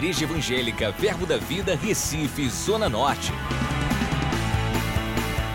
Igreja 0.00 0.24
Evangélica 0.24 0.90
Verbo 0.92 1.26
da 1.26 1.36
Vida, 1.36 1.76
Recife, 1.76 2.48
Zona 2.48 2.88
Norte. 2.88 3.30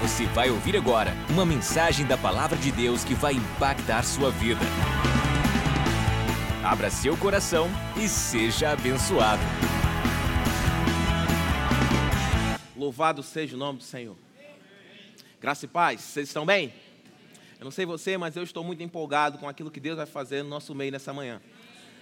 Você 0.03 0.27
vai 0.27 0.51
ouvir 0.51 0.77
agora 0.77 1.13
uma 1.31 1.43
mensagem 1.43 2.05
da 2.05 2.15
Palavra 2.15 2.55
de 2.55 2.71
Deus 2.71 3.03
que 3.03 3.15
vai 3.15 3.33
impactar 3.33 4.03
sua 4.03 4.29
vida. 4.29 4.61
Abra 6.63 6.91
seu 6.91 7.17
coração 7.17 7.67
e 7.97 8.07
seja 8.07 8.69
abençoado. 8.69 9.41
Louvado 12.77 13.23
seja 13.23 13.55
o 13.55 13.59
nome 13.59 13.79
do 13.79 13.83
Senhor. 13.83 14.15
Graça 15.41 15.65
e 15.65 15.67
paz, 15.67 16.01
vocês 16.01 16.27
estão 16.27 16.45
bem? 16.45 16.71
Eu 17.59 17.63
não 17.63 17.71
sei 17.71 17.87
você, 17.87 18.15
mas 18.15 18.35
eu 18.35 18.43
estou 18.43 18.63
muito 18.63 18.83
empolgado 18.83 19.39
com 19.39 19.49
aquilo 19.49 19.71
que 19.71 19.79
Deus 19.79 19.97
vai 19.97 20.05
fazer 20.05 20.43
no 20.43 20.49
nosso 20.49 20.75
meio 20.75 20.91
nessa 20.91 21.11
manhã 21.11 21.41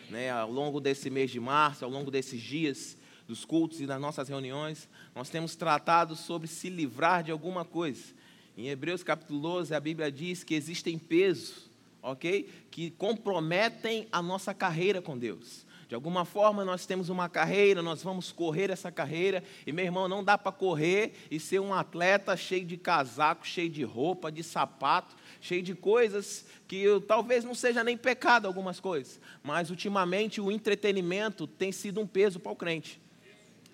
né, 0.10 0.30
ao 0.30 0.52
longo 0.52 0.80
desse 0.80 1.10
mês 1.10 1.32
de 1.32 1.40
março, 1.40 1.84
ao 1.86 1.92
longo 1.92 2.12
desses 2.12 2.42
dias 2.42 2.98
dos 3.28 3.46
cultos 3.46 3.80
e 3.82 3.86
das 3.86 4.00
nossas 4.00 4.28
reuniões, 4.28 4.90
nós 5.16 5.30
temos 5.30 5.56
tratado 5.56 6.16
sobre 6.16 6.48
se 6.48 6.70
livrar 6.70 7.24
de 7.24 7.32
alguma 7.32 7.64
coisa. 7.64 8.14
Em 8.58 8.68
Hebreus 8.68 9.04
capítulo 9.04 9.40
12, 9.40 9.74
a 9.74 9.80
Bíblia 9.80 10.12
diz 10.12 10.44
que 10.44 10.54
existem 10.54 10.98
pesos, 10.98 11.70
ok? 12.02 12.50
Que 12.70 12.92
comprometem 12.92 14.08
a 14.12 14.22
nossa 14.22 14.54
carreira 14.54 15.02
com 15.02 15.18
Deus. 15.18 15.66
De 15.88 15.96
alguma 15.96 16.26
forma 16.26 16.66
nós 16.66 16.86
temos 16.86 17.10
uma 17.10 17.30
carreira, 17.30 17.82
nós 17.82 18.04
vamos 18.04 18.32
correr 18.32 18.70
essa 18.70 18.92
carreira, 18.92 19.44
e 19.66 19.72
meu 19.72 19.86
irmão, 19.86 20.08
não 20.08 20.24
dá 20.24 20.38
para 20.38 20.52
correr 20.52 21.14
e 21.30 21.40
ser 21.40 21.60
um 21.60 21.74
atleta 21.74 22.36
cheio 22.36 22.66
de 22.66 22.78
casaco, 22.78 23.48
cheio 23.48 23.70
de 23.70 23.84
roupa, 23.84 24.32
de 24.32 24.44
sapato, 24.44 25.16
cheio 25.44 25.62
de 25.62 25.76
coisas 25.76 26.46
que 26.70 26.86
talvez 27.06 27.44
não 27.44 27.54
seja 27.54 27.84
nem 27.84 27.98
pecado 27.98 28.48
algumas 28.48 28.80
coisas, 28.80 29.20
mas 29.44 29.70
ultimamente 29.70 30.40
o 30.40 30.50
entretenimento 30.50 31.46
tem 31.46 31.70
sido 31.70 32.00
um 32.00 32.08
peso 32.08 32.40
para 32.40 32.54
o 32.54 32.56
crente. 32.56 33.00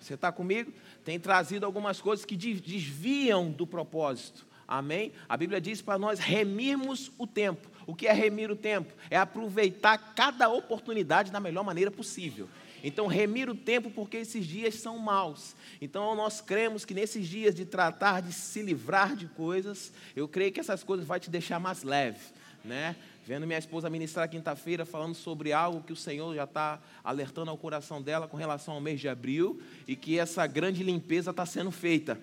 Você 0.00 0.14
está 0.14 0.32
comigo? 0.32 0.72
Tem 1.04 1.20
trazido 1.20 1.64
algumas 1.64 2.00
coisas 2.00 2.24
que 2.24 2.36
desviam 2.36 3.52
do 3.52 3.68
propósito. 3.68 4.44
Amém? 4.66 5.12
A 5.28 5.36
Bíblia 5.36 5.60
diz 5.60 5.80
para 5.80 5.96
nós 5.96 6.18
remirmos 6.18 7.12
o 7.16 7.26
tempo. 7.26 7.70
O 7.86 7.94
que 7.94 8.08
é 8.08 8.12
remir 8.12 8.50
o 8.50 8.56
tempo? 8.56 8.92
É 9.08 9.16
aproveitar 9.16 9.96
cada 10.16 10.48
oportunidade 10.48 11.30
da 11.30 11.38
melhor 11.38 11.62
maneira 11.62 11.90
possível. 11.90 12.48
Então, 12.82 13.06
remir 13.06 13.48
o 13.48 13.54
tempo 13.54 13.90
porque 13.90 14.18
esses 14.18 14.46
dias 14.46 14.74
são 14.76 14.98
maus. 14.98 15.54
Então, 15.80 16.14
nós 16.14 16.40
cremos 16.40 16.84
que 16.84 16.94
nesses 16.94 17.26
dias 17.28 17.54
de 17.54 17.64
tratar 17.64 18.20
de 18.22 18.32
se 18.32 18.62
livrar 18.62 19.14
de 19.14 19.26
coisas, 19.26 19.92
eu 20.16 20.26
creio 20.26 20.52
que 20.52 20.60
essas 20.60 20.82
coisas 20.82 21.06
vão 21.06 21.18
te 21.18 21.30
deixar 21.30 21.58
mais 21.58 21.82
leve, 21.82 22.20
né? 22.64 22.96
Vendo 23.26 23.46
minha 23.46 23.58
esposa 23.58 23.88
ministrar 23.90 24.28
quinta-feira 24.28 24.84
falando 24.84 25.14
sobre 25.14 25.52
algo 25.52 25.82
que 25.82 25.92
o 25.92 25.96
Senhor 25.96 26.34
já 26.34 26.44
está 26.44 26.80
alertando 27.04 27.50
ao 27.50 27.56
coração 27.56 28.02
dela 28.02 28.26
com 28.26 28.36
relação 28.36 28.74
ao 28.74 28.80
mês 28.80 28.98
de 28.98 29.08
abril 29.08 29.62
e 29.86 29.94
que 29.94 30.18
essa 30.18 30.46
grande 30.46 30.82
limpeza 30.82 31.30
está 31.30 31.46
sendo 31.46 31.70
feita. 31.70 32.18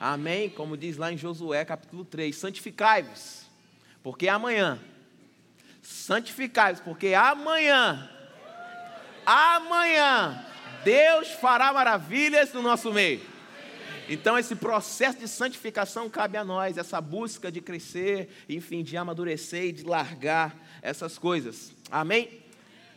Amém? 0.00 0.50
Como 0.50 0.76
diz 0.76 0.96
lá 0.96 1.12
em 1.12 1.16
Josué 1.16 1.64
capítulo 1.64 2.04
3: 2.04 2.34
santificai-vos, 2.34 3.46
porque 4.02 4.26
amanhã, 4.26 4.80
santificai-vos, 5.82 6.80
porque 6.80 7.14
amanhã 7.14 8.10
amanhã 9.26 10.44
Deus 10.84 11.30
fará 11.30 11.72
maravilhas 11.72 12.52
no 12.52 12.62
nosso 12.62 12.92
meio. 12.92 13.20
Então, 14.08 14.38
esse 14.38 14.54
processo 14.54 15.18
de 15.18 15.26
santificação 15.26 16.10
cabe 16.10 16.36
a 16.36 16.44
nós, 16.44 16.76
essa 16.76 17.00
busca 17.00 17.50
de 17.50 17.62
crescer, 17.62 18.28
enfim, 18.48 18.82
de 18.82 18.96
amadurecer 18.98 19.64
e 19.64 19.72
de 19.72 19.82
largar 19.82 20.54
essas 20.82 21.16
coisas. 21.16 21.72
Amém? 21.90 22.42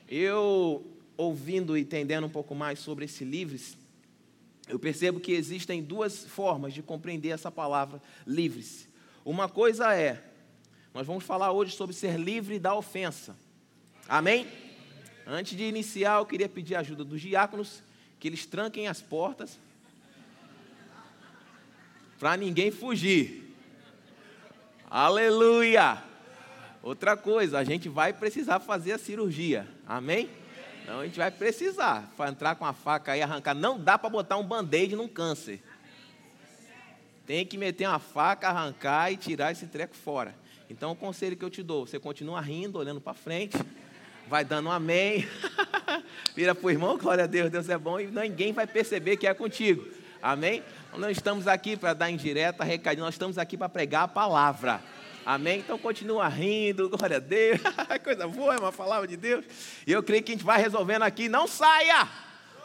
Eu, 0.10 0.86
ouvindo 1.16 1.78
e 1.78 1.82
entendendo 1.82 2.26
um 2.26 2.30
pouco 2.30 2.54
mais 2.54 2.80
sobre 2.80 3.06
esse 3.06 3.24
livres, 3.24 3.78
eu 4.68 4.78
percebo 4.78 5.22
que 5.22 5.32
existem 5.32 5.82
duas 5.82 6.26
formas 6.26 6.74
de 6.74 6.84
compreender 6.84 7.30
essa 7.30 7.50
palavra 7.50 8.02
livres. 8.26 8.90
Uma 9.24 9.48
coisa 9.48 9.96
é, 9.96 10.22
nós 10.94 11.08
vamos 11.08 11.24
falar 11.24 11.54
hoje 11.54 11.74
sobre 11.74 11.96
ser 11.96 12.20
livre 12.20 12.60
da 12.60 12.76
ofensa. 12.76 13.34
Amém? 14.10 14.67
Antes 15.30 15.58
de 15.58 15.64
iniciar, 15.66 16.20
eu 16.20 16.26
queria 16.26 16.48
pedir 16.48 16.76
a 16.76 16.80
ajuda 16.80 17.04
dos 17.04 17.20
diáconos, 17.20 17.84
que 18.18 18.30
eles 18.30 18.46
tranquem 18.46 18.88
as 18.88 19.02
portas, 19.02 19.60
para 22.18 22.38
ninguém 22.38 22.72
fugir. 22.72 23.54
Aleluia! 24.90 26.02
Outra 26.82 27.18
coisa, 27.18 27.60
a 27.60 27.64
gente 27.66 27.90
vai 27.90 28.14
precisar 28.14 28.62
fazer 28.62 28.94
a 28.94 28.98
cirurgia, 28.98 29.68
amém? 29.86 30.30
Então 30.82 31.02
a 31.02 31.06
gente 31.06 31.18
vai 31.18 31.30
precisar, 31.30 32.10
para 32.16 32.32
entrar 32.32 32.56
com 32.56 32.66
a 32.66 32.72
faca 32.72 33.18
e 33.18 33.22
arrancar. 33.22 33.54
Não 33.54 33.78
dá 33.78 33.98
para 33.98 34.10
botar 34.10 34.38
um 34.38 34.48
band-aid 34.48 34.96
num 34.96 35.10
câncer. 35.10 35.62
Tem 37.26 37.46
que 37.46 37.58
meter 37.58 37.86
uma 37.86 38.00
faca, 38.00 38.48
arrancar 38.48 39.12
e 39.12 39.18
tirar 39.18 39.52
esse 39.52 39.68
treco 39.68 39.94
fora. 39.94 40.34
Então 40.70 40.94
o 40.94 40.96
conselho 40.96 41.36
que 41.36 41.44
eu 41.44 41.50
te 41.50 41.62
dou, 41.62 41.86
você 41.86 42.00
continua 42.00 42.40
rindo, 42.40 42.80
olhando 42.80 43.02
para 43.02 43.14
frente 43.14 43.58
vai 44.28 44.44
dando 44.44 44.68
um 44.68 44.72
amém, 44.72 45.28
vira 46.36 46.54
para 46.54 46.66
o 46.66 46.70
irmão, 46.70 46.98
glória 46.98 47.24
a 47.24 47.28
Deus, 47.28 47.50
Deus 47.50 47.70
é 47.70 47.78
bom, 47.78 48.00
e 48.00 48.08
ninguém 48.08 48.52
vai 48.52 48.68
perceber 48.68 49.16
que 49.16 49.26
é 49.26 49.34
contigo, 49.34 49.88
amém? 50.22 50.64
Não 50.98 51.10
estamos 51.10 51.48
aqui 51.48 51.78
para 51.78 51.94
dar 51.94 52.12
indireta, 52.12 52.64
recadinho, 52.64 53.06
nós 53.06 53.16
estamos 53.16 53.38
aqui 53.38 53.56
para 53.56 53.70
pregar 53.70 54.04
a 54.04 54.08
palavra, 54.08 54.82
amém? 55.26 55.60
Então 55.60 55.78
continua 55.78 56.28
rindo, 56.28 56.90
glória 56.90 57.18
a 57.18 57.20
Deus, 57.20 57.62
coisa 58.04 58.28
boa, 58.28 58.56
é 58.56 58.60
uma 58.60 58.74
palavra 58.74 59.08
de 59.08 59.16
Deus, 59.16 59.46
e 59.86 59.92
eu 59.92 60.04
creio 60.04 60.22
que 60.22 60.34
a 60.34 60.36
gente 60.36 60.46
vai 60.46 60.62
resolvendo 60.62 61.04
aqui, 61.04 61.30
não 61.30 61.48
saia, 61.48 62.08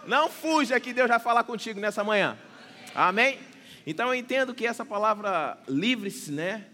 não 0.04 0.28
fuja, 0.28 0.80
que 0.80 0.92
Deus 0.92 1.08
vai 1.08 1.20
falar 1.20 1.44
contigo 1.44 1.78
nessa 1.78 2.02
manhã, 2.02 2.36
amém? 2.92 3.38
Então 3.86 4.08
eu 4.08 4.14
entendo 4.14 4.52
que 4.52 4.66
essa 4.66 4.84
palavra 4.84 5.58
livre-se, 5.68 6.32
né? 6.32 6.66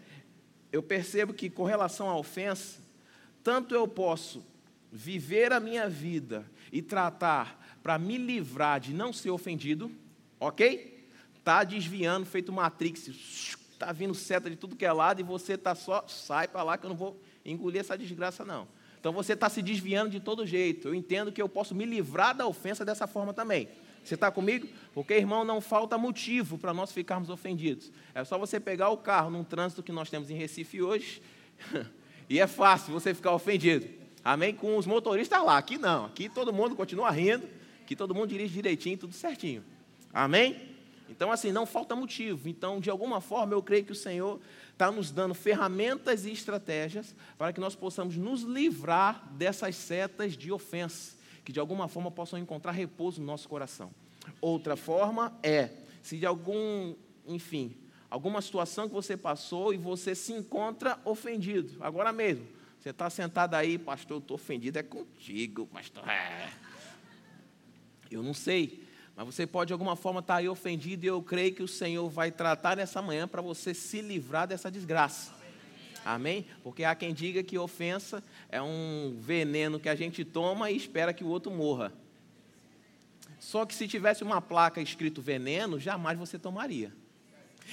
Eu 0.71 0.83
percebo 0.83 1.33
que 1.33 1.49
com 1.49 1.65
relação 1.65 2.09
à 2.09 2.17
ofensa, 2.17 2.81
tanto 3.43 3.75
eu 3.75 3.89
posso 3.89 4.45
viver 4.93 5.53
a 5.53 5.61
minha 5.61 5.89
vida 5.89 6.45
e 6.73 6.83
tratar 6.83 7.79
para 7.83 7.99
me 7.99 8.19
livrar 8.19 8.81
de 8.81 8.93
não 8.93 9.13
ser 9.13 9.31
ofendido, 9.31 9.91
ok? 10.41 11.07
Tá 11.45 11.65
desviando, 11.65 12.27
feito 12.27 12.53
Matrix, 12.53 13.57
tá 13.79 13.93
vindo 13.93 14.15
seta 14.15 14.51
de 14.51 14.57
tudo 14.57 14.77
que 14.77 14.85
é 14.85 14.93
lado 14.93 15.21
e 15.21 15.25
você 15.25 15.57
tá 15.57 15.75
só 15.75 16.07
sai 16.09 16.49
para 16.49 16.63
lá 16.63 16.77
que 16.77 16.85
eu 16.85 16.91
não 16.91 16.97
vou 16.97 17.21
engolir 17.45 17.81
essa 17.81 17.97
desgraça 17.97 18.45
não. 18.45 18.67
Então 19.01 19.13
você 19.13 19.35
está 19.35 19.49
se 19.49 19.63
desviando 19.63 20.11
de 20.11 20.21
todo 20.21 20.45
jeito. 20.47 20.89
Eu 20.89 20.95
entendo 20.95 21.31
que 21.31 21.41
eu 21.41 21.49
posso 21.49 21.75
me 21.75 21.85
livrar 21.85 22.37
da 22.37 22.47
ofensa 22.47 22.85
dessa 22.85 23.07
forma 23.07 23.33
também. 23.33 23.69
Você 24.03 24.15
está 24.15 24.31
comigo? 24.31 24.67
Porque, 24.95 25.15
irmão, 25.15 25.45
não 25.45 25.61
falta 25.61 25.99
motivo 25.99 26.57
para 26.57 26.73
nós 26.73 26.93
ficarmos 26.93 27.31
ofendidos. 27.31 27.93
É 28.15 28.25
só 28.25 28.39
você 28.39 28.59
pegar 28.59 28.89
o 28.89 28.97
carro 28.97 29.31
num 29.31 29.45
trânsito 29.45 29.83
que 29.83 29.93
nós 29.93 30.09
temos 30.09 30.31
em 30.31 30.35
Recife 30.35 30.81
hoje, 30.81 31.21
e 32.29 32.41
é 32.41 32.47
fácil 32.47 32.93
você 32.93 33.13
ficar 33.13 33.33
ofendido. 33.33 33.87
Amém? 34.29 34.55
Com 34.55 34.77
os 34.77 34.85
motoristas 34.85 35.43
lá. 35.43 35.57
Aqui 35.57 35.79
não. 35.79 36.05
Aqui 36.05 36.29
todo 36.29 36.53
mundo 36.53 36.77
continua 36.77 37.11
rindo. 37.11 37.49
Aqui 37.81 37.97
todo 37.97 38.15
mundo 38.15 38.29
dirige 38.29 38.53
direitinho, 38.53 38.99
tudo 38.99 39.15
certinho. 39.15 39.65
Amém? 40.13 40.61
Então, 41.09 41.33
assim, 41.33 41.51
não 41.51 41.65
falta 41.65 41.97
motivo. 41.97 42.47
Então, 42.47 42.79
de 42.79 42.91
alguma 42.91 43.23
forma, 43.23 43.55
eu 43.55 43.63
creio 43.63 43.87
que 43.87 43.93
o 43.93 43.95
Senhor 43.95 44.39
está 44.71 44.93
nos 44.93 45.11
dando 45.11 45.33
ferramentas 45.35 46.27
e 46.27 46.31
estratégias 46.31 47.17
para 47.39 47.55
que 47.55 47.59
nós 47.59 47.75
possamos 47.75 48.19
nos 48.19 48.43
livrar 48.43 49.27
dessas 49.33 49.75
setas 49.77 50.37
de 50.37 50.53
ofensa, 50.53 51.17
que 51.43 51.51
de 51.51 51.59
alguma 51.59 51.89
forma 51.89 52.11
possam 52.11 52.39
encontrar 52.39 52.73
repouso 52.73 53.23
no 53.23 53.27
nosso 53.27 53.49
coração. 53.49 53.91
Outra 54.43 54.77
forma 54.77 55.33
é, 55.43 55.71
se 56.03 56.19
de 56.19 56.27
algum, 56.27 56.95
enfim, 57.27 57.75
alguma 58.11 58.43
situação 58.43 58.89
que 58.89 58.95
você 58.95 59.17
passou 59.17 59.73
e 59.73 59.79
você 59.79 60.15
se 60.15 60.35
encontra 60.35 61.01
ofendido, 61.07 61.83
agora 61.83 62.13
mesmo, 62.13 62.58
você 62.79 62.91
está 62.91 63.11
sentado 63.11 63.55
aí, 63.55 63.77
pastor, 63.77 64.17
eu 64.17 64.21
estou 64.21 64.35
ofendido, 64.37 64.79
é 64.79 64.83
contigo, 64.83 65.67
pastor. 65.67 66.09
É. 66.09 66.49
Eu 68.11 68.23
não 68.23 68.33
sei, 68.33 68.87
mas 69.17 69.27
você 69.27 69.47
pode 69.47 69.69
de 69.69 69.73
alguma 69.73 69.97
forma 69.97 70.21
estar 70.21 70.35
tá 70.35 70.39
aí 70.39 70.49
ofendido 70.49 71.05
e 71.05 71.09
eu 71.09 71.21
creio 71.21 71.55
que 71.55 71.63
o 71.63 71.69
Senhor 71.69 72.09
vai 72.09 72.31
tratar 72.31 72.77
nessa 72.77 73.03
manhã 73.03 73.27
para 73.27 73.43
você 73.43 73.75
se 73.75 74.01
livrar 74.01 74.47
dessa 74.47 74.71
desgraça. 74.71 75.37
Amém? 76.05 76.47
Porque 76.63 76.85
há 76.85 76.95
quem 76.95 77.13
diga 77.13 77.43
que 77.43 77.59
ofensa 77.59 78.23
é 78.49 78.63
um 78.63 79.17
veneno 79.21 79.81
que 79.81 79.89
a 79.89 79.95
gente 79.95 80.25
toma 80.25 80.71
e 80.71 80.77
espera 80.77 81.13
que 81.13 81.25
o 81.25 81.29
outro 81.29 81.51
morra. 81.51 81.93
Só 83.41 83.67
que 83.67 83.75
se 83.75 83.87
tivesse 83.87 84.23
uma 84.23 84.41
placa 84.41 84.81
escrito 84.81 85.21
veneno, 85.21 85.79
jamais 85.79 86.19
você 86.19 86.39
tomaria. 86.39 86.93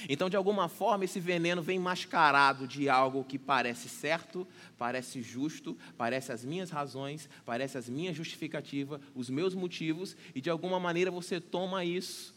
Então, 0.08 0.28
de 0.28 0.36
alguma 0.36 0.68
forma, 0.68 1.04
esse 1.04 1.18
veneno 1.18 1.62
vem 1.62 1.78
mascarado 1.78 2.66
de 2.66 2.88
algo 2.88 3.24
que 3.24 3.38
parece 3.38 3.88
certo, 3.88 4.46
parece 4.76 5.22
justo, 5.22 5.76
parece 5.96 6.32
as 6.32 6.44
minhas 6.44 6.70
razões, 6.70 7.28
parece 7.44 7.78
as 7.78 7.88
minhas 7.88 8.16
justificativas, 8.16 9.00
os 9.14 9.30
meus 9.30 9.54
motivos, 9.54 10.16
e 10.34 10.40
de 10.40 10.50
alguma 10.50 10.78
maneira 10.78 11.10
você 11.10 11.40
toma 11.40 11.84
isso, 11.84 12.34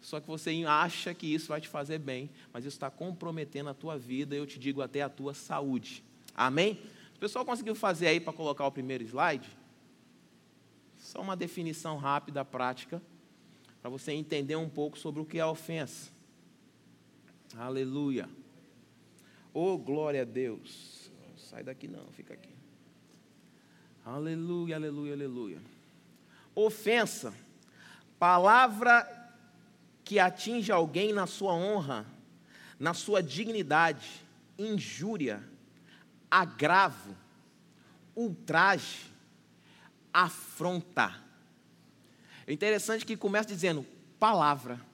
só 0.00 0.20
que 0.20 0.26
você 0.26 0.64
acha 0.66 1.14
que 1.14 1.32
isso 1.32 1.48
vai 1.48 1.60
te 1.60 1.68
fazer 1.68 1.98
bem, 1.98 2.28
mas 2.52 2.64
isso 2.64 2.76
está 2.76 2.90
comprometendo 2.90 3.70
a 3.70 3.74
tua 3.74 3.96
vida, 3.96 4.34
eu 4.34 4.46
te 4.46 4.58
digo 4.58 4.82
até 4.82 5.02
a 5.02 5.08
tua 5.08 5.32
saúde. 5.32 6.02
Amém? 6.34 6.78
O 7.14 7.18
pessoal 7.18 7.44
conseguiu 7.44 7.74
fazer 7.74 8.08
aí 8.08 8.18
para 8.18 8.32
colocar 8.32 8.66
o 8.66 8.72
primeiro 8.72 9.04
slide? 9.04 9.48
Só 10.98 11.20
uma 11.20 11.36
definição 11.36 11.98
rápida, 11.98 12.44
prática, 12.44 13.00
para 13.80 13.90
você 13.90 14.12
entender 14.12 14.56
um 14.56 14.68
pouco 14.68 14.98
sobre 14.98 15.20
o 15.20 15.24
que 15.24 15.38
é 15.38 15.46
ofensa. 15.46 16.10
Aleluia. 17.56 18.28
Oh, 19.52 19.76
glória 19.76 20.22
a 20.22 20.24
Deus. 20.24 21.10
Sai 21.36 21.62
daqui 21.62 21.86
não, 21.86 22.06
fica 22.12 22.34
aqui. 22.34 22.52
Aleluia, 24.04 24.76
aleluia, 24.76 25.12
aleluia. 25.12 25.62
Ofensa, 26.54 27.34
palavra 28.18 29.06
que 30.04 30.18
atinge 30.18 30.72
alguém 30.72 31.12
na 31.12 31.26
sua 31.26 31.52
honra, 31.52 32.06
na 32.78 32.94
sua 32.94 33.22
dignidade, 33.22 34.24
injúria, 34.58 35.42
agravo, 36.30 37.14
ultraje, 38.16 39.12
afronta. 40.12 41.14
É 42.46 42.52
interessante 42.52 43.06
que 43.06 43.16
começa 43.16 43.48
dizendo 43.48 43.86
palavra. 44.18 44.91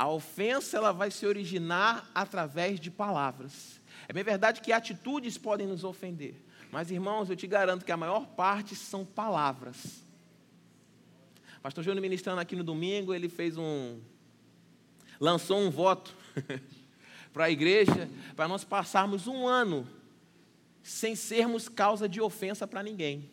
A 0.00 0.08
ofensa 0.08 0.78
ela 0.78 0.92
vai 0.92 1.10
se 1.10 1.26
originar 1.26 2.10
através 2.14 2.80
de 2.80 2.90
palavras. 2.90 3.78
É 4.08 4.14
bem 4.14 4.24
verdade 4.24 4.62
que 4.62 4.72
atitudes 4.72 5.36
podem 5.36 5.66
nos 5.66 5.84
ofender, 5.84 6.42
mas 6.72 6.90
irmãos, 6.90 7.28
eu 7.28 7.36
te 7.36 7.46
garanto 7.46 7.84
que 7.84 7.92
a 7.92 7.98
maior 7.98 8.24
parte 8.28 8.74
são 8.74 9.04
palavras. 9.04 10.02
Pastor 11.62 11.84
Júnior 11.84 12.00
ministrando 12.00 12.40
aqui 12.40 12.56
no 12.56 12.64
domingo, 12.64 13.12
ele 13.12 13.28
fez 13.28 13.58
um 13.58 14.00
lançou 15.20 15.60
um 15.60 15.68
voto 15.68 16.16
para 17.30 17.44
a 17.44 17.50
igreja, 17.50 18.08
para 18.34 18.48
nós 18.48 18.64
passarmos 18.64 19.26
um 19.26 19.46
ano 19.46 19.86
sem 20.82 21.14
sermos 21.14 21.68
causa 21.68 22.08
de 22.08 22.22
ofensa 22.22 22.66
para 22.66 22.82
ninguém. 22.82 23.28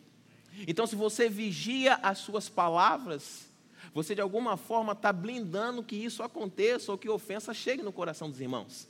Então, 0.66 0.86
se 0.86 0.94
você 0.94 1.30
vigia 1.30 1.94
as 2.02 2.18
suas 2.18 2.50
palavras, 2.50 3.47
você 3.94 4.14
de 4.14 4.20
alguma 4.20 4.56
forma 4.56 4.92
está 4.92 5.12
blindando 5.12 5.82
que 5.82 5.96
isso 5.96 6.22
aconteça 6.22 6.92
ou 6.92 6.98
que 6.98 7.08
ofensa 7.08 7.54
chegue 7.54 7.82
no 7.82 7.92
coração 7.92 8.30
dos 8.30 8.40
irmãos. 8.40 8.86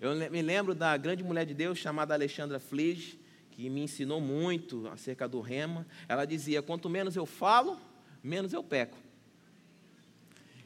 Eu 0.00 0.14
me 0.30 0.42
lembro 0.42 0.74
da 0.74 0.96
grande 0.96 1.24
mulher 1.24 1.46
de 1.46 1.54
Deus 1.54 1.78
chamada 1.78 2.14
Alexandra 2.14 2.60
Flige, 2.60 3.18
que 3.50 3.70
me 3.70 3.80
ensinou 3.80 4.20
muito 4.20 4.86
acerca 4.88 5.26
do 5.26 5.40
rema. 5.40 5.86
Ela 6.08 6.26
dizia: 6.26 6.62
quanto 6.62 6.90
menos 6.90 7.16
eu 7.16 7.24
falo, 7.24 7.80
menos 8.22 8.52
eu 8.52 8.62
peco. 8.62 8.98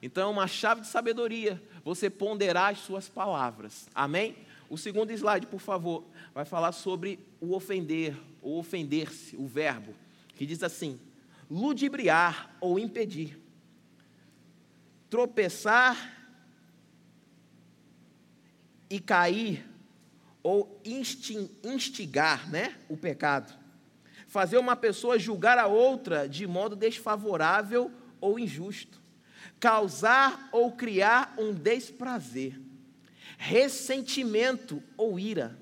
Então, 0.02 0.30
uma 0.30 0.46
chave 0.46 0.80
de 0.80 0.86
sabedoria, 0.86 1.62
você 1.84 2.08
ponderar 2.08 2.72
as 2.72 2.78
suas 2.78 3.08
palavras. 3.08 3.88
Amém? 3.94 4.34
O 4.68 4.78
segundo 4.78 5.10
slide, 5.12 5.46
por 5.46 5.60
favor, 5.60 6.04
vai 6.34 6.44
falar 6.44 6.72
sobre 6.72 7.18
o 7.40 7.54
ofender, 7.54 8.16
ou 8.40 8.58
ofender-se, 8.58 9.36
o 9.36 9.46
verbo, 9.46 9.94
que 10.36 10.46
diz 10.46 10.62
assim: 10.62 10.98
ludibriar 11.50 12.56
ou 12.60 12.78
impedir, 12.78 13.38
tropeçar 15.10 16.16
e 18.88 19.00
cair, 19.00 19.68
ou 20.42 20.80
instigar 21.62 22.48
né, 22.50 22.74
o 22.88 22.96
pecado, 22.96 23.52
fazer 24.26 24.56
uma 24.56 24.74
pessoa 24.74 25.18
julgar 25.18 25.58
a 25.58 25.66
outra 25.66 26.28
de 26.28 26.46
modo 26.46 26.74
desfavorável 26.74 27.90
ou 28.20 28.38
injusto, 28.38 29.00
causar 29.58 30.48
ou 30.52 30.72
criar 30.72 31.34
um 31.36 31.52
desprazer. 31.52 32.58
Ressentimento 33.36 34.82
ou 34.96 35.18
ira, 35.18 35.58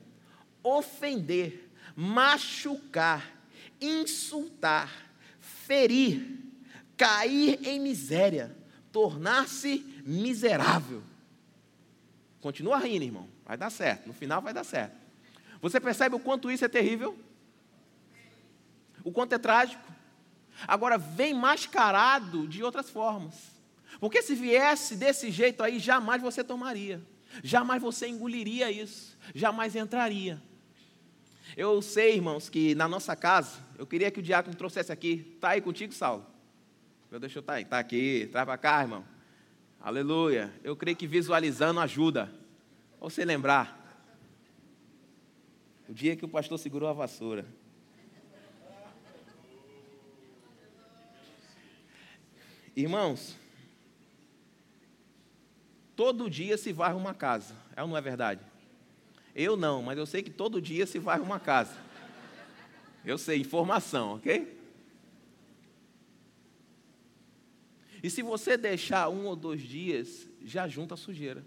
ofender, 0.63 1.71
machucar, 1.95 3.33
insultar, 3.81 4.91
ferir, 5.41 6.39
cair 6.97 7.61
em 7.65 7.79
miséria, 7.79 8.58
tornar-se 8.99 10.03
miserável. 10.05 11.05
Continua 12.41 12.79
rindo, 12.79 13.05
irmão. 13.05 13.29
Vai 13.47 13.57
dar 13.57 13.71
certo. 13.71 14.09
No 14.09 14.13
final 14.13 14.43
vai 14.43 14.53
dar 14.53 14.65
certo. 14.65 14.97
Você 15.63 15.79
percebe 15.79 16.17
o 16.17 16.19
quanto 16.19 16.51
isso 16.51 16.65
é 16.65 16.69
terrível? 16.69 17.17
O 19.05 19.13
quanto 19.13 19.35
é 19.35 19.39
trágico? 19.39 19.81
Agora 20.67 20.99
vem 20.99 21.33
mascarado 21.33 22.49
de 22.49 22.65
outras 22.65 22.91
formas. 22.91 23.37
Porque 24.01 24.21
se 24.21 24.35
viesse 24.35 24.97
desse 24.97 25.31
jeito 25.31 25.63
aí, 25.63 25.79
jamais 25.79 26.21
você 26.21 26.43
tomaria. 26.43 27.01
Jamais 27.45 27.81
você 27.81 28.09
engoliria 28.09 28.69
isso, 28.73 29.17
jamais 29.33 29.77
entraria. 29.77 30.43
Eu 31.57 31.81
sei, 31.81 32.17
irmãos, 32.17 32.49
que 32.49 32.75
na 32.75 32.89
nossa 32.89 33.15
casa, 33.15 33.61
eu 33.79 33.87
queria 33.87 34.11
que 34.11 34.19
o 34.19 34.23
diácono 34.23 34.57
trouxesse 34.57 34.91
aqui. 34.91 35.35
Está 35.37 35.51
aí 35.51 35.61
contigo, 35.61 35.95
Saulo? 35.95 36.27
Meu, 37.11 37.19
deixa 37.19 37.39
eu 37.39 37.41
estar 37.41 37.65
tá 37.65 37.79
aqui, 37.79 38.29
traz 38.31 38.45
para 38.45 38.59
cá, 38.59 38.83
irmão. 38.83 39.03
Aleluia. 39.81 40.53
Eu 40.63 40.77
creio 40.77 40.97
que 40.97 41.07
visualizando 41.07 41.81
ajuda. 41.81 42.31
Você 43.01 43.25
lembrar. 43.25 43.77
O 45.89 45.95
dia 45.95 46.15
que 46.15 46.25
o 46.25 46.29
pastor 46.29 46.59
segurou 46.59 46.87
a 46.87 46.93
vassoura. 46.93 47.47
Irmãos, 52.77 53.35
todo 55.97 56.29
dia 56.29 56.59
se 56.59 56.75
varre 56.75 56.95
uma 56.95 57.15
casa. 57.15 57.57
É 57.75 57.83
ou 57.83 57.89
não 57.89 57.97
é 57.97 58.03
verdade? 58.03 58.43
Eu 59.35 59.57
não, 59.57 59.83
mas 59.83 59.97
eu 59.97 60.05
sei 60.05 60.23
que 60.23 60.31
todo 60.31 60.61
dia 60.61 60.87
se 60.87 60.99
varre 60.99 61.23
uma 61.23 61.41
casa. 61.41 61.75
Eu 63.03 63.17
sei, 63.17 63.41
informação, 63.41 64.17
ok? 64.17 64.58
E 68.03 68.11
se 68.11 68.23
você 68.23 68.57
deixar 68.57 69.09
um 69.09 69.27
ou 69.27 69.37
dois 69.37 69.61
dias, 69.61 70.29
já 70.45 70.69
junta 70.69 70.95
a 70.95 70.97
sujeira. 70.97 71.45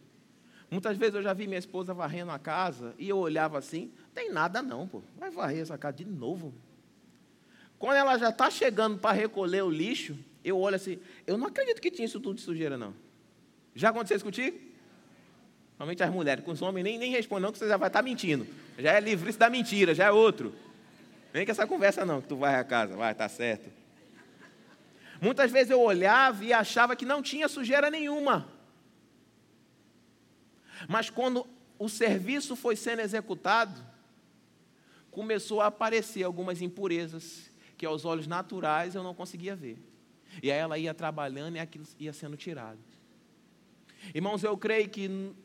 Muitas 0.69 0.97
vezes 0.97 1.15
eu 1.15 1.21
já 1.21 1.33
vi 1.33 1.47
minha 1.47 1.59
esposa 1.59 1.93
varrendo 1.93 2.31
a 2.31 2.39
casa 2.39 2.95
e 2.97 3.09
eu 3.09 3.17
olhava 3.17 3.57
assim, 3.57 3.91
tem 4.13 4.31
nada 4.31 4.61
não, 4.61 4.87
pô. 4.87 5.01
Vai 5.17 5.29
varrer 5.29 5.61
essa 5.61 5.77
casa 5.77 5.97
de 5.97 6.05
novo. 6.05 6.53
Quando 7.77 7.97
ela 7.97 8.17
já 8.17 8.29
está 8.29 8.49
chegando 8.49 8.97
para 8.97 9.11
recolher 9.11 9.63
o 9.63 9.69
lixo, 9.69 10.17
eu 10.43 10.57
olho 10.57 10.75
assim, 10.75 10.99
eu 11.27 11.37
não 11.37 11.47
acredito 11.47 11.81
que 11.81 11.91
tinha 11.91 12.05
isso 12.05 12.19
tudo 12.19 12.35
de 12.35 12.41
sujeira, 12.41 12.77
não. 12.77 12.93
Já 13.75 13.89
aconteceu 13.89 14.15
isso 14.15 14.25
contigo? 14.25 14.57
Normalmente 15.77 16.03
as 16.03 16.11
mulheres, 16.11 16.43
com 16.45 16.51
os 16.51 16.61
homens 16.61 16.83
nem, 16.83 16.97
nem 16.97 17.11
respondem, 17.11 17.43
não, 17.43 17.51
que 17.51 17.57
você 17.57 17.67
já 17.67 17.75
vai 17.75 17.89
estar 17.89 17.99
tá 17.99 18.03
mentindo. 18.03 18.45
Já 18.77 18.93
é 18.93 18.99
livre 18.99 19.31
da 19.33 19.49
mentira, 19.49 19.95
já 19.95 20.05
é 20.05 20.11
outro. 20.11 20.53
Vem 21.33 21.45
com 21.45 21.51
essa 21.51 21.65
conversa 21.65 22.05
não, 22.05 22.21
que 22.21 22.27
tu 22.27 22.35
vai 22.35 22.55
a 22.55 22.63
casa, 22.63 22.95
vai, 22.95 23.13
tá 23.15 23.27
certo. 23.27 23.69
Muitas 25.21 25.51
vezes 25.51 25.69
eu 25.69 25.79
olhava 25.79 26.43
e 26.43 26.51
achava 26.51 26.95
que 26.95 27.05
não 27.05 27.21
tinha 27.21 27.47
sujeira 27.47 27.91
nenhuma. 27.91 28.51
Mas 30.89 31.11
quando 31.11 31.45
o 31.77 31.87
serviço 31.87 32.55
foi 32.55 32.75
sendo 32.75 33.01
executado, 33.01 33.79
começou 35.11 35.61
a 35.61 35.67
aparecer 35.67 36.23
algumas 36.23 36.59
impurezas 36.59 37.51
que 37.77 37.85
aos 37.85 38.03
olhos 38.03 38.25
naturais 38.25 38.95
eu 38.95 39.03
não 39.03 39.13
conseguia 39.13 39.55
ver. 39.55 39.77
E 40.41 40.51
aí 40.51 40.57
ela 40.57 40.79
ia 40.79 40.93
trabalhando 40.93 41.55
e 41.55 41.59
aquilo 41.59 41.85
ia 41.99 42.13
sendo 42.13 42.35
tirado. 42.35 42.79
Irmãos, 44.15 44.43
eu 44.43 44.57
creio 44.57 44.89
que 44.89 45.35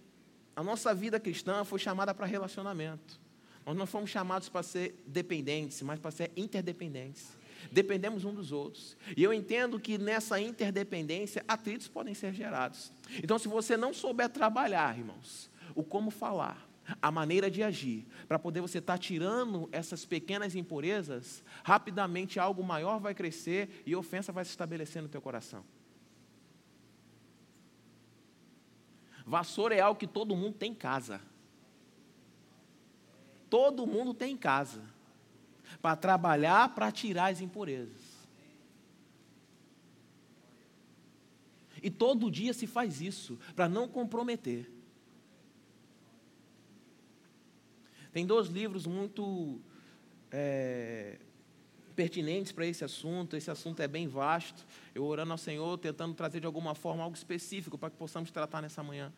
a 0.55 0.63
nossa 0.63 0.95
vida 0.95 1.21
cristã 1.21 1.65
foi 1.65 1.79
chamada 1.79 2.15
para 2.15 2.25
relacionamento. 2.25 3.21
Nós 3.67 3.77
não 3.77 3.87
fomos 3.87 4.09
chamados 4.09 4.49
para 4.49 4.63
ser 4.63 5.03
dependentes, 5.07 5.83
mas 5.83 5.99
para 5.99 6.11
ser 6.11 6.33
interdependentes. 6.35 7.36
Dependemos 7.71 8.25
um 8.25 8.35
dos 8.35 8.53
outros. 8.53 8.97
E 9.17 9.23
eu 9.23 9.33
entendo 9.33 9.79
que 9.81 9.99
nessa 9.99 10.41
interdependência, 10.41 11.45
atritos 11.47 11.89
podem 11.89 12.15
ser 12.15 12.33
gerados. 12.33 12.93
Então, 13.23 13.39
se 13.39 13.49
você 13.49 13.77
não 13.77 13.93
souber 13.93 14.29
trabalhar, 14.29 14.97
irmãos, 14.97 15.51
o 15.75 15.83
como 15.83 16.11
falar, 16.11 16.67
a 17.01 17.11
maneira 17.11 17.51
de 17.51 17.63
agir, 17.63 18.07
para 18.29 18.39
poder 18.39 18.61
você 18.61 18.79
estar 18.79 18.95
tá 18.95 18.99
tirando 18.99 19.69
essas 19.73 20.05
pequenas 20.05 20.55
impurezas, 20.55 21.43
rapidamente 21.65 22.39
algo 22.39 22.63
maior 22.63 23.01
vai 23.01 23.15
crescer 23.15 23.83
e 23.85 23.97
ofensa 23.97 24.33
vai 24.33 24.45
se 24.45 24.51
estabelecer 24.51 25.03
no 25.03 25.09
teu 25.09 25.21
coração. 25.21 25.65
Vassoura 29.25 29.75
é 29.75 29.81
algo 29.81 29.99
que 29.99 30.07
todo 30.07 30.37
mundo 30.37 30.55
tem 30.55 30.71
em 30.71 30.75
casa. 30.75 31.21
Todo 33.51 33.87
mundo 33.87 34.15
tem 34.15 34.35
em 34.35 34.37
casa. 34.37 34.83
Para 35.81 35.97
trabalhar, 35.97 36.75
para 36.75 36.91
tirar 36.91 37.33
as 37.33 37.41
impurezas. 37.41 38.17
E 41.83 41.91
todo 41.91 42.31
dia 42.31 42.53
se 42.53 42.67
faz 42.67 43.01
isso, 43.01 43.39
para 43.55 43.69
não 43.69 43.87
comprometer. 43.87 44.71
Tem 48.13 48.27
dois 48.27 48.49
livros 48.49 48.87
muito 48.87 49.61
é, 50.31 51.19
pertinentes 51.95 52.51
para 52.51 52.67
esse 52.67 52.85
assunto. 52.85 53.37
Esse 53.37 53.51
assunto 53.51 53.81
é 53.81 53.87
bem 53.89 54.09
vasto. 54.09 54.67
Eu 54.95 55.05
orando 55.05 55.33
ao 55.33 55.39
Senhor, 55.39 55.77
tentando 55.79 56.15
trazer 56.15 56.41
de 56.41 56.47
alguma 56.47 56.75
forma 56.75 57.03
algo 57.03 57.17
específico 57.17 57.77
para 57.77 57.91
que 57.91 57.97
possamos 57.97 58.31
tratar 58.31 58.63
nessa 58.63 58.83
manhã. 58.83 59.13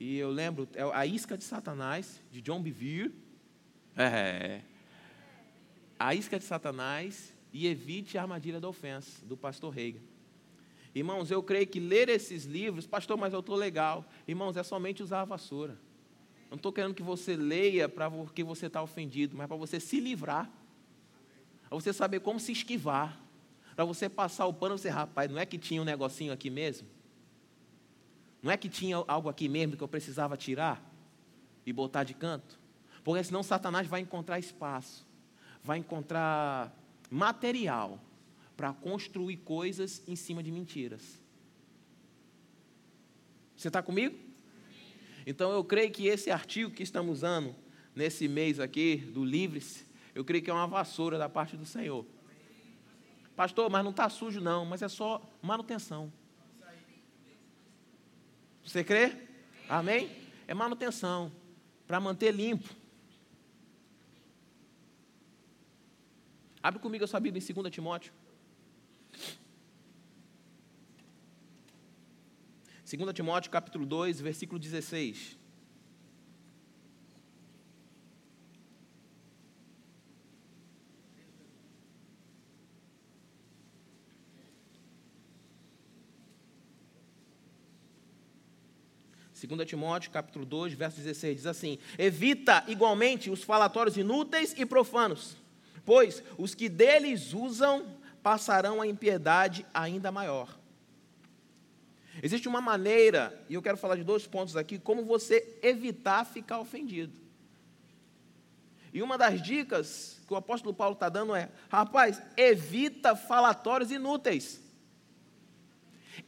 E 0.00 0.16
eu 0.16 0.30
lembro, 0.30 0.68
é 0.74 0.82
A 0.94 1.06
Isca 1.06 1.36
de 1.36 1.44
Satanás, 1.44 2.22
de 2.30 2.40
John 2.40 2.62
Bevere. 2.62 3.14
É. 3.94 4.62
A 6.02 6.16
Isca 6.16 6.36
de 6.36 6.44
Satanás 6.44 7.32
e 7.52 7.68
evite 7.68 8.18
a 8.18 8.22
armadilha 8.22 8.60
da 8.60 8.68
ofensa, 8.68 9.24
do 9.24 9.36
pastor 9.36 9.72
Reagan. 9.72 10.00
Irmãos, 10.92 11.30
eu 11.30 11.40
creio 11.44 11.64
que 11.64 11.78
ler 11.78 12.08
esses 12.08 12.44
livros, 12.44 12.88
pastor, 12.88 13.16
mas 13.16 13.32
eu 13.32 13.38
estou 13.38 13.54
legal. 13.54 14.04
Irmãos, 14.26 14.56
é 14.56 14.64
somente 14.64 15.00
usar 15.00 15.20
a 15.20 15.24
vassoura. 15.24 15.78
Não 16.50 16.56
estou 16.56 16.72
querendo 16.72 16.92
que 16.92 17.04
você 17.04 17.36
leia 17.36 17.88
para 17.88 18.10
porque 18.10 18.42
você 18.42 18.66
está 18.66 18.82
ofendido, 18.82 19.36
mas 19.36 19.46
para 19.46 19.56
você 19.56 19.78
se 19.78 20.00
livrar. 20.00 20.50
Para 21.68 21.78
você 21.78 21.92
saber 21.92 22.18
como 22.18 22.40
se 22.40 22.50
esquivar. 22.50 23.16
Para 23.76 23.84
você 23.84 24.08
passar 24.08 24.46
o 24.46 24.52
pano 24.52 24.74
e 24.74 24.78
você, 24.78 24.88
rapaz, 24.88 25.30
não 25.30 25.38
é 25.38 25.46
que 25.46 25.56
tinha 25.56 25.80
um 25.80 25.84
negocinho 25.84 26.32
aqui 26.32 26.50
mesmo? 26.50 26.88
Não 28.42 28.50
é 28.50 28.56
que 28.56 28.68
tinha 28.68 28.96
algo 29.06 29.28
aqui 29.28 29.48
mesmo 29.48 29.76
que 29.76 29.84
eu 29.84 29.88
precisava 29.88 30.36
tirar 30.36 30.84
e 31.64 31.72
botar 31.72 32.02
de 32.02 32.12
canto? 32.12 32.58
Porque 33.04 33.22
senão 33.22 33.44
Satanás 33.44 33.86
vai 33.86 34.00
encontrar 34.00 34.40
espaço, 34.40 35.06
vai 35.62 35.78
encontrar 35.78 36.76
material 37.10 38.00
para 38.56 38.72
construir 38.72 39.38
coisas 39.38 40.02
em 40.06 40.16
cima 40.16 40.42
de 40.42 40.50
mentiras. 40.50 41.20
Você 43.56 43.68
está 43.68 43.82
comigo? 43.82 44.16
Então 45.26 45.52
eu 45.52 45.62
creio 45.62 45.90
que 45.90 46.06
esse 46.06 46.30
artigo 46.30 46.70
que 46.70 46.82
estamos 46.82 47.18
usando 47.18 47.54
nesse 47.94 48.26
mês 48.26 48.58
aqui, 48.58 48.96
do 48.96 49.24
Livre-se, 49.24 49.84
eu 50.14 50.24
creio 50.24 50.42
que 50.42 50.50
é 50.50 50.52
uma 50.52 50.66
vassoura 50.66 51.16
da 51.16 51.28
parte 51.28 51.56
do 51.56 51.64
Senhor. 51.64 52.04
Pastor, 53.36 53.70
mas 53.70 53.82
não 53.84 53.90
está 53.90 54.08
sujo 54.08 54.40
não, 54.40 54.64
mas 54.64 54.82
é 54.82 54.88
só 54.88 55.22
manutenção. 55.40 56.12
Você 58.64 58.84
crê? 58.84 59.16
Amém? 59.68 60.10
É 60.46 60.54
manutenção, 60.54 61.32
para 61.86 61.98
manter 61.98 62.32
limpo. 62.32 62.81
Abre 66.62 66.80
comigo 66.80 67.04
a 67.04 67.08
sua 67.08 67.18
Bíblia 67.18 67.42
em 67.42 67.54
2 67.54 67.72
Timóteo. 67.72 68.12
2 72.84 73.12
Timóteo 73.14 73.50
capítulo 73.50 73.84
2, 73.84 74.20
versículo 74.20 74.60
16. 74.60 75.38
Segunda 89.32 89.66
Timóteo, 89.66 90.08
capítulo 90.12 90.46
2, 90.46 90.74
verso 90.74 90.98
16, 90.98 91.36
diz 91.38 91.46
assim: 91.46 91.76
Evita 91.98 92.62
igualmente 92.68 93.28
os 93.28 93.42
falatórios 93.42 93.96
inúteis 93.96 94.54
e 94.56 94.64
profanos, 94.64 95.36
pois 95.84 96.22
os 96.38 96.54
que 96.54 96.68
deles 96.68 97.32
usam 97.32 97.86
passarão 98.22 98.80
a 98.80 98.86
impiedade 98.86 99.66
ainda 99.74 100.12
maior 100.12 100.62
Existe 102.20 102.48
uma 102.48 102.60
maneira, 102.60 103.40
e 103.48 103.54
eu 103.54 103.62
quero 103.62 103.76
falar 103.76 103.96
de 103.96 104.04
dois 104.04 104.26
pontos 104.26 104.56
aqui, 104.56 104.78
como 104.78 105.04
você 105.04 105.58
evitar 105.62 106.24
ficar 106.26 106.58
ofendido. 106.58 107.20
E 108.92 109.02
uma 109.02 109.16
das 109.16 109.40
dicas 109.40 110.20
que 110.26 110.34
o 110.34 110.36
apóstolo 110.36 110.74
Paulo 110.74 110.94
está 110.94 111.08
dando 111.08 111.34
é: 111.34 111.48
rapaz, 111.70 112.20
evita 112.36 113.16
falatórios 113.16 113.90
inúteis. 113.90 114.60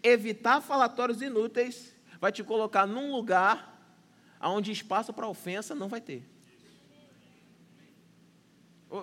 Evitar 0.03 0.63
falatórios 0.63 1.21
inúteis 1.21 1.95
vai 2.19 2.33
te 2.33 2.43
colocar 2.43 2.87
num 2.87 3.13
lugar 3.13 3.73
onde 4.41 4.73
espaço 4.73 5.13
para 5.13 5.29
ofensa 5.29 5.75
não 5.75 5.89
vai 5.89 6.01
ter. 6.01 6.29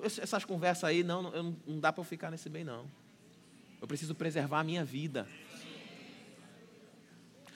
Essas 0.03 0.45
conversas 0.45 0.85
aí, 0.85 1.03
não, 1.03 1.21
não, 1.21 1.57
não 1.67 1.79
dá 1.79 1.91
para 1.91 2.01
eu 2.01 2.05
ficar 2.05 2.31
nesse 2.31 2.49
bem, 2.49 2.63
não. 2.63 2.85
Eu 3.81 3.87
preciso 3.87 4.15
preservar 4.15 4.59
a 4.59 4.63
minha 4.63 4.85
vida. 4.85 5.27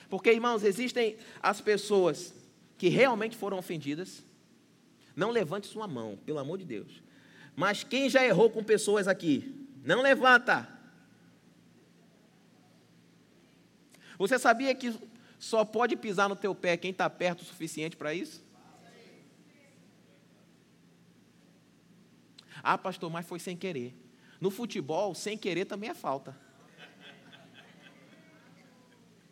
Porque, 0.08 0.30
irmãos, 0.32 0.62
existem 0.62 1.16
as 1.42 1.60
pessoas 1.60 2.34
que 2.76 2.88
realmente 2.88 3.36
foram 3.36 3.58
ofendidas. 3.58 4.24
Não 5.14 5.30
levante 5.30 5.66
sua 5.66 5.88
mão, 5.88 6.18
pelo 6.26 6.38
amor 6.38 6.58
de 6.58 6.64
Deus. 6.64 7.02
Mas 7.54 7.82
quem 7.82 8.10
já 8.10 8.24
errou 8.24 8.50
com 8.50 8.62
pessoas 8.62 9.08
aqui? 9.08 9.66
Não 9.82 10.02
levanta. 10.02 10.68
Você 14.18 14.38
sabia 14.38 14.74
que 14.74 14.94
só 15.38 15.64
pode 15.64 15.96
pisar 15.96 16.28
no 16.28 16.36
teu 16.36 16.54
pé 16.54 16.76
quem 16.76 16.90
está 16.90 17.08
perto 17.08 17.42
o 17.42 17.44
suficiente 17.44 17.96
para 17.96 18.14
isso? 18.14 18.45
Ah, 22.62 22.78
pastor, 22.78 23.10
mas 23.10 23.26
foi 23.26 23.38
sem 23.38 23.56
querer. 23.56 23.94
No 24.40 24.50
futebol, 24.50 25.14
sem 25.14 25.36
querer 25.36 25.64
também 25.64 25.90
é 25.90 25.94
falta. 25.94 26.36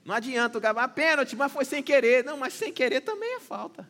Não 0.04 0.14
adianta 0.14 0.58
o 0.58 0.60
cara, 0.60 0.86
pênalti, 0.86 1.34
mas 1.34 1.50
foi 1.50 1.64
sem 1.64 1.82
querer. 1.82 2.22
Não, 2.24 2.36
mas 2.36 2.52
sem 2.52 2.72
querer 2.72 3.00
também 3.00 3.36
é 3.36 3.40
falta. 3.40 3.88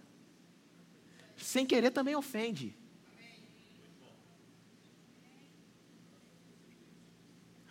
Sem 1.37 1.67
querer 1.67 1.91
também 1.91 2.15
ofende. 2.15 2.77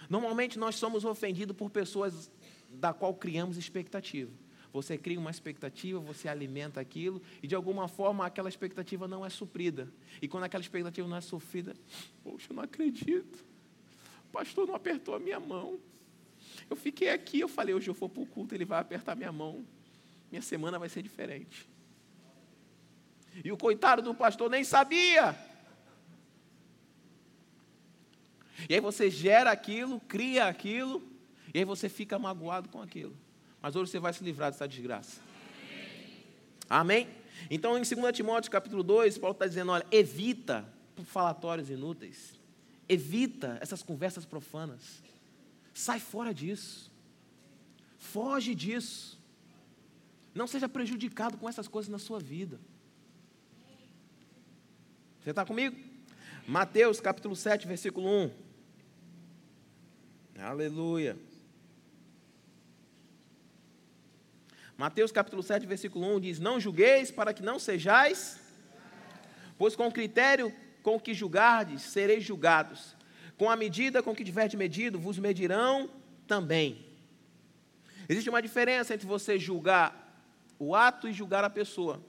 Normalmente 0.09 0.59
nós 0.59 0.75
somos 0.75 1.05
ofendidos 1.05 1.55
por 1.55 1.69
pessoas 1.69 2.29
da 2.69 2.93
qual 2.93 3.13
criamos 3.13 3.57
expectativa. 3.57 4.31
Você 4.73 4.97
cria 4.97 5.19
uma 5.19 5.29
expectativa, 5.29 5.99
você 5.99 6.27
alimenta 6.27 6.81
aquilo, 6.81 7.21
e 7.43 7.47
de 7.47 7.53
alguma 7.53 7.87
forma 7.87 8.25
aquela 8.25 8.49
expectativa 8.49 9.07
não 9.07 9.23
é 9.23 9.29
suprida. 9.29 9.87
E 10.19 10.27
quando 10.27 10.45
aquela 10.45 10.63
expectativa 10.63 11.07
não 11.07 11.15
é 11.15 11.21
suprida, 11.21 11.75
poxa, 12.23 12.47
eu 12.49 12.55
não 12.55 12.63
acredito. 12.63 13.45
O 14.27 14.31
pastor 14.31 14.67
não 14.67 14.73
apertou 14.73 15.13
a 15.13 15.19
minha 15.19 15.39
mão. 15.39 15.79
Eu 16.67 16.75
fiquei 16.75 17.09
aqui, 17.09 17.39
eu 17.39 17.47
falei, 17.47 17.75
hoje 17.75 17.87
eu 17.87 17.93
vou 17.93 18.09
para 18.09 18.23
o 18.23 18.25
culto, 18.25 18.55
ele 18.55 18.65
vai 18.65 18.79
apertar 18.79 19.15
minha 19.15 19.31
mão. 19.31 19.63
Minha 20.31 20.41
semana 20.41 20.79
vai 20.79 20.89
ser 20.89 21.03
diferente. 21.03 21.69
E 23.45 23.51
o 23.51 23.57
coitado 23.57 24.01
do 24.01 24.15
pastor 24.15 24.49
nem 24.49 24.63
sabia. 24.63 25.37
E 28.67 28.73
aí 28.73 28.79
você 28.79 29.07
gera 29.11 29.51
aquilo, 29.51 29.99
cria 29.99 30.45
aquilo, 30.45 31.03
e 31.53 31.59
aí 31.59 31.65
você 31.65 31.87
fica 31.87 32.17
magoado 32.17 32.69
com 32.69 32.81
aquilo. 32.81 33.15
Mas 33.63 33.77
hoje 33.77 33.91
você 33.91 33.99
vai 33.99 34.11
se 34.11 34.21
livrar 34.21 34.51
dessa 34.51 34.67
desgraça. 34.67 35.21
Amém? 36.69 37.07
Então, 37.49 37.77
em 37.77 37.81
2 37.81 38.13
Timóteo 38.13 38.51
capítulo 38.51 38.83
2, 38.83 39.17
Paulo 39.17 39.31
está 39.31 39.47
dizendo: 39.47 39.71
olha, 39.71 39.85
evita 39.89 40.67
falatórios 41.05 41.69
inúteis, 41.69 42.37
evita 42.89 43.57
essas 43.61 43.81
conversas 43.81 44.25
profanas. 44.25 45.01
Sai 45.73 45.97
fora 46.01 46.33
disso. 46.33 46.91
Foge 47.97 48.53
disso. 48.53 49.17
Não 50.35 50.45
seja 50.45 50.67
prejudicado 50.67 51.37
com 51.37 51.47
essas 51.47 51.69
coisas 51.69 51.89
na 51.89 51.97
sua 51.97 52.19
vida. 52.19 52.59
Você 55.23 55.29
está 55.29 55.45
comigo? 55.45 55.77
Mateus 56.45 56.99
capítulo 56.99 57.33
7, 57.33 57.65
versículo 57.65 58.09
1. 58.09 58.31
Aleluia. 60.39 61.17
Mateus 64.83 65.13
capítulo 65.13 65.41
7, 65.41 65.65
versículo 65.65 66.13
1 66.17 66.19
diz: 66.19 66.39
Não 66.41 66.59
julgueis 66.59 67.09
para 67.09 67.33
que 67.33 67.41
não 67.41 67.57
sejais, 67.57 68.37
pois 69.57 69.77
com 69.77 69.87
o 69.87 69.91
critério 69.93 70.53
com 70.81 70.99
que 70.99 71.13
julgardes, 71.13 71.83
sereis 71.83 72.21
julgados, 72.21 72.93
com 73.37 73.49
a 73.49 73.55
medida 73.55 74.03
com 74.03 74.13
que 74.13 74.25
tiver 74.25 74.53
medido, 74.57 74.99
vos 74.99 75.17
medirão 75.17 75.89
também. 76.27 76.85
Existe 78.09 78.29
uma 78.29 78.41
diferença 78.41 78.93
entre 78.93 79.07
você 79.07 79.39
julgar 79.39 80.21
o 80.59 80.75
ato 80.75 81.07
e 81.07 81.13
julgar 81.13 81.45
a 81.45 81.49
pessoa. 81.49 82.03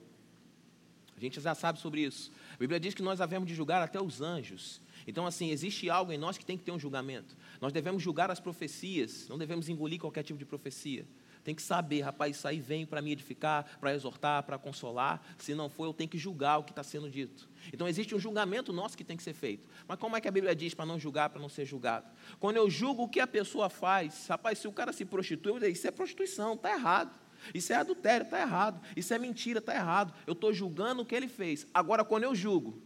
A 1.16 1.20
gente 1.20 1.40
já 1.40 1.54
sabe 1.54 1.78
sobre 1.78 2.00
isso. 2.00 2.32
A 2.54 2.56
Bíblia 2.56 2.80
diz 2.80 2.92
que 2.92 3.02
nós 3.02 3.20
havemos 3.20 3.48
de 3.48 3.54
julgar 3.54 3.82
até 3.82 4.02
os 4.02 4.20
anjos. 4.20 4.82
Então, 5.06 5.24
assim, 5.28 5.50
existe 5.50 5.88
algo 5.88 6.10
em 6.10 6.18
nós 6.18 6.36
que 6.36 6.44
tem 6.44 6.58
que 6.58 6.64
ter 6.64 6.72
um 6.72 6.78
julgamento. 6.80 7.36
Nós 7.60 7.72
devemos 7.72 8.02
julgar 8.02 8.32
as 8.32 8.40
profecias, 8.40 9.28
não 9.28 9.38
devemos 9.38 9.68
engolir 9.68 10.00
qualquer 10.00 10.24
tipo 10.24 10.40
de 10.40 10.44
profecia. 10.44 11.06
Tem 11.44 11.54
que 11.54 11.60
saber, 11.60 12.00
rapaz, 12.00 12.36
isso 12.36 12.48
aí 12.48 12.58
vem 12.58 12.86
para 12.86 13.02
me 13.02 13.12
edificar, 13.12 13.66
para 13.78 13.94
exortar, 13.94 14.42
para 14.44 14.58
consolar. 14.58 15.22
Se 15.36 15.54
não 15.54 15.68
for, 15.68 15.84
eu 15.84 15.92
tenho 15.92 16.08
que 16.08 16.16
julgar 16.16 16.58
o 16.58 16.64
que 16.64 16.72
está 16.72 16.82
sendo 16.82 17.10
dito. 17.10 17.48
Então 17.70 17.86
existe 17.86 18.14
um 18.14 18.18
julgamento 18.18 18.72
nosso 18.72 18.96
que 18.96 19.04
tem 19.04 19.14
que 19.14 19.22
ser 19.22 19.34
feito. 19.34 19.68
Mas 19.86 19.98
como 19.98 20.16
é 20.16 20.22
que 20.22 20.26
a 20.26 20.30
Bíblia 20.30 20.56
diz 20.56 20.72
para 20.72 20.86
não 20.86 20.98
julgar, 20.98 21.28
para 21.28 21.40
não 21.40 21.50
ser 21.50 21.66
julgado? 21.66 22.06
Quando 22.40 22.56
eu 22.56 22.70
julgo 22.70 23.02
o 23.02 23.08
que 23.08 23.20
a 23.20 23.26
pessoa 23.26 23.68
faz, 23.68 24.26
rapaz, 24.26 24.58
se 24.58 24.66
o 24.66 24.72
cara 24.72 24.90
se 24.90 25.04
prostitui, 25.04 25.52
eu 25.52 25.60
digo, 25.60 25.72
isso 25.72 25.86
é 25.86 25.90
prostituição, 25.90 26.54
está 26.54 26.72
errado. 26.72 27.12
Isso 27.52 27.74
é 27.74 27.76
adultério, 27.76 28.24
está 28.24 28.40
errado. 28.40 28.80
Isso 28.96 29.12
é 29.12 29.18
mentira, 29.18 29.58
está 29.58 29.74
errado. 29.74 30.14
Eu 30.26 30.32
estou 30.32 30.50
julgando 30.50 31.02
o 31.02 31.04
que 31.04 31.14
ele 31.14 31.28
fez. 31.28 31.66
Agora, 31.74 32.02
quando 32.04 32.22
eu 32.22 32.34
julgo 32.34 32.82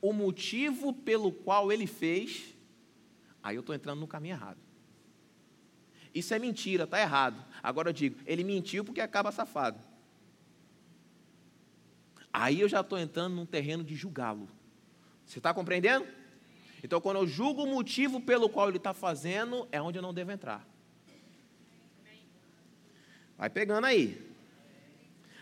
o 0.00 0.14
motivo 0.14 0.94
pelo 0.94 1.30
qual 1.30 1.70
ele 1.70 1.86
fez, 1.86 2.56
aí 3.42 3.56
eu 3.56 3.60
estou 3.60 3.74
entrando 3.74 4.00
no 4.00 4.06
caminho 4.06 4.34
errado. 4.34 4.71
Isso 6.14 6.34
é 6.34 6.38
mentira, 6.38 6.84
está 6.84 7.00
errado. 7.00 7.42
Agora 7.62 7.88
eu 7.88 7.92
digo, 7.92 8.18
ele 8.26 8.44
mentiu 8.44 8.84
porque 8.84 9.00
acaba 9.00 9.32
safado. 9.32 9.78
Aí 12.32 12.60
eu 12.60 12.68
já 12.68 12.80
estou 12.80 12.98
entrando 12.98 13.34
num 13.34 13.46
terreno 13.46 13.84
de 13.84 13.94
julgá-lo. 13.94 14.48
Você 15.26 15.38
está 15.38 15.52
compreendendo? 15.52 16.06
Então, 16.82 17.00
quando 17.00 17.18
eu 17.18 17.26
julgo 17.26 17.62
o 17.62 17.66
motivo 17.66 18.20
pelo 18.20 18.48
qual 18.48 18.68
ele 18.68 18.78
está 18.78 18.92
fazendo, 18.92 19.68
é 19.70 19.80
onde 19.80 19.98
eu 19.98 20.02
não 20.02 20.12
devo 20.12 20.32
entrar. 20.32 20.66
Vai 23.38 23.48
pegando 23.48 23.86
aí. 23.86 24.20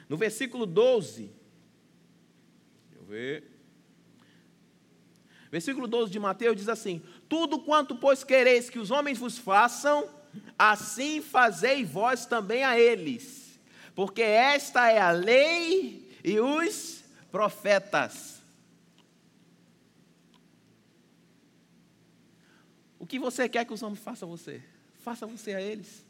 No 0.09 0.17
versículo 0.17 0.67
12. 0.67 1.23
Deixa 1.23 2.97
eu 2.97 3.05
ver. 3.05 3.45
Versículo 5.51 5.87
12 5.89 6.11
de 6.11 6.19
Mateus 6.19 6.57
diz 6.57 6.69
assim: 6.69 7.03
Tudo 7.29 7.61
quanto, 7.61 7.97
pois, 7.97 8.23
quereis 8.23 8.69
que 8.69 8.79
os 8.79 8.91
homens 8.91 9.19
vos 9.19 9.39
façam, 9.39 10.09
assim 10.59 11.21
fazei 11.21 11.85
vós 11.85 12.27
também 12.27 12.65
a 12.65 12.79
eles, 12.79 13.59
porque 13.95 14.23
esta 14.23 14.91
é 14.91 15.01
a 15.01 15.11
lei 15.11 16.17
e 16.25 16.39
os 16.39 17.05
profetas. 17.31 18.41
O 22.99 23.07
que 23.07 23.19
você 23.19 23.49
quer 23.49 23.65
que 23.65 23.73
os 23.73 23.83
homens 23.83 24.01
façam 24.01 24.29
a 24.29 24.37
você? 24.37 24.63
Faça 25.03 25.27
você 25.27 25.55
a 25.55 25.61
eles. 25.61 26.05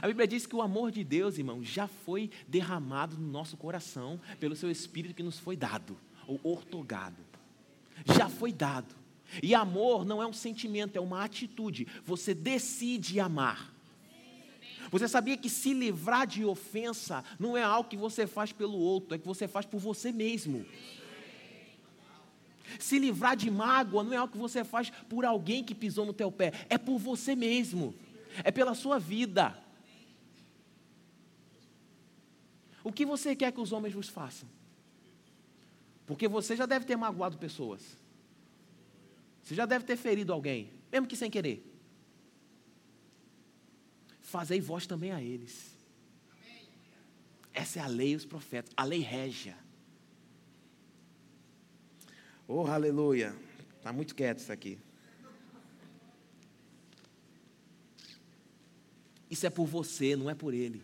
A 0.00 0.06
Bíblia 0.06 0.26
diz 0.26 0.46
que 0.46 0.56
o 0.56 0.62
amor 0.62 0.90
de 0.90 1.04
Deus, 1.04 1.38
irmão, 1.38 1.62
já 1.62 1.86
foi 1.86 2.30
derramado 2.48 3.16
no 3.16 3.26
nosso 3.30 3.56
coração 3.56 4.20
pelo 4.40 4.56
seu 4.56 4.70
Espírito 4.70 5.14
que 5.14 5.22
nos 5.22 5.38
foi 5.38 5.56
dado, 5.56 5.96
ou 6.26 6.40
ortogado. 6.42 7.22
Já 8.16 8.28
foi 8.28 8.52
dado. 8.52 8.94
E 9.42 9.54
amor 9.54 10.04
não 10.04 10.22
é 10.22 10.26
um 10.26 10.32
sentimento, 10.32 10.96
é 10.96 11.00
uma 11.00 11.24
atitude. 11.24 11.86
Você 12.04 12.34
decide 12.34 13.20
amar. 13.20 13.72
Você 14.90 15.08
sabia 15.08 15.36
que 15.36 15.48
se 15.48 15.72
livrar 15.72 16.26
de 16.26 16.44
ofensa 16.44 17.24
não 17.38 17.56
é 17.56 17.62
algo 17.62 17.88
que 17.88 17.96
você 17.96 18.26
faz 18.26 18.52
pelo 18.52 18.78
outro, 18.78 19.14
é 19.14 19.18
que 19.18 19.26
você 19.26 19.48
faz 19.48 19.66
por 19.66 19.80
você 19.80 20.12
mesmo. 20.12 20.64
Se 22.78 22.98
livrar 22.98 23.36
de 23.36 23.50
mágoa 23.50 24.02
não 24.02 24.12
é 24.12 24.16
algo 24.16 24.32
que 24.32 24.38
você 24.38 24.64
faz 24.64 24.90
por 25.08 25.24
alguém 25.24 25.64
que 25.64 25.74
pisou 25.74 26.04
no 26.04 26.12
teu 26.12 26.30
pé, 26.30 26.52
é 26.68 26.78
por 26.78 26.98
você 26.98 27.34
mesmo. 27.34 27.94
É 28.42 28.50
pela 28.50 28.74
sua 28.74 28.98
vida. 28.98 29.56
O 32.82 32.92
que 32.92 33.06
você 33.06 33.34
quer 33.34 33.52
que 33.52 33.60
os 33.60 33.72
homens 33.72 33.94
vos 33.94 34.08
façam? 34.08 34.48
Porque 36.06 36.28
você 36.28 36.54
já 36.54 36.66
deve 36.66 36.84
ter 36.84 36.96
magoado 36.96 37.38
pessoas. 37.38 37.96
Você 39.44 39.54
já 39.54 39.66
deve 39.66 39.84
ter 39.84 39.96
ferido 39.96 40.32
alguém, 40.32 40.72
mesmo 40.90 41.06
que 41.06 41.14
sem 41.14 41.30
querer. 41.30 41.62
Fazei 44.22 44.58
vós 44.58 44.86
também 44.86 45.12
a 45.12 45.22
eles. 45.22 45.76
Essa 47.52 47.78
é 47.78 47.82
a 47.82 47.86
lei 47.86 48.12
e 48.12 48.16
os 48.16 48.24
profetas, 48.24 48.72
a 48.74 48.84
lei 48.84 49.00
régia. 49.00 49.56
Oh, 52.48 52.66
aleluia. 52.66 53.36
Está 53.76 53.92
muito 53.92 54.14
quieto 54.14 54.38
isso 54.38 54.50
aqui. 54.50 54.78
Isso 59.30 59.46
é 59.46 59.50
por 59.50 59.66
você, 59.66 60.16
não 60.16 60.30
é 60.30 60.34
por 60.34 60.54
ele. 60.54 60.82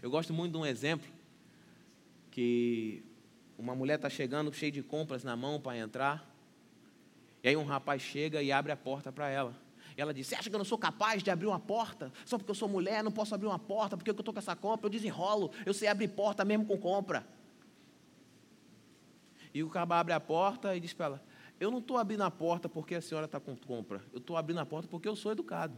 Eu 0.00 0.08
gosto 0.08 0.32
muito 0.32 0.52
de 0.52 0.58
um 0.58 0.64
exemplo 0.64 1.10
que 2.30 3.02
uma 3.60 3.74
mulher 3.74 3.96
está 3.96 4.08
chegando 4.08 4.50
cheia 4.52 4.72
de 4.72 4.82
compras 4.82 5.22
na 5.22 5.36
mão 5.36 5.60
para 5.60 5.76
entrar. 5.76 6.26
E 7.42 7.48
aí 7.48 7.56
um 7.56 7.64
rapaz 7.64 8.00
chega 8.00 8.42
e 8.42 8.50
abre 8.50 8.72
a 8.72 8.76
porta 8.76 9.12
para 9.12 9.28
ela. 9.28 9.54
E 9.96 10.00
ela 10.00 10.14
diz: 10.14 10.26
Você 10.26 10.34
acha 10.34 10.48
que 10.48 10.54
eu 10.54 10.58
não 10.58 10.64
sou 10.64 10.78
capaz 10.78 11.22
de 11.22 11.30
abrir 11.30 11.46
uma 11.46 11.60
porta? 11.60 12.10
Só 12.24 12.38
porque 12.38 12.50
eu 12.50 12.54
sou 12.54 12.68
mulher, 12.68 13.04
não 13.04 13.12
posso 13.12 13.34
abrir 13.34 13.46
uma 13.46 13.58
porta, 13.58 13.96
porque 13.96 14.10
eu 14.10 14.12
estou 14.12 14.32
com 14.32 14.38
essa 14.38 14.56
compra, 14.56 14.86
eu 14.86 14.90
desenrolo, 14.90 15.50
eu 15.66 15.74
sei 15.74 15.88
abrir 15.88 16.08
porta 16.08 16.42
mesmo 16.42 16.64
com 16.64 16.78
compra. 16.78 17.26
E 19.52 19.62
o 19.62 19.68
cabo 19.68 19.92
abre 19.94 20.14
a 20.14 20.20
porta 20.20 20.74
e 20.74 20.80
diz 20.80 20.94
para 20.94 21.06
ela: 21.06 21.24
Eu 21.58 21.70
não 21.70 21.80
estou 21.80 21.98
abrindo 21.98 22.22
a 22.22 22.30
porta 22.30 22.66
porque 22.66 22.94
a 22.94 23.02
senhora 23.02 23.26
está 23.26 23.38
com 23.38 23.54
compra, 23.54 24.02
eu 24.10 24.18
estou 24.18 24.38
abrindo 24.38 24.60
a 24.60 24.66
porta 24.66 24.88
porque 24.88 25.06
eu 25.06 25.14
sou 25.14 25.32
educado. 25.32 25.76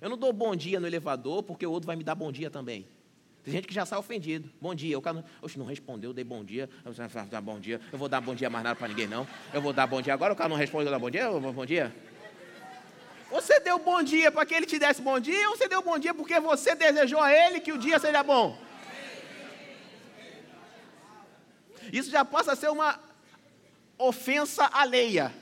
Eu 0.00 0.08
não 0.08 0.16
dou 0.16 0.32
bom 0.32 0.56
dia 0.56 0.80
no 0.80 0.86
elevador 0.86 1.42
porque 1.42 1.66
o 1.66 1.70
outro 1.70 1.86
vai 1.86 1.96
me 1.96 2.02
dar 2.02 2.14
bom 2.14 2.32
dia 2.32 2.50
também. 2.50 2.86
Tem 3.42 3.54
gente 3.54 3.66
que 3.66 3.74
já 3.74 3.86
sai 3.86 3.98
ofendido. 3.98 4.50
Bom 4.60 4.74
dia. 4.74 4.98
O 4.98 5.02
cara 5.02 5.14
não, 5.14 5.24
Oxe, 5.40 5.58
não 5.58 5.64
respondeu, 5.66 6.10
eu 6.10 6.14
dei 6.14 6.24
bom 6.24 6.44
dia. 6.44 6.68
Eu 6.84 6.92
vou 6.92 7.24
dar 7.26 7.40
bom 7.40 7.58
dia. 7.58 7.80
Eu 7.90 7.98
vou 7.98 8.08
dar 8.08 8.20
bom 8.20 8.34
dia 8.34 8.50
mais 8.50 8.64
nada 8.64 8.76
para 8.76 8.88
ninguém, 8.88 9.06
não. 9.06 9.26
Eu 9.52 9.62
vou 9.62 9.72
dar 9.72 9.86
bom 9.86 10.00
dia 10.00 10.12
agora. 10.12 10.32
O 10.32 10.36
cara 10.36 10.48
não 10.48 10.56
respondeu, 10.56 10.88
eu 10.88 10.92
dar 10.92 10.98
bom 10.98 11.10
dia. 11.10 11.22
Eu 11.22 11.40
vou 11.40 11.52
bom 11.52 11.66
dia. 11.66 11.94
Você 13.30 13.60
deu 13.60 13.78
bom 13.78 14.02
dia 14.02 14.30
para 14.32 14.44
que 14.44 14.54
ele 14.54 14.66
te 14.66 14.78
desse 14.78 15.00
bom 15.00 15.20
dia 15.20 15.48
ou 15.48 15.56
você 15.56 15.68
deu 15.68 15.80
bom 15.82 15.98
dia 15.98 16.12
porque 16.12 16.38
você 16.40 16.74
desejou 16.74 17.20
a 17.20 17.32
ele 17.32 17.60
que 17.60 17.72
o 17.72 17.78
dia 17.78 17.98
seja 17.98 18.22
bom? 18.22 18.58
Isso 21.92 22.10
já 22.10 22.24
passa 22.24 22.52
a 22.52 22.56
ser 22.56 22.70
uma 22.70 22.98
ofensa 23.96 24.68
alheia. 24.72 25.32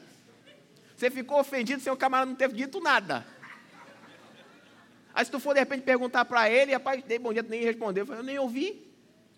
Você 0.97 1.11
ficou 1.11 1.41
ofendido 1.41 1.81
sem 1.81 1.93
o 1.93 1.97
camarada 1.97 2.31
não 2.31 2.37
ter 2.37 2.53
dito 2.53 2.81
nada. 2.81 3.27
Aí 5.19 5.25
se 5.25 5.33
tu 5.33 5.41
for 5.41 5.53
de 5.53 5.59
repente 5.59 5.83
perguntar 5.83 6.25
para 6.25 6.49
ele, 6.49 6.73
rapaz, 6.73 7.03
dei 7.03 7.19
bom 7.19 7.33
dia, 7.33 7.43
tu 7.43 7.51
nem 7.51 7.65
respondeu. 7.65 8.03
Eu, 8.03 8.07
falei, 8.07 8.21
eu 8.21 8.25
nem 8.25 8.39
ouvi. 8.39 8.87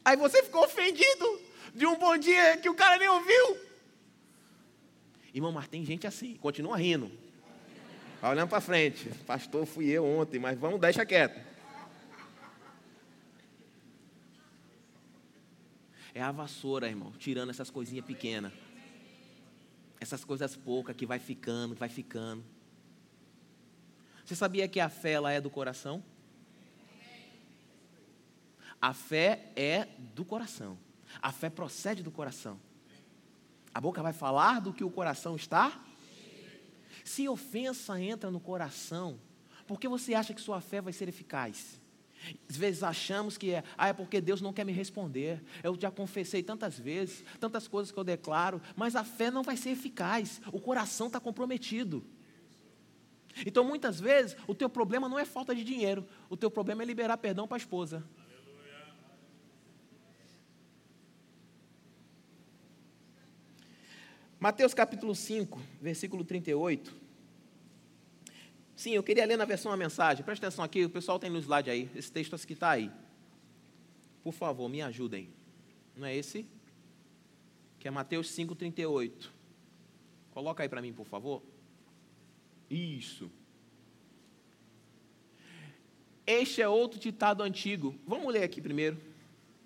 Aí 0.05 0.14
você 0.14 0.43
ficou 0.43 0.62
ofendido 0.62 1.40
de 1.75 1.87
um 1.87 1.99
bom 1.99 2.19
dia 2.19 2.59
que 2.59 2.69
o 2.69 2.75
cara 2.75 2.99
nem 2.99 3.09
ouviu. 3.09 3.57
Irmão, 5.33 5.51
mas 5.51 5.69
tem 5.69 5.83
gente 5.83 6.07
assim, 6.07 6.35
continua 6.35 6.77
rindo. 6.77 7.11
Vai 8.21 8.33
olhando 8.33 8.51
para 8.51 8.61
frente. 8.61 9.09
Pastor, 9.27 9.64
fui 9.64 9.88
eu 9.88 10.05
ontem, 10.05 10.38
mas 10.38 10.59
vamos, 10.59 10.79
deixa 10.79 11.07
quieto. 11.07 11.40
É 16.14 16.21
a 16.21 16.31
vassoura, 16.31 16.88
irmão, 16.88 17.11
tirando 17.19 17.49
essas 17.49 17.71
coisinhas 17.71 18.05
pequenas. 18.05 18.53
Essas 19.99 20.27
coisas 20.27 20.55
poucas 20.55 20.95
que 20.95 21.07
vai 21.07 21.19
ficando, 21.19 21.75
vai 21.75 21.88
ficando. 21.88 22.45
Você 24.31 24.37
sabia 24.37 24.69
que 24.69 24.79
a 24.79 24.88
fé 24.88 25.11
ela 25.11 25.33
é 25.33 25.40
do 25.40 25.51
coração? 25.51 26.05
A 28.81 28.95
fé 28.95 29.51
é 29.57 29.88
do 30.14 30.25
coração. 30.25 30.79
A 31.21 31.33
fé 31.33 31.51
procede 31.51 32.01
do 32.01 32.12
coração. 32.12 32.57
A 33.75 33.81
boca 33.81 34.01
vai 34.01 34.12
falar 34.12 34.61
do 34.61 34.73
que 34.73 34.85
o 34.85 34.90
coração 34.90 35.35
está. 35.35 35.83
Se 37.05 37.29
ofensa 37.29 38.01
entra 38.01 38.31
no 38.31 38.38
coração, 38.38 39.19
por 39.66 39.81
que 39.81 39.88
você 39.88 40.14
acha 40.14 40.33
que 40.33 40.40
sua 40.40 40.61
fé 40.61 40.81
vai 40.81 40.93
ser 40.93 41.09
eficaz? 41.09 41.81
Às 42.49 42.57
vezes 42.57 42.85
achamos 42.85 43.37
que 43.37 43.55
é, 43.55 43.64
ah, 43.77 43.88
é 43.88 43.93
porque 43.93 44.21
Deus 44.21 44.40
não 44.40 44.53
quer 44.53 44.64
me 44.64 44.71
responder. 44.71 45.43
Eu 45.61 45.77
já 45.77 45.90
confessei 45.90 46.40
tantas 46.40 46.79
vezes, 46.79 47.25
tantas 47.40 47.66
coisas 47.66 47.90
que 47.90 47.99
eu 47.99 48.05
declaro, 48.05 48.62
mas 48.77 48.95
a 48.95 49.03
fé 49.03 49.29
não 49.29 49.43
vai 49.43 49.57
ser 49.57 49.71
eficaz. 49.71 50.40
O 50.53 50.61
coração 50.61 51.09
está 51.09 51.19
comprometido. 51.19 52.07
Então, 53.46 53.64
muitas 53.64 54.00
vezes, 54.00 54.37
o 54.46 54.55
teu 54.55 54.68
problema 54.68 55.09
não 55.09 55.18
é 55.18 55.24
falta 55.24 55.55
de 55.55 55.64
dinheiro, 55.64 56.07
o 56.29 56.37
teu 56.37 56.50
problema 56.50 56.83
é 56.83 56.87
liberar 56.87 57.16
perdão 57.16 57.46
para 57.46 57.57
a 57.57 57.59
esposa. 57.59 58.05
Mateus 64.38 64.72
capítulo 64.72 65.14
5, 65.14 65.61
versículo 65.83 66.24
38. 66.24 66.96
Sim, 68.74 68.92
eu 68.92 69.03
queria 69.03 69.26
ler 69.26 69.37
na 69.37 69.44
versão 69.44 69.70
a 69.70 69.76
mensagem. 69.76 70.24
Presta 70.24 70.46
atenção 70.46 70.64
aqui, 70.64 70.83
o 70.87 70.88
pessoal 70.88 71.18
tem 71.18 71.29
no 71.29 71.38
slide 71.38 71.68
aí. 71.68 71.90
Esse 71.94 72.11
texto 72.11 72.35
que 72.46 72.55
está 72.55 72.70
aí. 72.70 72.90
Por 74.24 74.33
favor, 74.33 74.70
me 74.70 74.81
ajudem. 74.81 75.29
Não 75.94 76.07
é 76.07 76.16
esse? 76.16 76.46
Que 77.79 77.88
é 77.88 77.90
Mateus 77.90 78.31
5, 78.31 78.55
38. 78.55 79.31
Coloca 80.31 80.62
aí 80.62 80.68
para 80.70 80.81
mim, 80.81 80.94
por 80.94 81.05
favor. 81.05 81.42
Isso. 82.70 83.30
Este 86.24 86.62
é 86.62 86.68
outro 86.68 87.00
ditado 87.00 87.42
antigo. 87.42 87.98
Vamos 88.06 88.33
ler 88.33 88.44
aqui 88.44 88.61
primeiro. 88.61 88.96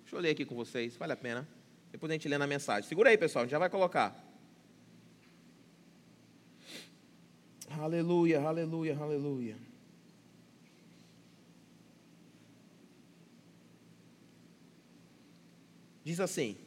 Deixa 0.01 0.15
eu 0.15 0.19
ler 0.19 0.31
aqui 0.31 0.43
com 0.43 0.55
vocês, 0.55 0.97
vale 0.97 1.13
a 1.13 1.17
pena. 1.17 1.47
Depois 1.91 2.09
a 2.09 2.13
gente 2.13 2.27
lê 2.27 2.37
na 2.37 2.47
mensagem. 2.47 2.89
Segura 2.89 3.09
aí, 3.11 3.17
pessoal, 3.17 3.43
a 3.43 3.45
gente 3.45 3.51
já 3.51 3.59
vai 3.59 3.69
colocar. 3.69 4.23
Aleluia, 7.69 8.41
aleluia, 8.41 8.97
aleluia. 8.97 9.55
Diz 16.03 16.19
assim: 16.19 16.57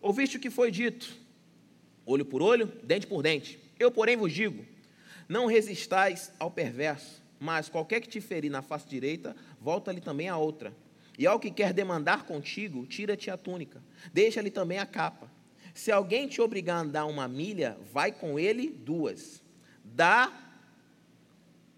Ouviste 0.00 0.36
o 0.36 0.40
que 0.40 0.50
foi 0.50 0.70
dito, 0.70 1.16
olho 2.04 2.24
por 2.24 2.42
olho, 2.42 2.66
dente 2.82 3.06
por 3.06 3.22
dente. 3.22 3.58
Eu, 3.78 3.90
porém, 3.90 4.16
vos 4.16 4.32
digo: 4.32 4.64
não 5.28 5.46
resistais 5.46 6.32
ao 6.38 6.50
perverso, 6.50 7.22
mas 7.38 7.68
qualquer 7.68 8.00
que 8.00 8.08
te 8.08 8.20
ferir 8.20 8.50
na 8.50 8.62
face 8.62 8.88
direita, 8.88 9.36
volta-lhe 9.60 10.00
também 10.00 10.28
a 10.28 10.36
outra. 10.36 10.72
E 11.18 11.26
ao 11.26 11.40
que 11.40 11.50
quer 11.50 11.72
demandar 11.72 12.24
contigo, 12.24 12.86
tira-te 12.86 13.30
a 13.30 13.36
túnica, 13.36 13.82
deixa-lhe 14.12 14.50
também 14.50 14.78
a 14.78 14.86
capa. 14.86 15.30
Se 15.74 15.92
alguém 15.92 16.26
te 16.26 16.40
obrigar 16.40 16.78
a 16.78 16.80
andar 16.80 17.06
uma 17.06 17.28
milha, 17.28 17.78
vai 17.92 18.10
com 18.12 18.38
ele 18.38 18.70
duas. 18.70 19.42
Dá 19.84 20.32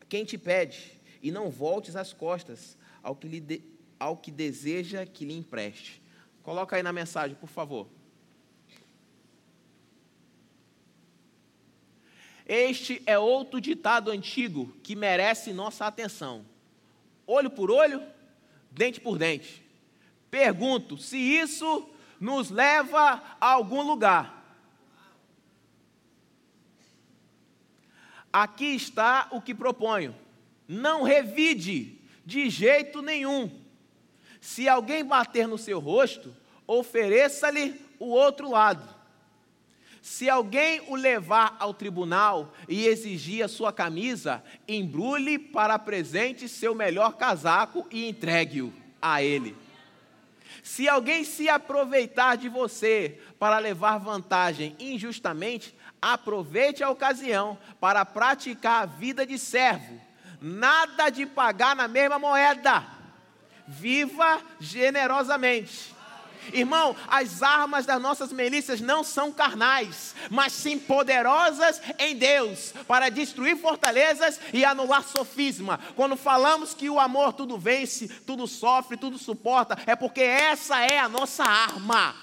quem 0.08 0.24
te 0.24 0.38
pede, 0.38 0.98
e 1.22 1.30
não 1.30 1.50
voltes 1.50 1.96
as 1.96 2.12
costas 2.12 2.76
ao 3.02 3.14
que 3.14 3.40
de, 3.40 3.62
ao 3.98 4.16
que 4.16 4.30
deseja 4.30 5.04
que 5.04 5.24
lhe 5.24 5.34
empreste. 5.34 6.00
Coloca 6.42 6.76
aí 6.76 6.82
na 6.82 6.92
mensagem, 6.92 7.36
por 7.36 7.48
favor. 7.48 7.88
Este 12.48 13.02
é 13.04 13.18
outro 13.18 13.60
ditado 13.60 14.10
antigo 14.10 14.74
que 14.82 14.96
merece 14.96 15.52
nossa 15.52 15.86
atenção. 15.86 16.46
Olho 17.26 17.50
por 17.50 17.70
olho, 17.70 18.02
dente 18.70 18.98
por 18.98 19.18
dente. 19.18 19.62
Pergunto 20.30 20.96
se 20.96 21.18
isso 21.18 21.86
nos 22.18 22.48
leva 22.48 23.22
a 23.38 23.46
algum 23.52 23.82
lugar. 23.82 24.38
Aqui 28.32 28.74
está 28.74 29.28
o 29.30 29.42
que 29.42 29.54
proponho. 29.54 30.16
Não 30.66 31.02
revide 31.02 31.98
de 32.24 32.48
jeito 32.48 33.02
nenhum. 33.02 33.50
Se 34.40 34.68
alguém 34.68 35.04
bater 35.04 35.46
no 35.46 35.58
seu 35.58 35.78
rosto, 35.78 36.34
ofereça-lhe 36.66 37.78
o 37.98 38.06
outro 38.06 38.50
lado. 38.50 38.97
Se 40.08 40.28
alguém 40.28 40.80
o 40.88 40.96
levar 40.96 41.54
ao 41.60 41.74
tribunal 41.74 42.54
e 42.66 42.86
exigir 42.86 43.44
a 43.44 43.46
sua 43.46 43.70
camisa, 43.70 44.42
embrulhe 44.66 45.38
para 45.38 45.78
presente 45.78 46.48
seu 46.48 46.74
melhor 46.74 47.18
casaco 47.18 47.86
e 47.90 48.08
entregue-o 48.08 48.72
a 49.02 49.22
ele. 49.22 49.54
Se 50.62 50.88
alguém 50.88 51.24
se 51.24 51.50
aproveitar 51.50 52.38
de 52.38 52.48
você 52.48 53.20
para 53.38 53.58
levar 53.58 53.98
vantagem 53.98 54.74
injustamente, 54.80 55.76
aproveite 56.00 56.82
a 56.82 56.88
ocasião 56.88 57.58
para 57.78 58.02
praticar 58.02 58.84
a 58.84 58.86
vida 58.86 59.26
de 59.26 59.38
servo. 59.38 60.00
Nada 60.40 61.10
de 61.10 61.26
pagar 61.26 61.76
na 61.76 61.86
mesma 61.86 62.18
moeda. 62.18 62.82
Viva 63.68 64.40
generosamente. 64.58 65.97
Irmão, 66.52 66.96
as 67.06 67.42
armas 67.42 67.86
das 67.86 68.00
nossas 68.00 68.32
milícias 68.32 68.80
não 68.80 69.04
são 69.04 69.32
carnais, 69.32 70.14
mas 70.30 70.52
sim 70.52 70.78
poderosas 70.78 71.80
em 71.98 72.16
Deus 72.16 72.72
para 72.86 73.08
destruir 73.10 73.56
fortalezas 73.56 74.40
e 74.52 74.64
anular 74.64 75.02
sofisma. 75.02 75.78
Quando 75.94 76.16
falamos 76.16 76.74
que 76.74 76.88
o 76.88 76.98
amor 76.98 77.32
tudo 77.32 77.58
vence, 77.58 78.08
tudo 78.08 78.46
sofre, 78.46 78.96
tudo 78.96 79.18
suporta, 79.18 79.78
é 79.86 79.94
porque 79.94 80.22
essa 80.22 80.80
é 80.80 80.98
a 80.98 81.08
nossa 81.08 81.44
arma. 81.44 82.14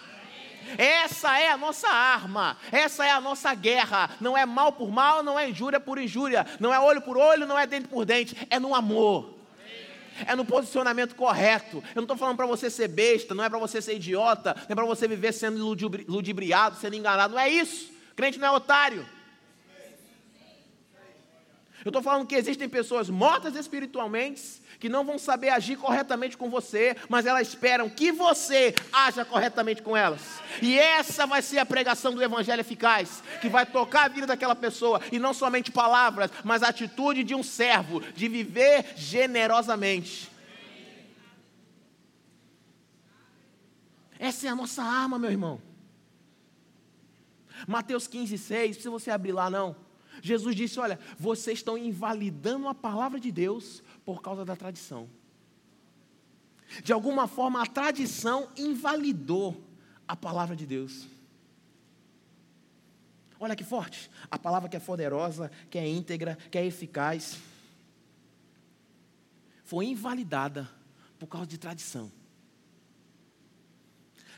Essa 0.80 1.40
é 1.40 1.50
a 1.52 1.58
nossa 1.58 1.88
arma, 1.88 2.58
essa 2.72 3.06
é 3.06 3.12
a 3.12 3.22
nossa 3.22 3.54
guerra. 3.54 4.10
Não 4.20 4.36
é 4.36 4.48
mal 4.48 4.72
por 4.72 4.90
mal, 4.90 5.22
não 5.22 5.38
é 5.38 5.48
injúria 5.48 5.80
por 5.80 6.00
injúria, 6.00 6.46
não 6.60 6.74
é 6.74 6.80
olho 6.80 7.02
por 7.02 7.18
olho, 7.18 7.46
não 7.46 7.58
é 7.58 7.68
dente 7.68 7.88
por 7.88 8.04
dente, 8.04 8.36
é 8.50 8.60
no 8.60 8.74
amor 8.74 9.35
é 10.26 10.36
no 10.36 10.46
posicionamento 10.46 11.16
correto. 11.16 11.78
Eu 11.90 11.96
não 11.96 12.04
estou 12.04 12.18
falando 12.18 12.38
para 12.38 12.46
você 12.46 12.70
ser 12.70 12.88
besta, 12.88 13.34
não 13.36 13.44
é 13.44 13.50
para 13.50 13.60
você 13.60 13.82
ser 13.82 13.96
idiota, 13.96 14.56
não 14.56 14.74
é 14.74 14.76
para 14.76 14.86
você 14.86 15.08
viver 15.08 15.34
sendo 15.34 15.58
ludibriado, 16.08 16.78
sendo 16.78 16.96
enganado. 16.96 17.34
Não 17.34 17.42
é 17.42 17.50
isso. 17.50 17.92
Crente 18.16 18.40
não 18.40 18.48
é 18.48 18.52
otário. 18.52 19.06
Eu 21.84 21.90
estou 21.90 22.02
falando 22.02 22.26
que 22.26 22.36
existem 22.36 22.68
pessoas 22.68 23.10
mortas 23.10 23.56
espiritualmente 23.56 24.42
que 24.86 24.90
não 24.90 25.04
vão 25.04 25.18
saber 25.18 25.50
agir 25.50 25.78
corretamente 25.78 26.38
com 26.38 26.48
você, 26.48 26.96
mas 27.10 27.26
elas 27.26 27.48
esperam 27.48 27.90
que 27.90 28.12
você 28.12 28.72
haja 28.94 29.26
corretamente 29.26 29.82
com 29.82 29.98
elas. 29.98 30.22
E 30.62 30.78
essa 30.78 31.26
vai 31.26 31.42
ser 31.42 31.58
a 31.58 31.66
pregação 31.66 32.14
do 32.14 32.22
Evangelho 32.22 32.60
eficaz, 32.60 33.24
que 33.42 33.50
vai 33.50 33.66
tocar 33.66 34.04
a 34.06 34.08
vida 34.10 34.28
daquela 34.28 34.56
pessoa, 34.56 35.02
e 35.12 35.18
não 35.18 35.34
somente 35.34 35.72
palavras, 35.72 36.30
mas 36.44 36.62
a 36.62 36.68
atitude 36.68 37.24
de 37.24 37.34
um 37.34 37.42
servo, 37.42 38.00
de 38.00 38.28
viver 38.28 38.94
generosamente. 38.96 40.30
Essa 44.20 44.46
é 44.46 44.50
a 44.52 44.56
nossa 44.56 44.84
arma, 44.84 45.18
meu 45.18 45.32
irmão. 45.32 45.60
Mateus 47.68 48.06
15, 48.06 48.38
6, 48.38 48.60
não 48.60 48.74
precisa 48.74 48.92
você 48.92 49.10
abrir 49.10 49.32
lá, 49.32 49.50
não. 49.50 49.76
Jesus 50.22 50.56
disse: 50.56 50.80
Olha, 50.80 51.00
vocês 51.18 51.60
estão 51.60 51.78
invalidando 51.78 52.68
a 52.68 52.76
palavra 52.76 53.20
de 53.20 53.32
Deus 53.32 53.84
por 54.06 54.22
causa 54.22 54.46
da 54.46 54.56
tradição. 54.56 55.10
De 56.84 56.94
alguma 56.94 57.28
forma, 57.28 57.62
a 57.62 57.66
tradição 57.66 58.50
invalidou 58.56 59.64
a 60.08 60.16
palavra 60.16 60.56
de 60.56 60.66
Deus. 60.66 61.08
Olha 63.40 63.56
que 63.56 63.64
forte, 63.64 64.10
a 64.30 64.40
palavra 64.40 64.70
que 64.70 64.78
é 64.78 64.80
poderosa, 64.80 65.52
que 65.70 65.78
é 65.78 65.88
íntegra, 65.88 66.38
que 66.50 66.58
é 66.58 66.66
eficaz, 66.66 67.38
foi 69.64 69.88
invalidada 69.88 70.70
por 71.20 71.28
causa 71.28 71.48
de 71.48 71.58
tradição. 71.58 72.12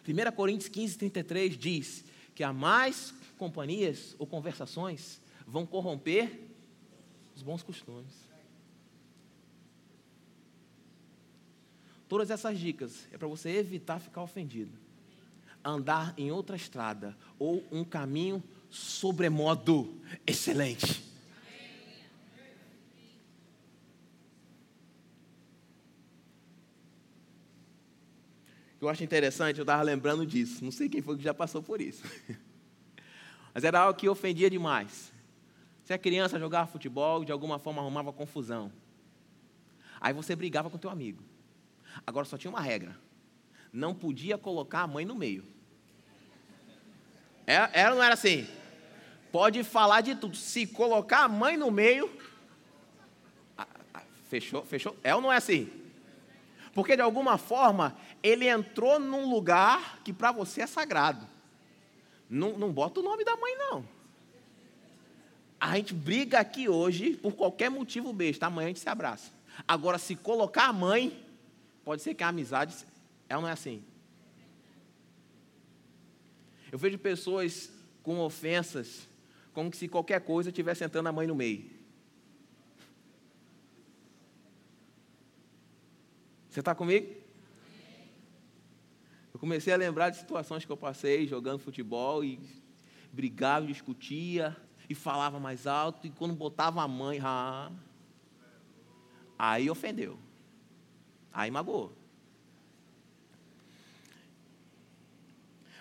1 0.07 0.31
Coríntios 0.31 0.69
15, 0.69 0.97
33 0.97 1.57
diz 1.57 2.05
que 2.33 2.43
há 2.43 2.53
mais 2.53 3.13
companhias 3.37 4.15
ou 4.17 4.25
conversações 4.25 5.21
vão 5.45 5.65
corromper 5.65 6.49
os 7.35 7.43
bons 7.43 7.61
costumes. 7.61 8.26
Todas 12.07 12.31
essas 12.31 12.57
dicas 12.57 13.07
é 13.11 13.17
para 13.17 13.27
você 13.27 13.49
evitar 13.49 13.99
ficar 13.99 14.21
ofendido. 14.21 14.71
Andar 15.63 16.13
em 16.17 16.31
outra 16.31 16.55
estrada 16.55 17.17
ou 17.37 17.63
um 17.71 17.83
caminho 17.83 18.41
sobremodo 18.69 20.01
excelente. 20.25 21.05
Eu 28.79 28.87
acho 28.87 29.03
interessante, 29.03 29.57
eu 29.57 29.63
estava 29.63 29.81
lembrando 29.81 30.25
disso. 30.25 30.63
Não 30.63 30.71
sei 30.71 30.87
quem 30.87 31.01
foi 31.01 31.17
que 31.17 31.23
já 31.23 31.33
passou 31.33 31.63
por 31.63 31.81
isso. 31.81 32.03
Mas 33.53 33.63
era 33.63 33.79
algo 33.79 33.99
que 33.99 34.07
ofendia 34.07 34.49
demais. 34.49 35.11
Se 35.83 35.93
a 35.93 35.97
criança 35.97 36.39
jogava 36.39 36.67
futebol, 36.67 37.25
de 37.25 37.31
alguma 37.31 37.57
forma 37.57 37.81
arrumava 37.81 38.13
confusão. 38.13 38.71
Aí 39.99 40.13
você 40.13 40.35
brigava 40.35 40.69
com 40.69 40.77
teu 40.77 40.91
amigo. 40.91 41.23
Agora 42.05 42.25
só 42.25 42.37
tinha 42.37 42.51
uma 42.51 42.61
regra: 42.61 42.97
não 43.71 43.93
podia 43.93 44.37
colocar 44.37 44.81
a 44.81 44.87
mãe 44.87 45.05
no 45.05 45.15
meio. 45.15 45.43
Era, 47.45 47.69
é, 47.73 47.79
era 47.81 47.95
não 47.95 48.03
era 48.03 48.13
assim? 48.13 48.47
Pode 49.31 49.63
falar 49.63 50.01
de 50.01 50.15
tudo. 50.15 50.35
Se 50.35 50.67
colocar 50.67 51.23
a 51.23 51.27
mãe 51.27 51.55
no 51.55 51.71
meio, 51.71 52.09
fechou, 54.29 54.63
fechou. 54.65 54.95
É 55.03 55.15
ou 55.15 55.21
não 55.21 55.31
é 55.31 55.37
assim? 55.37 55.69
Porque 56.73 56.95
de 56.95 57.01
alguma 57.01 57.37
forma 57.37 57.97
ele 58.21 58.47
entrou 58.47 58.99
num 58.99 59.29
lugar 59.29 59.99
que 60.03 60.13
para 60.13 60.31
você 60.31 60.61
é 60.61 60.67
sagrado. 60.67 61.27
Não, 62.29 62.57
não 62.57 62.71
bota 62.71 62.99
o 62.99 63.03
nome 63.03 63.23
da 63.23 63.35
mãe, 63.37 63.55
não. 63.57 63.87
A 65.59 65.75
gente 65.75 65.93
briga 65.93 66.39
aqui 66.39 66.69
hoje 66.69 67.15
por 67.15 67.33
qualquer 67.33 67.69
motivo 67.69 68.13
besta. 68.13 68.45
Amanhã 68.45 68.67
a 68.67 68.69
gente 68.69 68.79
se 68.79 68.89
abraça. 68.89 69.31
Agora, 69.67 69.97
se 69.97 70.15
colocar 70.15 70.65
a 70.65 70.73
mãe, 70.73 71.25
Pode 71.87 72.01
ser 72.01 72.13
que 72.15 72.21
a 72.21 72.27
amizade, 72.27 72.75
ela 73.29 73.43
não 73.43 73.47
é 73.47 73.53
assim. 73.53 73.81
Eu 76.69 76.77
vejo 76.77 76.99
pessoas 76.99 77.71
com 78.03 78.19
ofensas, 78.19 79.07
como 79.53 79.73
se 79.73 79.87
qualquer 79.87 80.19
coisa 80.19 80.49
estivesse 80.49 80.83
entrando 80.83 81.07
a 81.07 81.13
mãe 81.13 81.25
no 81.25 81.33
meio. 81.33 81.71
Você 86.49 86.59
está 86.59 86.75
comigo? 86.75 87.15
Eu 89.33 89.39
comecei 89.39 89.71
a 89.71 89.77
lembrar 89.77 90.09
de 90.09 90.17
situações 90.17 90.65
que 90.65 90.71
eu 90.73 90.75
passei 90.75 91.25
jogando 91.25 91.59
futebol 91.59 92.21
e 92.21 92.37
brigava, 93.13 93.65
discutia 93.65 94.57
e 94.89 94.93
falava 94.93 95.39
mais 95.39 95.65
alto 95.65 96.05
e 96.05 96.09
quando 96.09 96.35
botava 96.35 96.81
a 96.81 96.87
mãe, 96.87 97.21
ah, 97.23 97.71
aí 99.39 99.69
ofendeu. 99.69 100.26
Aí 101.33 101.51
magoou. 101.51 101.93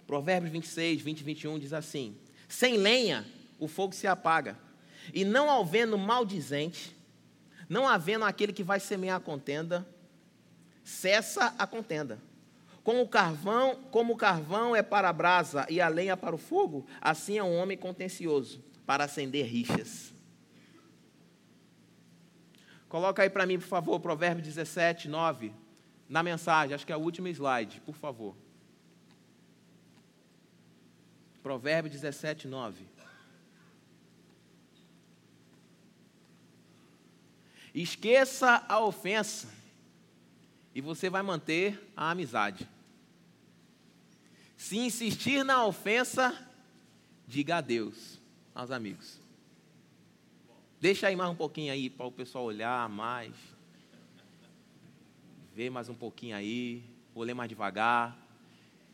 Provérbios 0.07 0.53
26, 0.53 1.01
20 1.01 1.21
e 1.21 1.25
21 1.25 1.59
diz 1.59 1.73
assim: 1.73 2.17
Sem 2.49 2.77
lenha 2.77 3.27
o 3.59 3.67
fogo 3.67 3.95
se 3.95 4.07
apaga, 4.07 4.57
e 5.13 5.25
não 5.25 5.51
havendo 5.51 5.99
maldizente, 5.99 6.97
não 7.69 7.89
havendo 7.89 8.25
aquele 8.25 8.53
que 8.53 8.63
vai 8.63 8.79
semear 8.79 9.17
a 9.17 9.21
contenda, 9.21 9.87
cessa 10.85 11.55
a 11.59 11.67
contenda. 11.67 12.21
Como 12.85 13.03
o 13.03 13.09
carvão, 13.09 13.75
como 13.91 14.13
o 14.13 14.17
carvão 14.17 14.77
é 14.77 14.83
para 14.83 15.09
a 15.09 15.13
brasa 15.13 15.67
e 15.69 15.81
a 15.81 15.89
lenha 15.89 16.17
para 16.17 16.37
o 16.37 16.39
fogo, 16.39 16.87
assim 17.01 17.37
é 17.37 17.43
um 17.43 17.57
homem 17.57 17.77
contencioso 17.77 18.63
para 18.87 19.05
acender 19.05 19.45
rixas. 19.47 20.13
Coloca 22.89 23.23
aí 23.23 23.31
para 23.31 23.47
mim, 23.47 23.59
por 23.59 23.67
favor, 23.67 23.99
Provérbio 24.01 24.43
17, 24.43 25.09
9, 25.09 25.53
na 26.09 26.23
mensagem, 26.23 26.75
acho 26.75 26.87
que 26.87 26.93
é 26.93 26.97
o 26.97 27.01
último 27.01 27.29
slide, 27.29 27.81
por 27.81 27.97
favor. 27.97 28.35
Provérbio 31.43 31.91
17, 31.91 32.49
9. 32.49 32.85
Esqueça 37.75 38.65
a 38.69 38.81
ofensa 38.81 39.49
e 40.75 40.81
você 40.81 41.11
vai 41.11 41.23
manter 41.23 41.93
a 41.97 42.11
amizade. 42.11 42.69
Se 44.57 44.79
insistir 44.79 45.45
na 45.45 45.65
ofensa, 45.67 46.35
diga 47.27 47.57
adeus 47.57 48.19
aos 48.55 48.71
amigos. 48.71 49.26
Deixa 50.79 51.09
aí 51.09 51.17
mais 51.17 51.31
um 51.31 51.35
pouquinho 51.35 51.73
aí 51.73 51.89
para 51.89 52.05
o 52.05 52.13
pessoal 52.13 52.45
olhar 52.45 52.87
mais. 52.89 53.35
Ver 55.55 55.71
mais 55.71 55.89
um 55.89 55.95
pouquinho 55.95 56.37
aí. 56.37 56.85
Vou 57.15 57.25
ler 57.25 57.33
mais 57.33 57.49
devagar. 57.49 58.15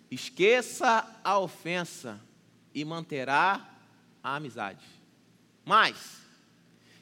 Esqueça 0.08 1.04
a 1.24 1.38
ofensa 1.40 2.20
e 2.72 2.84
manterá 2.84 3.68
a 4.22 4.36
amizade. 4.36 4.84
Mas, 5.64 6.20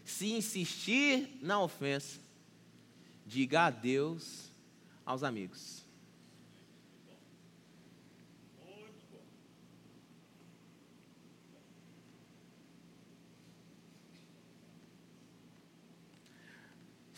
se 0.02 0.32
insistir 0.32 1.38
na 1.42 1.60
ofensa, 1.60 2.18
diga 3.26 3.66
adeus 3.66 4.50
aos 5.04 5.22
amigos. 5.22 5.84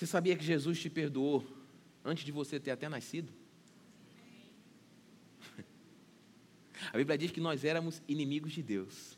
Você 0.02 0.06
sabia 0.08 0.34
que 0.34 0.44
Jesus 0.44 0.80
te 0.80 0.90
perdoou 0.90 1.46
antes 2.04 2.24
de 2.24 2.32
você 2.32 2.58
ter 2.58 2.72
até 2.72 2.88
nascido? 2.88 3.32
A 6.92 6.96
Bíblia 6.96 7.16
diz 7.16 7.30
que 7.30 7.40
nós 7.40 7.62
éramos 7.62 8.02
inimigos 8.08 8.50
de 8.50 8.64
Deus. 8.64 9.16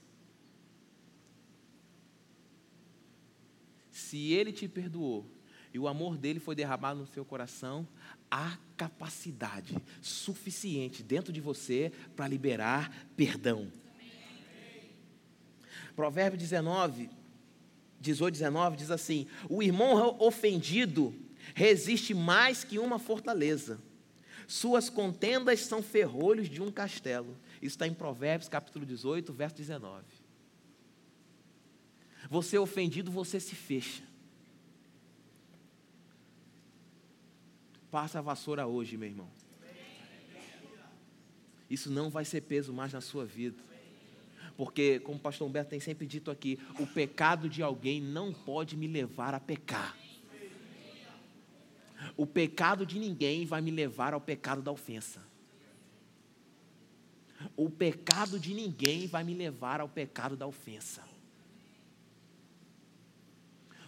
Se 3.91 4.35
Ele 4.35 4.53
te 4.53 4.69
perdoou 4.69 5.27
e 5.73 5.79
o 5.79 5.89
amor 5.89 6.19
dele 6.19 6.39
foi 6.39 6.55
derramado 6.55 7.01
no 7.01 7.07
seu 7.07 7.25
coração, 7.25 7.89
há 8.31 8.59
capacidade 8.77 9.83
suficiente 10.03 11.03
dentro 11.03 11.33
de 11.33 11.41
você 11.41 11.91
para 12.15 12.29
liberar 12.29 13.09
perdão. 13.17 13.73
Provérbio 15.97 16.39
19, 16.39 17.09
18, 18.05 18.35
19 18.35 18.77
diz 18.77 18.91
assim: 18.91 19.27
O 19.49 19.63
irmão 19.63 20.17
ofendido 20.21 21.15
resiste 21.55 22.15
mais 22.15 22.63
que 22.63 22.79
uma 22.79 22.99
fortaleza, 22.99 23.81
suas 24.47 24.91
contendas 24.91 25.61
são 25.61 25.83
ferrolhos 25.83 26.49
de 26.49 26.63
um 26.63 26.71
castelo. 26.71 27.37
Isso 27.57 27.75
está 27.77 27.87
em 27.87 27.95
Provérbios 27.95 28.49
capítulo 28.49 28.85
18, 28.85 29.33
verso 29.33 29.57
19. 29.57 30.05
Você 32.29 32.57
é 32.57 32.61
ofendido, 32.61 33.11
você 33.11 33.41
se 33.41 33.55
fecha. 33.55 34.03
Passa 37.91 38.19
a 38.19 38.23
vassoura 38.23 38.67
hoje, 38.67 38.97
meu 38.97 39.09
irmão. 39.09 39.29
Isso 41.71 41.91
não 41.91 42.11
vai 42.11 42.25
ser 42.25 42.43
peso 42.43 42.73
mais 42.73 42.93
na 42.93 43.01
sua 43.01 43.25
vida. 43.25 43.74
Porque, 44.57 45.01
como 45.01 45.19
o 45.19 45.21
pastor 45.21 45.49
Humberto 45.49 45.71
tem 45.71 45.81
sempre 45.81 46.07
dito 46.07 46.31
aqui, 46.31 46.59
o 46.79 46.87
pecado 46.87 47.49
de 47.49 47.63
alguém 47.63 48.01
não 48.01 48.33
pode 48.33 48.77
me 48.77 48.87
levar 48.87 49.35
a 49.35 49.41
pecar. 49.41 49.97
O 52.17 52.27
pecado 52.27 52.87
de 52.87 52.99
ninguém 52.99 53.45
vai 53.47 53.61
me 53.61 53.71
levar 53.71 54.15
ao 54.15 54.21
pecado 54.21 54.63
da 54.63 54.71
ofensa. 54.71 55.21
O 57.57 57.69
pecado 57.69 58.39
de 58.39 58.55
ninguém 58.55 59.07
vai 59.07 59.25
me 59.25 59.35
levar 59.35 59.81
ao 59.81 59.89
pecado 59.89 60.37
da 60.37 60.47
ofensa. 60.47 61.03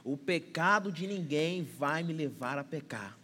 O 0.04 0.16
pecado 0.16 0.92
de 0.92 1.06
ninguém 1.06 1.62
vai 1.62 2.02
me 2.02 2.12
levar 2.12 2.58
a 2.58 2.64
pecar. 2.64 3.18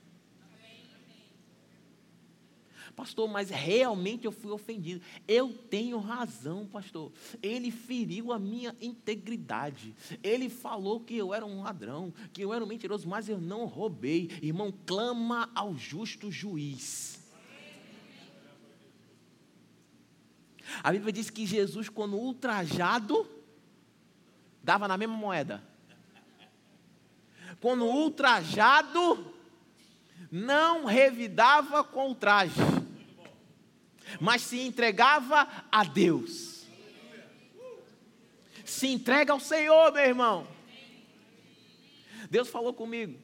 Pastor, 3.02 3.28
mas 3.28 3.50
realmente 3.50 4.26
eu 4.26 4.30
fui 4.30 4.52
ofendido. 4.52 5.04
Eu 5.26 5.52
tenho 5.52 5.98
razão, 5.98 6.64
pastor. 6.68 7.10
Ele 7.42 7.72
feriu 7.72 8.32
a 8.32 8.38
minha 8.38 8.76
integridade. 8.80 9.92
Ele 10.22 10.48
falou 10.48 11.00
que 11.00 11.16
eu 11.16 11.34
era 11.34 11.44
um 11.44 11.64
ladrão, 11.64 12.14
que 12.32 12.42
eu 12.42 12.54
era 12.54 12.62
um 12.62 12.66
mentiroso, 12.68 13.08
mas 13.08 13.28
eu 13.28 13.40
não 13.40 13.64
roubei. 13.64 14.30
Irmão, 14.40 14.72
clama 14.86 15.50
ao 15.52 15.76
justo 15.76 16.30
juiz. 16.30 17.20
A 20.80 20.92
Bíblia 20.92 21.12
diz 21.12 21.28
que 21.28 21.44
Jesus, 21.44 21.88
quando 21.88 22.16
ultrajado, 22.16 23.28
dava 24.62 24.86
na 24.86 24.96
mesma 24.96 25.16
moeda. 25.16 25.60
Quando 27.60 27.84
ultrajado, 27.84 29.34
não 30.30 30.84
revidava 30.84 31.82
com 31.82 32.12
o 32.12 32.14
traje 32.14 32.81
mas 34.20 34.42
se 34.42 34.60
entregava 34.60 35.48
a 35.70 35.84
Deus. 35.84 36.66
Se 38.64 38.86
entrega 38.86 39.32
ao 39.32 39.40
Senhor, 39.40 39.92
meu 39.92 40.02
irmão. 40.02 40.46
Deus 42.30 42.48
falou 42.48 42.72
comigo 42.72 43.18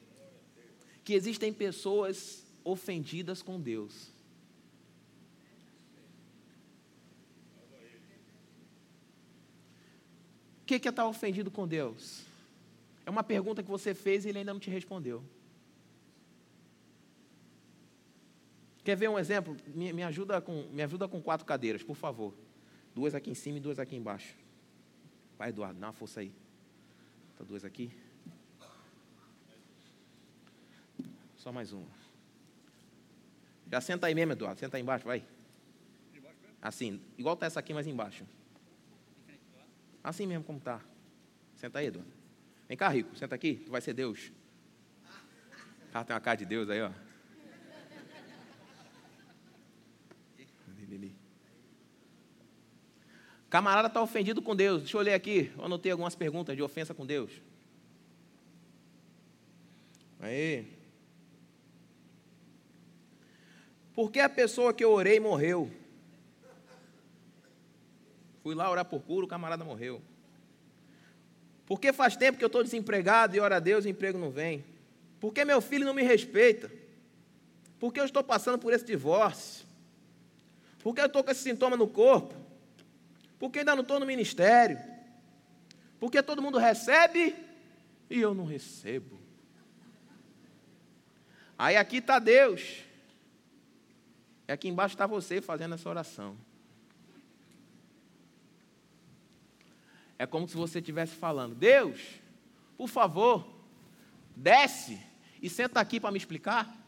que 1.03 1.13
existem 1.13 1.51
pessoas 1.51 2.43
ofendidas 2.63 3.41
com 3.41 3.59
Deus. 3.59 4.09
O 10.61 10.65
que 10.65 10.75
é 10.75 10.77
estar 10.77 11.07
ofendido 11.07 11.49
com 11.49 11.67
Deus? 11.67 12.21
É 13.03 13.09
uma 13.09 13.23
pergunta 13.23 13.63
que 13.63 13.69
você 13.69 13.95
fez 13.95 14.23
e 14.23 14.29
ele 14.29 14.37
ainda 14.37 14.53
não 14.53 14.59
te 14.59 14.69
respondeu. 14.69 15.23
Quer 18.89 18.95
ver 18.95 19.07
um 19.07 19.19
exemplo? 19.19 19.55
Me, 19.67 19.93
me, 19.93 20.01
ajuda 20.01 20.41
com, 20.41 20.63
me 20.71 20.81
ajuda 20.81 21.07
com 21.07 21.21
quatro 21.21 21.45
cadeiras, 21.45 21.83
por 21.83 21.95
favor. 21.95 22.33
Duas 22.95 23.13
aqui 23.13 23.29
em 23.29 23.35
cima 23.35 23.59
e 23.59 23.61
duas 23.61 23.77
aqui 23.77 23.95
embaixo. 23.95 24.35
Vai, 25.37 25.49
Eduardo, 25.49 25.79
dá 25.79 25.85
uma 25.85 25.93
força 25.93 26.21
aí. 26.21 26.33
Tá 27.37 27.43
duas 27.43 27.63
aqui. 27.63 27.91
Só 31.35 31.51
mais 31.51 31.71
uma. 31.71 31.85
Já 33.71 33.79
senta 33.79 34.07
aí 34.07 34.15
mesmo, 34.15 34.31
Eduardo. 34.31 34.59
Senta 34.59 34.77
aí 34.77 34.81
embaixo, 34.81 35.05
vai. 35.05 35.23
Assim, 36.59 36.99
igual 37.15 37.35
tá 37.35 37.45
essa 37.45 37.59
aqui, 37.59 37.75
mas 37.75 37.85
embaixo. 37.85 38.25
Assim 40.03 40.25
mesmo 40.25 40.43
como 40.43 40.59
tá. 40.59 40.81
Senta 41.57 41.77
aí, 41.77 41.85
Eduardo. 41.85 42.11
Vem 42.67 42.75
cá, 42.75 42.89
Rico. 42.89 43.15
Senta 43.15 43.35
aqui. 43.35 43.53
Tu 43.53 43.69
vai 43.69 43.81
ser 43.81 43.93
Deus. 43.93 44.31
O 45.89 46.03
tem 46.03 46.15
uma 46.15 46.19
cara 46.19 46.37
de 46.37 46.45
Deus 46.45 46.67
aí, 46.71 46.81
ó. 46.81 46.91
Camarada 53.49 53.87
está 53.87 54.01
ofendido 54.01 54.41
com 54.41 54.55
Deus. 54.55 54.83
Deixa 54.83 54.97
eu 54.97 55.01
ler 55.01 55.13
aqui. 55.13 55.51
Eu 55.57 55.65
anotei 55.65 55.91
algumas 55.91 56.15
perguntas 56.15 56.55
de 56.55 56.61
ofensa 56.61 56.93
com 56.93 57.05
Deus. 57.05 57.31
Aí. 60.19 60.67
Por 63.93 64.11
que 64.11 64.19
a 64.19 64.29
pessoa 64.29 64.73
que 64.73 64.83
eu 64.83 64.91
orei 64.91 65.19
morreu? 65.19 65.71
Fui 68.43 68.55
lá 68.55 68.69
orar 68.69 68.85
por 68.85 69.01
cura, 69.01 69.25
o 69.25 69.29
camarada 69.29 69.65
morreu. 69.65 70.01
Por 71.65 71.79
que 71.79 71.91
faz 71.91 72.15
tempo 72.15 72.37
que 72.37 72.43
eu 72.43 72.47
estou 72.47 72.63
desempregado 72.63 73.35
e 73.35 73.39
ora 73.39 73.57
a 73.57 73.59
Deus 73.59 73.85
o 73.85 73.89
emprego 73.89 74.17
não 74.17 74.31
vem? 74.31 74.63
Por 75.19 75.33
que 75.33 75.43
meu 75.43 75.59
filho 75.59 75.85
não 75.85 75.93
me 75.93 76.03
respeita? 76.03 76.71
Por 77.77 77.93
que 77.93 77.99
eu 77.99 78.05
estou 78.05 78.23
passando 78.23 78.57
por 78.57 78.73
esse 78.73 78.85
divórcio? 78.85 79.68
Por 80.79 80.95
que 80.95 81.01
eu 81.01 81.05
estou 81.05 81.23
com 81.23 81.31
esse 81.31 81.43
sintoma 81.43 81.75
no 81.75 81.87
corpo? 81.87 82.33
Porque 83.37 83.59
ainda 83.59 83.75
não 83.75 83.81
estou 83.81 83.99
no 83.99 84.05
ministério. 84.05 84.79
Porque 85.99 86.23
todo 86.23 86.41
mundo 86.41 86.57
recebe 86.57 87.35
e 88.09 88.19
eu 88.19 88.33
não 88.33 88.45
recebo. 88.45 89.19
Aí 91.57 91.75
aqui 91.75 91.97
está 91.97 92.19
Deus. 92.19 92.83
E 94.47 94.51
aqui 94.51 94.69
embaixo 94.69 94.95
está 94.95 95.05
você 95.05 95.41
fazendo 95.41 95.75
essa 95.75 95.89
oração. 95.89 96.37
É 100.17 100.25
como 100.25 100.47
se 100.47 100.55
você 100.55 100.79
estivesse 100.79 101.15
falando: 101.15 101.53
Deus, 101.55 101.99
por 102.77 102.87
favor, 102.87 103.47
desce 104.35 104.99
e 105.41 105.49
senta 105.49 105.79
aqui 105.79 105.99
para 105.99 106.11
me 106.11 106.17
explicar. 106.17 106.78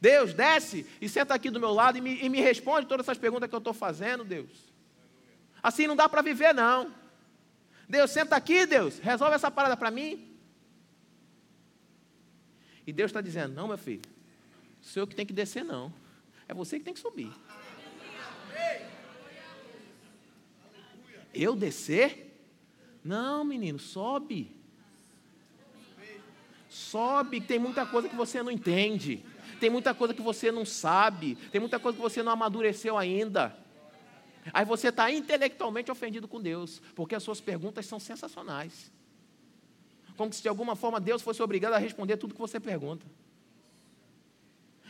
Deus, 0.00 0.32
desce 0.32 0.86
e 1.00 1.08
senta 1.08 1.34
aqui 1.34 1.50
do 1.50 1.60
meu 1.60 1.72
lado 1.72 1.98
e 1.98 2.00
me, 2.00 2.22
e 2.22 2.28
me 2.28 2.40
responde 2.40 2.86
todas 2.86 3.04
essas 3.04 3.18
perguntas 3.18 3.48
que 3.48 3.54
eu 3.54 3.58
estou 3.58 3.74
fazendo, 3.74 4.24
Deus. 4.24 4.48
Assim 5.62 5.86
não 5.86 5.94
dá 5.94 6.08
para 6.08 6.22
viver, 6.22 6.54
não. 6.54 6.94
Deus, 7.88 8.10
senta 8.10 8.36
aqui, 8.36 8.64
Deus, 8.64 8.98
resolve 8.98 9.34
essa 9.34 9.50
parada 9.50 9.76
para 9.76 9.90
mim. 9.90 10.26
E 12.86 12.92
Deus 12.92 13.10
está 13.10 13.20
dizendo: 13.20 13.54
Não, 13.54 13.68
meu 13.68 13.76
filho, 13.76 14.02
o 14.80 14.84
senhor 14.84 15.06
que 15.06 15.14
tem 15.14 15.26
que 15.26 15.32
descer, 15.32 15.64
não. 15.64 15.92
É 16.48 16.54
você 16.54 16.78
que 16.78 16.84
tem 16.84 16.94
que 16.94 17.00
subir. 17.00 17.30
Eu 21.32 21.54
descer? 21.54 22.42
Não, 23.04 23.44
menino, 23.44 23.78
sobe. 23.78 24.56
Sobe, 26.68 27.40
tem 27.40 27.58
muita 27.58 27.84
coisa 27.84 28.08
que 28.08 28.16
você 28.16 28.42
não 28.42 28.50
entende. 28.50 29.24
Tem 29.60 29.68
muita 29.68 29.94
coisa 29.94 30.14
que 30.14 30.22
você 30.22 30.50
não 30.50 30.64
sabe. 30.64 31.36
Tem 31.52 31.60
muita 31.60 31.78
coisa 31.78 31.94
que 31.94 32.02
você 32.02 32.22
não 32.22 32.32
amadureceu 32.32 32.96
ainda. 32.96 33.54
Aí 34.54 34.64
você 34.64 34.88
está 34.88 35.10
intelectualmente 35.10 35.90
ofendido 35.90 36.26
com 36.26 36.40
Deus, 36.40 36.80
porque 36.96 37.14
as 37.14 37.22
suas 37.22 37.40
perguntas 37.40 37.84
são 37.84 38.00
sensacionais. 38.00 38.90
Como 40.16 40.32
se 40.32 40.42
de 40.42 40.48
alguma 40.48 40.74
forma 40.74 40.98
Deus 40.98 41.20
fosse 41.20 41.42
obrigado 41.42 41.74
a 41.74 41.78
responder 41.78 42.16
tudo 42.16 42.34
que 42.34 42.40
você 42.40 42.58
pergunta. 42.58 43.06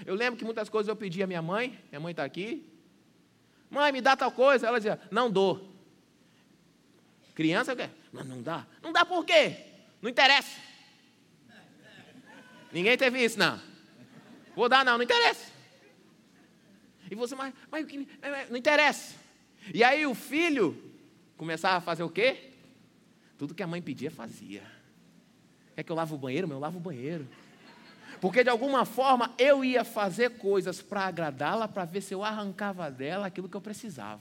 Eu 0.07 0.15
lembro 0.15 0.39
que 0.39 0.45
muitas 0.45 0.69
coisas 0.69 0.89
eu 0.89 0.97
pedi 0.97 1.23
à 1.23 1.27
minha 1.27 1.43
mãe, 1.43 1.79
minha 1.91 2.01
mãe 2.01 2.13
está 2.13 2.25
aqui. 2.25 2.67
Mãe, 3.69 3.93
me 3.93 4.01
dá 4.01 4.17
tal 4.17 4.31
coisa. 4.31 4.67
Ela 4.67 4.79
dizia, 4.79 5.01
não 5.11 5.31
dou. 5.31 5.69
Criança 7.35 7.75
quer? 7.75 7.91
Não, 8.13 8.25
não 8.25 8.43
dá. 8.43 8.67
Não 8.83 8.93
dá 8.93 9.05
por 9.05 9.25
quê? 9.25 9.57
Não 10.01 10.09
interessa. 10.09 10.57
Ninguém 12.73 12.97
teve 12.97 13.23
isso, 13.23 13.39
não. 13.39 13.61
Vou 14.61 14.69
dar, 14.69 14.85
não, 14.85 14.99
não 14.99 15.03
interessa. 15.03 15.51
E 17.11 17.15
você, 17.15 17.35
mas, 17.35 17.55
mas 17.71 17.87
não 18.51 18.59
interessa. 18.59 19.17
E 19.73 19.83
aí 19.83 20.07
o 20.07 20.15
filho 20.15 20.77
começava 21.35 21.79
a 21.79 21.81
fazer 21.81 22.03
o 22.03 22.11
quê? 22.11 22.51
Tudo 23.39 23.55
que 23.55 23.63
a 23.63 23.67
mãe 23.67 23.81
pedia, 23.81 24.11
fazia. 24.11 24.63
Quer 25.75 25.83
que 25.83 25.91
eu 25.91 25.97
lave 25.97 26.13
o 26.13 26.19
banheiro? 26.19 26.47
Mas 26.47 26.57
eu 26.57 26.61
lavo 26.61 26.77
o 26.77 26.81
banheiro. 26.81 27.27
Porque 28.21 28.45
de 28.45 28.51
alguma 28.51 28.85
forma 28.85 29.35
eu 29.39 29.65
ia 29.65 29.83
fazer 29.83 30.37
coisas 30.37 30.83
para 30.83 31.07
agradá-la, 31.07 31.67
para 31.67 31.87
ver 31.87 32.03
se 32.03 32.13
eu 32.13 32.23
arrancava 32.23 32.91
dela 32.91 33.29
aquilo 33.29 33.49
que 33.49 33.57
eu 33.57 33.63
precisava. 33.63 34.21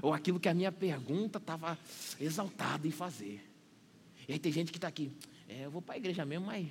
Ou 0.00 0.14
aquilo 0.14 0.38
que 0.38 0.48
a 0.48 0.54
minha 0.54 0.70
pergunta 0.70 1.38
estava 1.38 1.76
exaltada 2.20 2.86
em 2.86 2.92
fazer. 2.92 3.44
E 4.28 4.34
aí 4.34 4.38
tem 4.38 4.52
gente 4.52 4.70
que 4.70 4.78
está 4.78 4.86
aqui, 4.86 5.10
é, 5.48 5.64
eu 5.64 5.70
vou 5.72 5.82
para 5.82 5.96
a 5.96 5.98
igreja 5.98 6.24
mesmo, 6.24 6.46
mas 6.46 6.68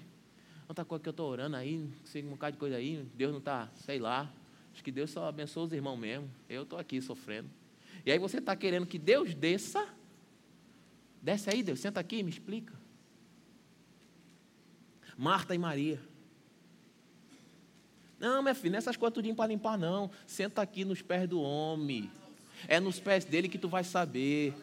outra 0.68 0.86
coisa 0.86 1.02
que 1.02 1.10
eu 1.10 1.12
estou 1.12 1.30
orando 1.30 1.56
aí, 1.56 1.90
sei 2.04 2.24
um 2.24 2.32
bocado 2.32 2.54
de 2.54 2.60
coisa 2.60 2.76
aí, 2.76 3.06
Deus 3.16 3.32
não 3.32 3.40
está, 3.40 3.70
sei 3.76 4.00
lá. 4.00 4.32
Acho 4.74 4.84
que 4.84 4.92
Deus 4.92 5.12
só 5.12 5.28
abençoa 5.28 5.66
os 5.66 5.74
irmãos 5.74 5.98
mesmo. 5.98 6.30
Eu 6.50 6.64
estou 6.64 6.80
aqui 6.80 7.02
sofrendo. 7.02 7.50
E 8.06 8.12
aí 8.12 8.18
você 8.18 8.40
está 8.40 8.56
querendo 8.56 8.86
que 8.86 8.98
Deus 8.98 9.34
desça. 9.36 9.88
Desce 11.22 11.50
aí, 11.50 11.64
Deus, 11.64 11.80
senta 11.80 12.00
aqui, 12.00 12.24
me 12.24 12.30
explica. 12.30 12.74
Marta 15.18 15.54
e 15.54 15.58
Maria. 15.58 16.00
Não, 18.20 18.42
minha 18.42 18.56
filha, 18.56 18.74
nessas 18.74 18.98
coisas 18.98 19.14
tudinho 19.14 19.36
para 19.36 19.48
limpar, 19.48 19.78
não. 19.78 20.10
Senta 20.26 20.62
aqui 20.62 20.84
nos 20.84 21.02
pés 21.02 21.28
do 21.28 21.42
homem. 21.42 22.10
É 22.68 22.80
nos 22.80 23.00
pés 23.00 23.26
dele 23.26 23.50
que 23.50 23.58
tu 23.58 23.68
vai 23.68 23.84
saber. 23.84 24.54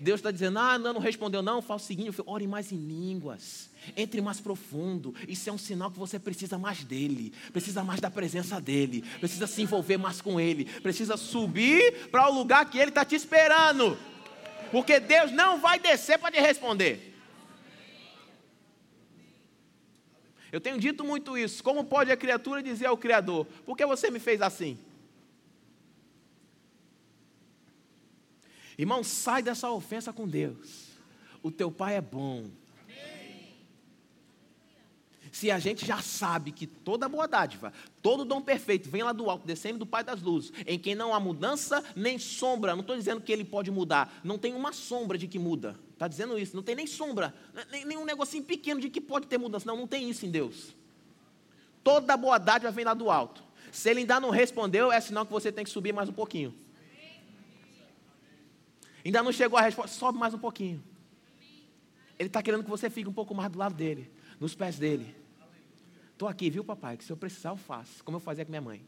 Deus 0.00 0.20
está 0.20 0.30
dizendo, 0.30 0.58
ah, 0.58 0.78
não, 0.78 0.94
não 0.94 1.00
respondeu, 1.00 1.42
não, 1.42 1.62
fala 1.62 1.80
o 1.80 1.82
seguinte, 1.82 2.22
ore 2.26 2.46
mais 2.46 2.72
em 2.72 2.76
línguas, 2.76 3.70
entre 3.96 4.20
mais 4.20 4.40
profundo, 4.40 5.14
isso 5.26 5.48
é 5.48 5.52
um 5.52 5.58
sinal 5.58 5.90
que 5.90 5.98
você 5.98 6.18
precisa 6.18 6.58
mais 6.58 6.84
dele, 6.84 7.32
precisa 7.52 7.82
mais 7.82 8.00
da 8.00 8.10
presença 8.10 8.60
dele, 8.60 9.02
precisa 9.18 9.46
se 9.46 9.62
envolver 9.62 9.96
mais 9.96 10.20
com 10.20 10.40
ele, 10.40 10.64
precisa 10.80 11.16
subir 11.16 12.08
para 12.10 12.28
o 12.28 12.34
lugar 12.34 12.68
que 12.68 12.78
ele 12.78 12.90
está 12.90 13.04
te 13.04 13.14
esperando, 13.14 13.96
porque 14.70 15.00
Deus 15.00 15.32
não 15.32 15.60
vai 15.60 15.78
descer 15.78 16.18
para 16.18 16.30
te 16.30 16.40
responder. 16.40 17.08
Eu 20.50 20.60
tenho 20.60 20.78
dito 20.78 21.04
muito 21.04 21.36
isso. 21.36 21.62
Como 21.62 21.84
pode 21.84 22.10
a 22.10 22.16
criatura 22.16 22.62
dizer 22.62 22.86
ao 22.86 22.96
Criador: 22.96 23.46
Por 23.66 23.76
que 23.76 23.84
você 23.84 24.10
me 24.10 24.18
fez 24.18 24.40
assim? 24.40 24.78
Irmão, 28.78 29.02
sai 29.02 29.42
dessa 29.42 29.68
ofensa 29.70 30.12
com 30.12 30.28
Deus. 30.28 30.86
O 31.42 31.50
teu 31.50 31.70
pai 31.70 31.96
é 31.96 32.00
bom. 32.00 32.46
Se 35.32 35.50
a 35.50 35.58
gente 35.58 35.84
já 35.84 36.00
sabe 36.00 36.52
que 36.52 36.66
toda 36.66 37.08
boa 37.08 37.28
dádiva, 37.28 37.72
todo 38.00 38.24
dom 38.24 38.40
perfeito 38.40 38.88
vem 38.88 39.02
lá 39.02 39.12
do 39.12 39.28
alto, 39.28 39.46
descendo 39.46 39.78
do 39.78 39.86
Pai 39.86 40.02
das 40.02 40.22
luzes, 40.22 40.52
em 40.66 40.78
quem 40.78 40.94
não 40.94 41.14
há 41.14 41.20
mudança 41.20 41.84
nem 41.94 42.18
sombra, 42.18 42.72
não 42.74 42.80
estou 42.80 42.96
dizendo 42.96 43.20
que 43.20 43.30
ele 43.30 43.44
pode 43.44 43.70
mudar, 43.70 44.20
não 44.24 44.38
tem 44.38 44.54
uma 44.54 44.72
sombra 44.72 45.18
de 45.18 45.28
que 45.28 45.38
muda, 45.38 45.78
está 45.92 46.08
dizendo 46.08 46.38
isso, 46.38 46.56
não 46.56 46.62
tem 46.62 46.74
nem 46.74 46.86
sombra, 46.86 47.34
nem, 47.70 47.84
nem 47.84 47.98
um 47.98 48.04
negocinho 48.04 48.42
pequeno 48.42 48.80
de 48.80 48.88
que 48.88 49.00
pode 49.00 49.26
ter 49.26 49.38
mudança, 49.38 49.66
não, 49.66 49.76
não 49.76 49.86
tem 49.86 50.08
isso 50.08 50.24
em 50.24 50.30
Deus. 50.30 50.74
Toda 51.84 52.16
boa 52.16 52.38
dádiva 52.38 52.72
vem 52.72 52.84
lá 52.84 52.94
do 52.94 53.10
alto. 53.10 53.42
Se 53.70 53.90
ele 53.90 54.00
ainda 54.00 54.18
não 54.18 54.30
respondeu, 54.30 54.90
é 54.90 55.00
sinal 55.00 55.26
que 55.26 55.32
você 55.32 55.52
tem 55.52 55.62
que 55.62 55.70
subir 55.70 55.92
mais 55.92 56.08
um 56.08 56.12
pouquinho. 56.12 56.54
Ainda 59.04 59.22
não 59.22 59.32
chegou 59.32 59.58
a 59.58 59.62
resposta, 59.62 59.96
sobe 59.96 60.18
mais 60.18 60.34
um 60.34 60.38
pouquinho. 60.38 60.82
Ele 62.18 62.28
está 62.28 62.42
querendo 62.42 62.64
que 62.64 62.70
você 62.70 62.90
fique 62.90 63.08
um 63.08 63.12
pouco 63.12 63.34
mais 63.34 63.50
do 63.50 63.58
lado 63.58 63.74
dele, 63.74 64.10
nos 64.40 64.54
pés 64.54 64.78
dele. 64.78 65.14
Estou 66.12 66.28
aqui, 66.28 66.50
viu, 66.50 66.64
papai? 66.64 66.96
Que 66.96 67.04
se 67.04 67.12
eu 67.12 67.16
precisar, 67.16 67.50
eu 67.50 67.56
faço. 67.56 68.02
Como 68.02 68.16
eu 68.16 68.20
fazia 68.20 68.44
com 68.44 68.50
minha 68.50 68.60
mãe. 68.60 68.84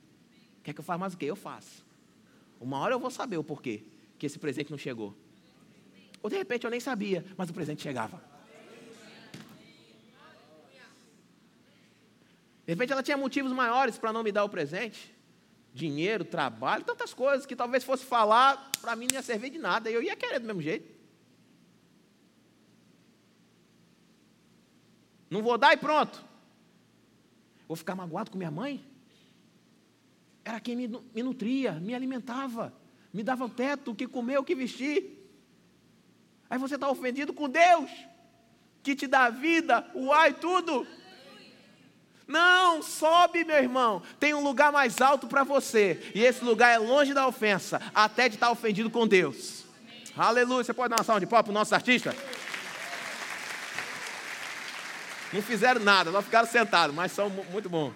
Quer 0.65 0.73
que 0.73 0.81
eu 0.81 0.85
faça 0.85 0.99
mais 0.99 1.15
o 1.15 1.17
quê? 1.17 1.27
Eu 1.27 1.37
faço. 1.37 1.87
Uma 2.61 2.79
hora 2.79 2.95
eu 2.95 2.99
vou 2.99 3.11
saber 3.11 3.37
o 3.37 3.45
porquê 3.45 3.85
que 4.19 4.27
esse 4.27 4.39
presente 4.39 4.71
não 4.71 4.77
chegou. 4.77 5.17
Ou 6.23 6.29
de 6.29 6.37
repente 6.37 6.65
eu 6.65 6.71
nem 6.71 6.81
sabia, 6.81 7.25
mas 7.37 7.49
o 7.49 7.55
presente 7.55 7.83
chegava. 7.83 8.23
De 12.67 12.73
repente 12.75 12.93
ela 12.93 13.03
tinha 13.03 13.17
motivos 13.17 13.53
maiores 13.53 13.97
para 13.97 14.13
não 14.13 14.23
me 14.23 14.31
dar 14.31 14.45
o 14.45 14.49
presente 14.49 15.15
dinheiro, 15.73 16.25
trabalho, 16.25 16.85
tantas 16.85 17.15
coisas 17.15 17.47
que 17.47 17.57
talvez 17.57 17.85
fosse 17.85 18.05
falar, 18.05 18.71
para 18.81 18.97
mim 18.97 19.07
não 19.09 19.17
ia 19.17 19.23
servir 19.23 19.51
de 19.51 19.59
nada, 19.59 19.91
eu 19.91 20.03
ia 20.03 20.17
querer 20.17 20.41
do 20.41 20.47
mesmo 20.47 20.63
jeito. 20.63 21.01
Não 25.31 25.43
vou 25.43 25.57
dar 25.57 25.73
e 25.73 25.77
pronto. 25.77 26.25
Vou 27.69 27.77
ficar 27.77 27.95
magoado 27.95 28.33
com 28.33 28.39
minha 28.39 28.51
mãe? 28.51 28.85
Era 30.45 30.59
quem 30.59 30.75
me, 30.75 30.89
me 30.89 31.23
nutria, 31.23 31.73
me 31.75 31.95
alimentava, 31.95 32.75
me 33.13 33.23
dava 33.23 33.45
o 33.45 33.49
teto, 33.49 33.93
o 33.93 33.95
que 33.95 34.09
comer, 34.09 34.39
o 34.39 34.45
que 34.45 34.57
vestir. 34.57 35.21
Aí 36.49 36.59
você 36.59 36.75
está 36.75 36.91
ofendido 36.91 37.33
com 37.33 37.49
Deus, 37.49 37.89
que 38.83 38.97
te 38.97 39.07
dá 39.07 39.31
vida, 39.31 39.89
o 39.95 40.13
ar 40.13 40.31
e 40.31 40.35
tudo. 40.35 40.85
Não, 42.31 42.81
sobe, 42.81 43.45
meu 43.45 43.57
irmão. 43.57 44.01
Tem 44.21 44.33
um 44.33 44.45
lugar 44.45 44.71
mais 44.71 45.01
alto 45.01 45.27
para 45.27 45.43
você. 45.43 46.01
E 46.15 46.23
esse 46.23 46.45
lugar 46.45 46.73
é 46.73 46.79
longe 46.79 47.13
da 47.13 47.27
ofensa, 47.27 47.83
até 47.93 48.29
de 48.29 48.37
estar 48.37 48.53
ofendido 48.53 48.89
com 48.89 49.05
Deus. 49.05 49.65
Amém. 49.85 50.05
Aleluia. 50.17 50.63
Você 50.63 50.73
pode 50.73 50.91
dar 50.91 50.99
uma 50.99 51.05
salva 51.05 51.19
de 51.19 51.27
pau 51.27 51.43
para 51.43 51.51
o 51.51 51.55
nosso 51.55 51.75
artista? 51.75 52.15
Não 55.33 55.43
fizeram 55.43 55.81
nada, 55.81 56.13
só 56.13 56.23
ficaram 56.23 56.47
sentados, 56.47 56.95
mas 56.95 57.11
são 57.11 57.29
muito 57.29 57.69
bons. 57.69 57.93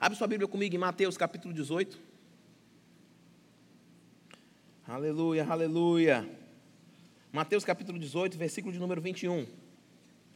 Abre 0.00 0.16
sua 0.16 0.26
Bíblia 0.26 0.48
comigo 0.48 0.74
em 0.74 0.78
Mateus 0.78 1.18
capítulo 1.18 1.52
18. 1.52 2.17
Aleluia, 4.98 5.46
aleluia. 5.48 6.28
Mateus 7.30 7.64
capítulo 7.64 8.00
18, 8.00 8.36
versículo 8.36 8.72
de 8.72 8.80
número 8.80 9.00
21. 9.00 9.46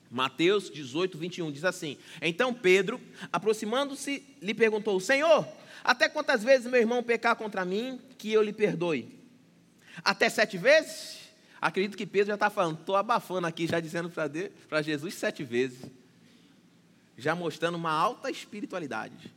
Mateus 0.09 0.71
18, 0.71 1.19
21 1.19 1.51
diz 1.51 1.65
assim: 1.65 1.99
Então 2.21 2.55
Pedro, 2.55 3.01
aproximando-se, 3.33 4.25
lhe 4.41 4.55
perguntou: 4.55 5.01
Senhor, 5.01 5.49
até 5.83 6.09
quantas 6.09 6.45
vezes 6.45 6.71
meu 6.71 6.81
irmão 6.81 7.03
pecar 7.03 7.35
contra 7.35 7.65
mim, 7.65 8.01
que 8.17 8.33
eu 8.33 8.41
lhe 8.41 8.53
perdoe? 8.53 9.19
Até 10.05 10.29
sete 10.29 10.57
vezes? 10.57 11.19
Acredito 11.61 11.97
que 11.97 12.07
Pedro 12.07 12.29
já 12.29 12.35
está 12.35 12.49
falando, 12.49 12.79
estou 12.79 12.95
abafando 12.95 13.49
aqui, 13.49 13.67
já 13.67 13.81
dizendo 13.81 14.13
para 14.69 14.81
Jesus 14.81 15.15
sete 15.15 15.43
vezes. 15.43 15.91
Já 17.19 17.35
mostrando 17.35 17.75
uma 17.75 17.91
alta 17.91 18.31
espiritualidade. 18.31 19.35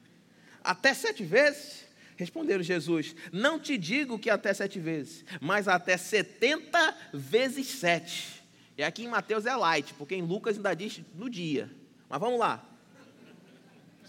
Até 0.64 0.94
sete 0.94 1.24
vezes? 1.24 1.85
Responderam 2.16 2.64
Jesus: 2.64 3.16
Não 3.32 3.60
te 3.60 3.78
digo 3.78 4.20
que 4.20 4.30
até 4.30 4.54
sete 4.54 4.80
vezes, 4.80 5.26
mas 5.42 5.68
até 5.68 5.98
setenta 5.98 6.96
vezes 7.14 7.68
sete. 7.68 8.44
E 8.78 8.84
aqui 8.84 9.04
em 9.04 9.08
Mateus 9.08 9.46
é 9.46 9.56
light, 9.56 9.94
porque 9.94 10.16
em 10.16 10.22
Lucas 10.22 10.58
ainda 10.58 10.74
diz 10.74 11.02
no 11.16 11.30
dia. 11.30 11.70
Mas 12.10 12.20
vamos 12.20 12.40
lá. 12.40 12.64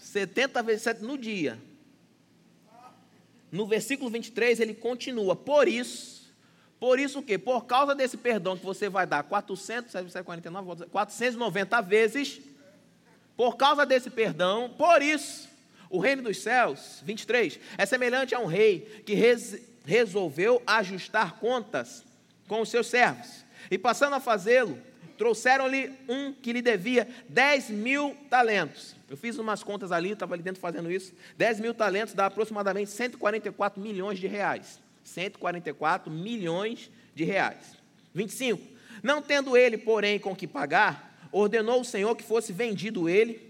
70 0.07 0.63
vezes 0.63 0.83
7 0.83 1.03
no 1.03 1.17
dia. 1.17 1.59
No 3.51 3.65
versículo 3.65 4.09
23 4.09 4.59
ele 4.59 4.73
continua: 4.73 5.35
Por 5.35 5.67
isso, 5.67 6.33
por 6.79 6.99
isso 6.99 7.19
o 7.19 7.23
quê? 7.23 7.37
Por 7.37 7.65
causa 7.65 7.95
desse 7.95 8.17
perdão 8.17 8.57
que 8.57 8.65
você 8.65 8.89
vai 8.89 9.07
dar 9.07 9.23
400, 9.23 9.93
49, 10.23 10.85
490 10.87 11.81
vezes, 11.81 12.41
por 13.35 13.55
causa 13.55 13.85
desse 13.85 14.09
perdão, 14.09 14.73
por 14.77 15.01
isso, 15.01 15.46
o 15.89 15.99
reino 15.99 16.21
dos 16.21 16.41
céus, 16.41 17.01
23, 17.03 17.59
é 17.77 17.85
semelhante 17.85 18.35
a 18.35 18.39
um 18.39 18.45
rei 18.45 19.01
que 19.05 19.13
res, 19.13 19.59
resolveu 19.85 20.61
ajustar 20.65 21.39
contas 21.39 22.03
com 22.47 22.61
os 22.61 22.69
seus 22.69 22.87
servos. 22.87 23.45
E 23.71 23.77
passando 23.77 24.15
a 24.15 24.19
fazê-lo, 24.19 24.77
trouxeram-lhe 25.17 25.91
um 26.07 26.33
que 26.33 26.53
lhe 26.53 26.61
devia 26.61 27.07
10 27.29 27.69
mil 27.71 28.15
talentos. 28.29 28.95
Eu 29.09 29.17
fiz 29.17 29.37
umas 29.37 29.63
contas 29.63 29.91
ali, 29.91 30.11
estava 30.11 30.35
ali 30.35 30.43
dentro 30.43 30.61
fazendo 30.61 30.91
isso. 30.91 31.13
10 31.37 31.59
mil 31.59 31.73
talentos 31.73 32.13
dá 32.13 32.25
aproximadamente 32.25 32.91
144 32.91 33.81
milhões 33.81 34.19
de 34.19 34.27
reais. 34.27 34.79
144 35.03 36.11
milhões 36.11 36.91
de 37.15 37.23
reais. 37.23 37.77
25. 38.13 38.61
Não 39.01 39.21
tendo 39.21 39.55
ele, 39.55 39.77
porém, 39.77 40.19
com 40.19 40.35
que 40.35 40.45
pagar, 40.45 41.17
ordenou 41.31 41.81
o 41.81 41.85
Senhor 41.85 42.15
que 42.15 42.23
fosse 42.23 42.51
vendido 42.51 43.07
ele, 43.07 43.41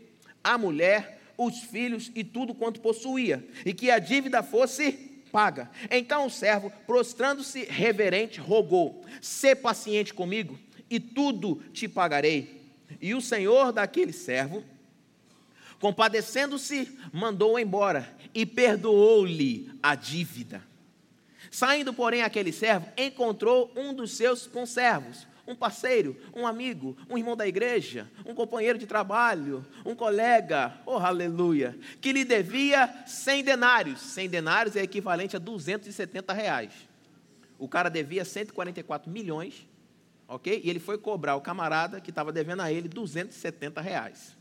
a 0.43 0.57
mulher, 0.57 1.16
os 1.37 1.59
filhos 1.59 2.11
e 2.15 2.23
tudo 2.23 2.53
quanto 2.53 2.81
possuía, 2.81 3.47
e 3.65 3.73
que 3.73 3.91
a 3.91 3.99
dívida 3.99 4.41
fosse 4.41 4.91
paga. 5.31 5.69
Então 5.91 6.25
o 6.25 6.29
servo, 6.29 6.71
prostrando-se 6.85 7.65
reverente, 7.65 8.39
rogou: 8.39 9.05
Sê 9.21 9.55
paciente 9.55 10.13
comigo, 10.13 10.57
e 10.89 10.99
tudo 10.99 11.61
te 11.71 11.87
pagarei. 11.87 12.61
E 13.01 13.13
o 13.13 13.21
senhor 13.21 13.71
daquele 13.71 14.13
servo, 14.13 14.63
compadecendo-se, 15.79 16.97
mandou-o 17.13 17.59
embora 17.59 18.15
e 18.33 18.45
perdoou-lhe 18.45 19.69
a 19.83 19.93
dívida. 19.93 20.63
Saindo, 21.51 21.93
porém, 21.93 22.21
aquele 22.21 22.51
servo 22.51 22.87
encontrou 22.97 23.71
um 23.75 23.93
dos 23.93 24.11
seus 24.11 24.47
conservos, 24.47 25.26
um 25.47 25.55
parceiro, 25.55 26.15
um 26.35 26.45
amigo, 26.45 26.97
um 27.09 27.17
irmão 27.17 27.35
da 27.35 27.47
igreja, 27.47 28.11
um 28.25 28.35
companheiro 28.35 28.77
de 28.77 28.85
trabalho, 28.85 29.65
um 29.85 29.95
colega, 29.95 30.77
oh 30.85 30.97
aleluia, 30.97 31.77
que 32.01 32.11
lhe 32.11 32.25
devia 32.25 33.03
100 33.07 33.43
denários. 33.43 34.01
100 34.01 34.29
denários 34.29 34.75
é 34.75 34.83
equivalente 34.83 35.37
a 35.37 35.39
270 35.39 36.33
reais. 36.33 36.73
O 37.57 37.67
cara 37.67 37.89
devia 37.89 38.25
144 38.25 39.09
milhões, 39.09 39.65
ok? 40.27 40.61
E 40.63 40.69
ele 40.69 40.79
foi 40.79 40.97
cobrar 40.97 41.37
o 41.37 41.41
camarada 41.41 42.01
que 42.01 42.09
estava 42.09 42.31
devendo 42.31 42.61
a 42.61 42.71
ele 42.71 42.89
270 42.89 43.79
reais. 43.79 44.35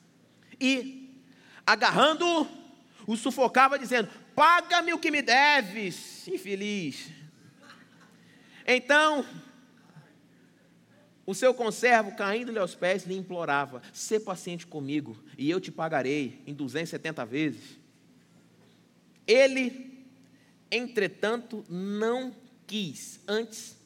E, 0.60 1.22
agarrando-o, 1.64 2.46
o 3.06 3.16
sufocava, 3.16 3.78
dizendo: 3.78 4.08
Paga-me 4.34 4.92
o 4.92 4.98
que 4.98 5.10
me 5.10 5.22
deves, 5.22 6.26
infeliz. 6.26 7.10
Então, 8.66 9.24
o 11.26 11.34
seu 11.34 11.52
conservo, 11.52 12.14
caindo-lhe 12.14 12.58
aos 12.58 12.74
pés, 12.74 13.04
lhe 13.04 13.16
implorava: 13.16 13.82
Sê 13.92 14.20
paciente 14.20 14.66
comigo, 14.66 15.16
e 15.36 15.50
eu 15.50 15.60
te 15.60 15.72
pagarei 15.72 16.40
em 16.46 16.54
270 16.54 17.26
vezes. 17.26 17.78
Ele, 19.26 20.06
entretanto, 20.70 21.64
não 21.68 22.32
quis. 22.64 23.18
Antes, 23.26 23.76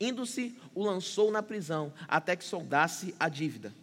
indo-se, 0.00 0.56
o 0.72 0.84
lançou 0.84 1.32
na 1.32 1.42
prisão, 1.42 1.92
até 2.06 2.36
que 2.36 2.44
soldasse 2.44 3.12
a 3.18 3.28
dívida. 3.28 3.74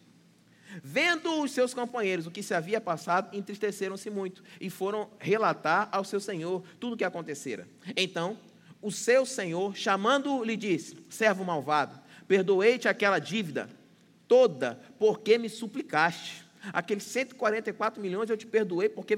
Vendo 0.82 1.42
os 1.42 1.52
seus 1.52 1.74
companheiros 1.74 2.28
o 2.28 2.32
que 2.32 2.44
se 2.44 2.54
havia 2.54 2.80
passado, 2.80 3.36
entristeceram-se 3.36 4.10
muito 4.10 4.44
e 4.62 4.70
foram 4.70 5.10
relatar 5.18 5.90
ao 5.92 6.06
seu 6.06 6.20
senhor 6.20 6.64
tudo 6.80 6.94
o 6.94 6.98
que 6.98 7.04
acontecera. 7.04 7.68
Então, 7.98 8.38
o 8.82 8.92
seu 8.92 9.26
senhor, 9.26 9.76
chamando-o, 9.76 10.44
lhe 10.44 10.56
disse: 10.56 10.98
Servo 11.10 11.44
malvado, 11.44 12.00
perdoei-te 12.30 12.88
aquela 12.88 13.18
dívida 13.18 13.68
toda, 14.28 14.80
porque 15.00 15.36
me 15.40 15.50
suplicaste. 15.50 16.46
Aqueles 16.72 17.04
144 17.06 18.00
milhões 18.00 18.30
eu 18.30 18.38
te 18.38 18.46
perdoei 18.46 18.88
porque 18.88 19.18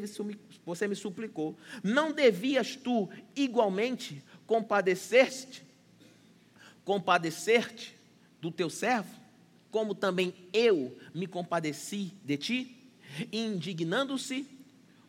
você 0.66 0.88
me 0.88 0.96
suplicou. 0.96 1.58
Não 1.84 2.14
devias 2.14 2.78
tu 2.78 3.10
igualmente 3.36 4.24
compadecer-te, 4.48 5.62
compadecer-te 6.86 7.98
do 8.40 8.50
teu 8.50 8.70
servo, 8.70 9.14
como 9.70 9.94
também 9.94 10.34
eu 10.54 10.98
me 11.14 11.28
compadeci 11.28 12.14
de 12.24 12.38
ti? 12.38 12.78
Indignando-se, 13.30 14.48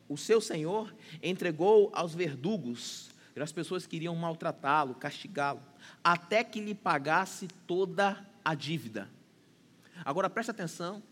o 0.08 0.16
seu 0.16 0.40
senhor 0.40 0.92
entregou 1.22 1.88
aos 1.94 2.14
verdugos, 2.14 3.11
as 3.40 3.52
pessoas 3.52 3.86
queriam 3.86 4.14
maltratá-lo, 4.14 4.94
castigá-lo 4.94 5.62
até 6.02 6.42
que 6.44 6.60
lhe 6.60 6.74
pagasse 6.74 7.48
toda 7.66 8.26
a 8.44 8.54
dívida. 8.54 9.08
Agora 10.04 10.28
preste 10.28 10.50
atenção 10.50 11.02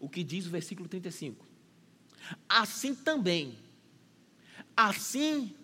o 0.00 0.08
que 0.08 0.24
diz 0.24 0.46
o 0.46 0.50
versículo 0.50 0.88
35. 0.88 1.44
Assim 2.48 2.94
também, 2.94 3.58
assim 4.76 5.54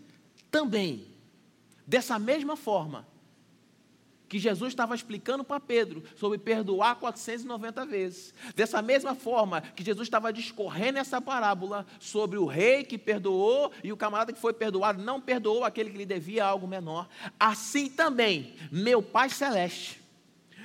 também, 0.50 1.06
dessa 1.86 2.18
mesma 2.18 2.56
forma, 2.56 3.06
que 4.28 4.38
Jesus 4.38 4.72
estava 4.72 4.94
explicando 4.94 5.42
para 5.42 5.58
Pedro 5.58 6.02
sobre 6.16 6.38
perdoar 6.38 6.96
490 6.96 7.86
vezes. 7.86 8.34
Dessa 8.54 8.82
mesma 8.82 9.14
forma 9.14 9.60
que 9.60 9.84
Jesus 9.84 10.06
estava 10.06 10.32
discorrendo 10.32 10.98
essa 10.98 11.20
parábola 11.20 11.86
sobre 11.98 12.38
o 12.38 12.44
rei 12.44 12.84
que 12.84 12.98
perdoou 12.98 13.72
e 13.82 13.92
o 13.92 13.96
camarada 13.96 14.32
que 14.32 14.40
foi 14.40 14.52
perdoado 14.52 15.02
não 15.02 15.20
perdoou 15.20 15.64
aquele 15.64 15.90
que 15.90 15.98
lhe 15.98 16.06
devia 16.06 16.44
algo 16.44 16.66
menor. 16.66 17.08
Assim 17.38 17.88
também, 17.88 18.54
meu 18.70 19.02
Pai 19.02 19.30
Celeste 19.30 20.00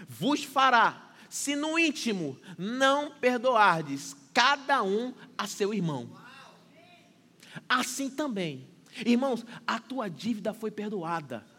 vos 0.08 0.44
fará, 0.44 1.12
se 1.30 1.56
no 1.56 1.80
íntimo 1.80 2.38
não 2.58 3.12
perdoardes 3.12 4.16
cada 4.34 4.84
um 4.84 5.14
a 5.38 5.48
seu 5.48 5.74
irmão. 5.74 6.10
Assim 7.70 8.10
também, 8.10 8.68
irmãos, 9.06 9.46
a 9.66 9.80
tua 9.80 10.10
dívida 10.10 10.54
foi 10.54 10.72
perdoada. 10.72 11.53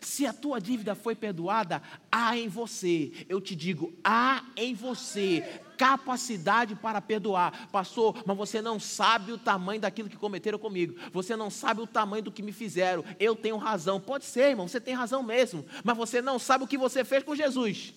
Se 0.00 0.26
a 0.26 0.32
tua 0.32 0.60
dívida 0.60 0.94
foi 0.94 1.14
perdoada, 1.14 1.82
há 2.10 2.36
em 2.36 2.48
você, 2.48 3.12
eu 3.28 3.40
te 3.40 3.54
digo, 3.54 3.92
há 4.04 4.44
em 4.56 4.74
você 4.74 5.62
capacidade 5.78 6.74
para 6.74 7.00
perdoar. 7.00 7.68
Pastor, 7.70 8.22
mas 8.26 8.36
você 8.36 8.60
não 8.60 8.80
sabe 8.80 9.32
o 9.32 9.38
tamanho 9.38 9.80
daquilo 9.80 10.08
que 10.08 10.16
cometeram 10.16 10.58
comigo. 10.58 10.98
Você 11.12 11.36
não 11.36 11.48
sabe 11.48 11.80
o 11.80 11.86
tamanho 11.86 12.24
do 12.24 12.32
que 12.32 12.42
me 12.42 12.52
fizeram. 12.52 13.04
Eu 13.18 13.36
tenho 13.36 13.56
razão. 13.56 14.00
Pode 14.00 14.24
ser, 14.24 14.50
irmão, 14.50 14.66
você 14.66 14.80
tem 14.80 14.94
razão 14.94 15.22
mesmo. 15.22 15.64
Mas 15.84 15.96
você 15.96 16.20
não 16.20 16.38
sabe 16.38 16.64
o 16.64 16.66
que 16.66 16.76
você 16.76 17.04
fez 17.04 17.22
com 17.22 17.36
Jesus. 17.36 17.94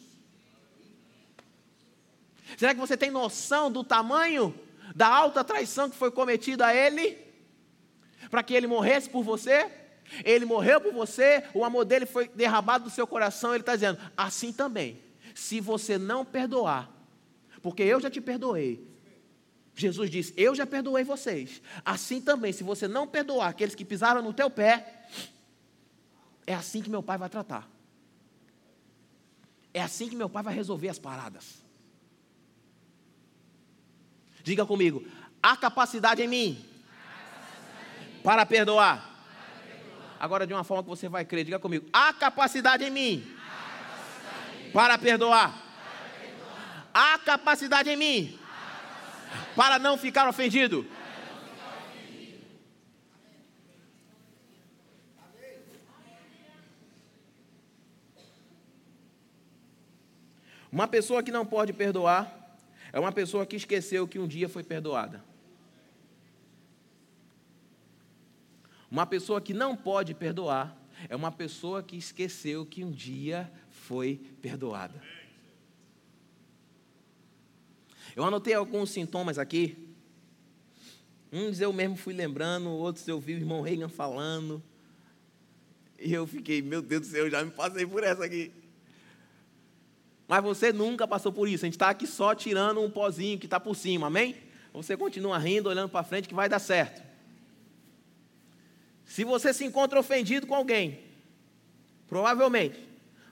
Será 2.56 2.74
que 2.74 2.80
você 2.80 2.96
tem 2.96 3.10
noção 3.10 3.72
do 3.72 3.84
tamanho 3.84 4.54
da 4.96 5.08
alta 5.08 5.44
traição 5.44 5.90
que 5.90 5.96
foi 5.96 6.12
cometida 6.12 6.68
a 6.68 6.76
Ele? 6.76 7.18
Para 8.30 8.44
que 8.44 8.54
Ele 8.54 8.68
morresse 8.68 9.10
por 9.10 9.24
você? 9.24 9.81
Ele 10.24 10.46
morreu 10.46 10.82
por 10.82 10.94
você, 10.94 11.44
o 11.54 11.64
amor 11.64 11.86
dele 11.86 12.06
foi 12.06 12.28
derramado 12.28 12.86
do 12.86 12.90
seu 12.90 13.08
coração. 13.08 13.54
Ele 13.54 13.62
está 13.62 13.76
dizendo: 13.76 14.00
assim 14.16 14.52
também, 14.52 15.02
se 15.34 15.60
você 15.60 15.98
não 15.98 16.26
perdoar, 16.26 16.90
porque 17.62 17.84
eu 17.84 18.00
já 18.00 18.10
te 18.10 18.20
perdoei. 18.20 18.90
Jesus 19.74 20.10
disse: 20.10 20.34
Eu 20.36 20.54
já 20.54 20.66
perdoei 20.66 21.04
vocês. 21.04 21.62
Assim 21.84 22.22
também, 22.22 22.52
se 22.52 22.64
você 22.64 22.88
não 22.88 23.08
perdoar 23.08 23.50
aqueles 23.50 23.76
que 23.76 23.86
pisaram 23.86 24.22
no 24.22 24.34
teu 24.34 24.50
pé, 24.50 25.06
é 26.46 26.54
assim 26.54 26.82
que 26.82 26.90
meu 26.90 27.02
pai 27.02 27.18
vai 27.18 27.30
tratar. 27.30 27.70
É 29.74 29.82
assim 29.82 30.10
que 30.10 30.16
meu 30.16 30.30
pai 30.30 30.44
vai 30.44 30.54
resolver 30.54 30.90
as 30.90 31.00
paradas. 31.00 31.64
Diga 34.44 34.66
comigo: 34.66 35.06
há 35.42 35.56
capacidade 35.56 36.22
em 36.22 36.28
mim 36.28 36.66
para 38.24 38.46
perdoar. 38.46 39.11
Agora, 40.22 40.46
de 40.46 40.54
uma 40.54 40.64
forma 40.64 40.84
que 40.84 40.90
você 40.90 41.10
vai 41.10 41.26
crer, 41.26 41.44
diga 41.44 41.58
comigo: 41.58 41.90
há 41.92 42.14
capacidade 42.14 42.84
em 42.84 42.92
mim, 42.92 43.26
capacidade 43.26 44.62
em 44.62 44.66
mim. 44.66 44.72
Para, 44.72 44.96
perdoar. 45.00 45.52
Há 46.94 47.18
capacidade 47.18 47.90
em 47.90 47.98
mim 47.98 48.40
capacidade. 48.40 49.56
para 49.56 49.80
não 49.80 49.98
ficar 49.98 50.30
ofendido. 50.30 50.86
Uma 60.72 60.88
pessoa 60.88 61.24
que 61.24 61.32
não 61.32 61.48
pode 61.48 61.74
perdoar 61.74 62.32
é 62.94 63.00
uma 63.00 63.12
pessoa 63.12 63.44
que 63.44 63.56
esqueceu 63.56 64.08
que 64.08 64.20
um 64.20 64.28
dia 64.28 64.48
foi 64.48 64.64
perdoada. 64.64 65.31
Uma 68.92 69.06
pessoa 69.06 69.40
que 69.40 69.54
não 69.54 69.74
pode 69.74 70.14
perdoar 70.14 70.78
é 71.08 71.16
uma 71.16 71.32
pessoa 71.32 71.82
que 71.82 71.96
esqueceu 71.96 72.66
que 72.66 72.84
um 72.84 72.92
dia 72.92 73.50
foi 73.70 74.20
perdoada. 74.42 75.02
Eu 78.14 78.26
anotei 78.26 78.54
alguns 78.54 78.90
sintomas 78.90 79.40
aqui. 79.40 79.88
Uns 81.32 81.62
eu 81.62 81.72
mesmo 81.72 81.96
fui 81.96 82.14
lembrando, 82.14 82.70
outros 82.70 83.08
eu 83.08 83.18
vi 83.18 83.36
o 83.36 83.38
irmão 83.38 83.62
Reagan 83.62 83.88
falando. 83.88 84.62
E 85.98 86.14
eu 86.14 86.28
fiquei, 86.28 86.62
meu 86.62 86.82
Deus 86.82 87.04
do 87.04 87.08
céu, 87.08 87.26
eu 87.26 87.32
já 87.32 87.46
me 87.46 87.52
passei 87.52 87.88
por 87.88 88.04
essa 88.04 88.26
aqui. 88.26 88.52
Mas 90.28 90.44
você 90.44 90.74
nunca 90.74 91.08
passou 91.08 91.32
por 91.32 91.48
isso. 91.48 91.64
A 91.64 91.68
gente 91.68 91.76
está 91.76 91.90
aqui 91.90 92.06
só 92.06 92.36
tirando 92.36 92.82
um 92.82 92.92
pozinho 92.92 93.40
que 93.40 93.46
está 93.46 93.60
por 93.60 93.76
cima, 93.76 94.08
amém? 94.08 94.36
Você 94.74 94.98
continua 94.98 95.38
rindo, 95.38 95.70
olhando 95.70 95.90
para 95.90 96.04
frente, 96.04 96.28
que 96.28 96.34
vai 96.36 96.50
dar 96.50 96.60
certo. 96.60 97.11
Se 99.12 99.26
você 99.26 99.54
se 99.54 99.66
encontra 99.66 100.00
ofendido 100.00 100.48
com 100.48 100.56
alguém, 100.56 101.04
provavelmente 102.08 102.80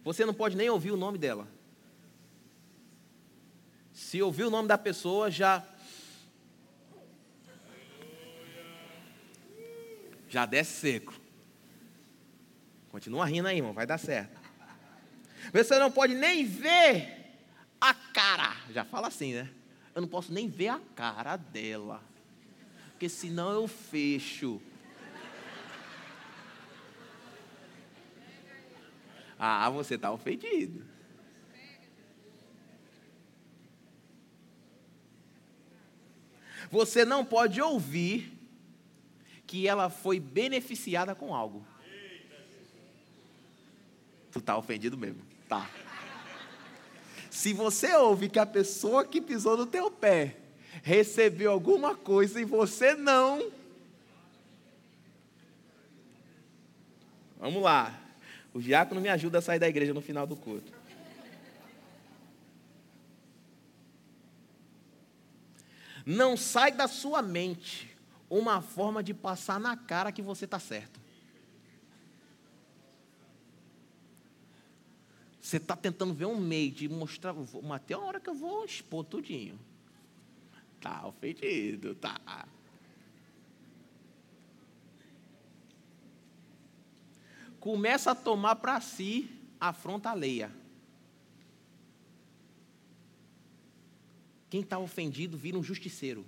você 0.04 0.26
não 0.26 0.34
pode 0.34 0.58
nem 0.58 0.70
ouvir 0.70 0.92
o 0.92 0.98
nome 0.98 1.18
dela. 1.18 1.48
Se 3.94 4.22
ouvir 4.22 4.44
o 4.44 4.50
nome 4.50 4.68
da 4.68 4.78
pessoa, 4.78 5.32
já. 5.32 5.66
Já 10.28 10.46
desce 10.46 10.82
seco. 10.82 11.18
Continua 12.92 13.24
rindo 13.24 13.48
aí, 13.48 13.56
irmão, 13.56 13.72
vai 13.72 13.88
dar 13.88 13.98
certo. 13.98 14.38
Você 15.54 15.80
não 15.80 15.90
pode 15.90 16.14
nem 16.14 16.44
ver 16.44 17.38
a 17.80 17.94
cara. 17.94 18.54
Já 18.74 18.84
fala 18.84 19.08
assim, 19.08 19.34
né? 19.34 19.50
Eu 19.96 20.02
não 20.02 20.10
posso 20.10 20.34
nem 20.34 20.50
ver 20.50 20.68
a 20.68 20.82
cara 20.94 21.38
dela. 21.38 22.04
Porque 22.92 23.08
senão 23.08 23.54
eu 23.54 23.66
fecho. 23.66 24.62
Ah, 29.40 29.70
você 29.70 29.96
está 29.96 30.12
ofendido. 30.12 30.86
Você 36.70 37.06
não 37.06 37.26
pode 37.26 37.62
ouvir 37.62 38.38
que 39.48 39.68
ela 39.68 39.90
foi 39.90 40.20
beneficiada 40.20 41.16
com 41.16 41.34
algo. 41.34 41.66
Tu 44.32 44.40
está 44.40 44.58
ofendido 44.58 44.98
mesmo. 44.98 45.24
Tá. 45.48 45.68
Se 47.32 47.54
você 47.54 47.96
ouve 47.96 48.30
que 48.30 48.38
a 48.38 48.46
pessoa 48.46 49.06
que 49.06 49.22
pisou 49.22 49.56
no 49.56 49.66
teu 49.66 49.90
pé 49.90 50.36
recebeu 50.84 51.52
alguma 51.52 51.96
coisa 51.96 52.40
e 52.40 52.46
você 52.46 52.94
não. 52.94 53.52
Vamos 57.40 57.64
lá. 57.64 58.09
O 58.54 58.62
diácono 58.62 59.00
me 59.00 59.10
ajuda 59.10 59.38
a 59.38 59.42
sair 59.42 59.60
da 59.60 59.68
igreja 59.68 59.94
no 59.94 60.02
final 60.02 60.26
do 60.26 60.36
culto. 60.36 60.72
Não 66.06 66.36
sai 66.36 66.72
da 66.72 66.88
sua 66.88 67.22
mente 67.22 67.96
uma 68.30 68.62
forma 68.62 69.04
de 69.04 69.14
passar 69.14 69.60
na 69.60 69.78
cara 69.78 70.12
que 70.12 70.22
você 70.22 70.46
está 70.46 70.60
certo. 70.60 71.00
Você 75.40 75.58
está 75.58 75.76
tentando 75.76 76.14
ver 76.14 76.26
um 76.26 76.38
meio 76.38 76.72
de 76.72 76.88
mostrar, 76.88 77.34
tem 77.86 77.98
uma 77.98 78.06
hora 78.06 78.20
que 78.20 78.30
eu 78.30 78.36
vou 78.36 78.66
expor 78.66 79.04
tudinho. 79.04 79.60
Tá 80.80 81.06
ofendido, 81.08 81.96
tá. 81.96 82.20
Começa 87.60 88.12
a 88.12 88.16
tomar 88.16 88.56
para 88.56 88.80
si 88.80 89.30
a 89.60 89.70
afronta 89.70 90.10
alheia. 90.10 90.52
Quem 94.50 94.62
está 94.62 94.80
ofendido 94.80 95.38
vira 95.38 95.58
um 95.58 95.64
justiceiro. 95.64 96.26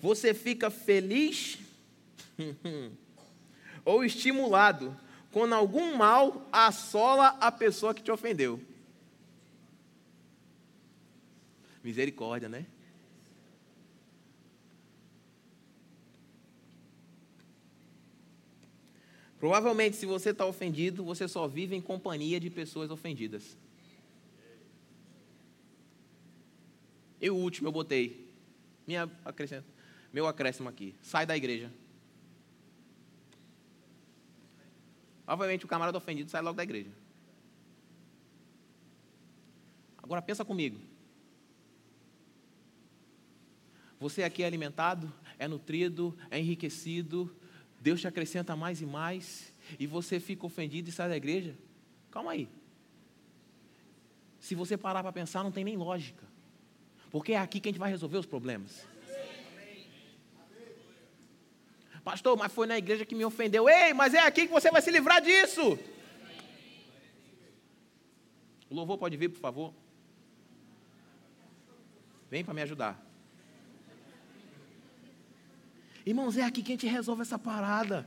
Você 0.00 0.34
fica 0.34 0.68
feliz 0.68 1.58
ou 3.84 4.04
estimulado 4.04 4.94
quando 5.32 5.54
algum 5.54 5.96
mal 5.96 6.46
assola 6.52 7.28
a 7.40 7.50
pessoa 7.50 7.94
que 7.94 8.02
te 8.02 8.10
ofendeu. 8.10 8.60
Misericórdia, 11.82 12.48
né? 12.48 12.66
Provavelmente, 19.44 19.96
se 19.96 20.06
você 20.06 20.30
está 20.30 20.46
ofendido, 20.46 21.04
você 21.04 21.28
só 21.28 21.46
vive 21.46 21.76
em 21.76 21.80
companhia 21.82 22.40
de 22.40 22.48
pessoas 22.48 22.90
ofendidas. 22.90 23.58
E 27.20 27.28
o 27.28 27.36
último 27.36 27.68
eu 27.68 27.72
botei. 27.72 28.26
Minha 28.86 29.06
meu 30.10 30.26
acréscimo 30.26 30.66
aqui. 30.66 30.94
Sai 31.02 31.26
da 31.26 31.36
igreja. 31.36 31.70
Obviamente 35.26 35.66
o 35.66 35.68
camarada 35.68 35.98
ofendido 35.98 36.30
sai 36.30 36.40
logo 36.40 36.56
da 36.56 36.62
igreja. 36.62 36.90
Agora 39.98 40.22
pensa 40.22 40.42
comigo. 40.42 40.80
Você 44.00 44.22
aqui 44.22 44.42
é 44.42 44.46
alimentado, 44.46 45.12
é 45.38 45.46
nutrido, 45.46 46.16
é 46.30 46.38
enriquecido, 46.38 47.30
Deus 47.84 48.00
te 48.00 48.08
acrescenta 48.08 48.56
mais 48.56 48.80
e 48.80 48.86
mais, 48.86 49.52
e 49.78 49.86
você 49.86 50.18
fica 50.18 50.46
ofendido 50.46 50.88
e 50.88 50.92
sai 50.92 51.06
da 51.06 51.18
igreja? 51.18 51.54
Calma 52.10 52.32
aí. 52.32 52.48
Se 54.40 54.54
você 54.54 54.74
parar 54.74 55.02
para 55.02 55.12
pensar, 55.12 55.44
não 55.44 55.52
tem 55.52 55.64
nem 55.64 55.76
lógica. 55.76 56.24
Porque 57.10 57.34
é 57.34 57.38
aqui 57.38 57.60
que 57.60 57.68
a 57.68 57.70
gente 57.72 57.78
vai 57.78 57.90
resolver 57.90 58.16
os 58.16 58.24
problemas. 58.24 58.86
Pastor, 62.02 62.38
mas 62.38 62.50
foi 62.50 62.66
na 62.66 62.78
igreja 62.78 63.04
que 63.04 63.14
me 63.14 63.22
ofendeu. 63.22 63.68
Ei, 63.68 63.92
mas 63.92 64.14
é 64.14 64.20
aqui 64.20 64.46
que 64.46 64.52
você 64.52 64.70
vai 64.70 64.80
se 64.80 64.90
livrar 64.90 65.20
disso. 65.20 65.78
O 68.70 68.74
louvor 68.74 68.96
pode 68.96 69.14
vir, 69.18 69.28
por 69.28 69.40
favor? 69.40 69.74
Vem 72.30 72.42
para 72.42 72.54
me 72.54 72.62
ajudar. 72.62 72.98
Irmãos, 76.06 76.36
é 76.36 76.42
aqui 76.42 76.62
que 76.62 76.72
a 76.72 76.74
gente 76.74 76.86
resolve 76.86 77.22
essa 77.22 77.38
parada. 77.38 78.06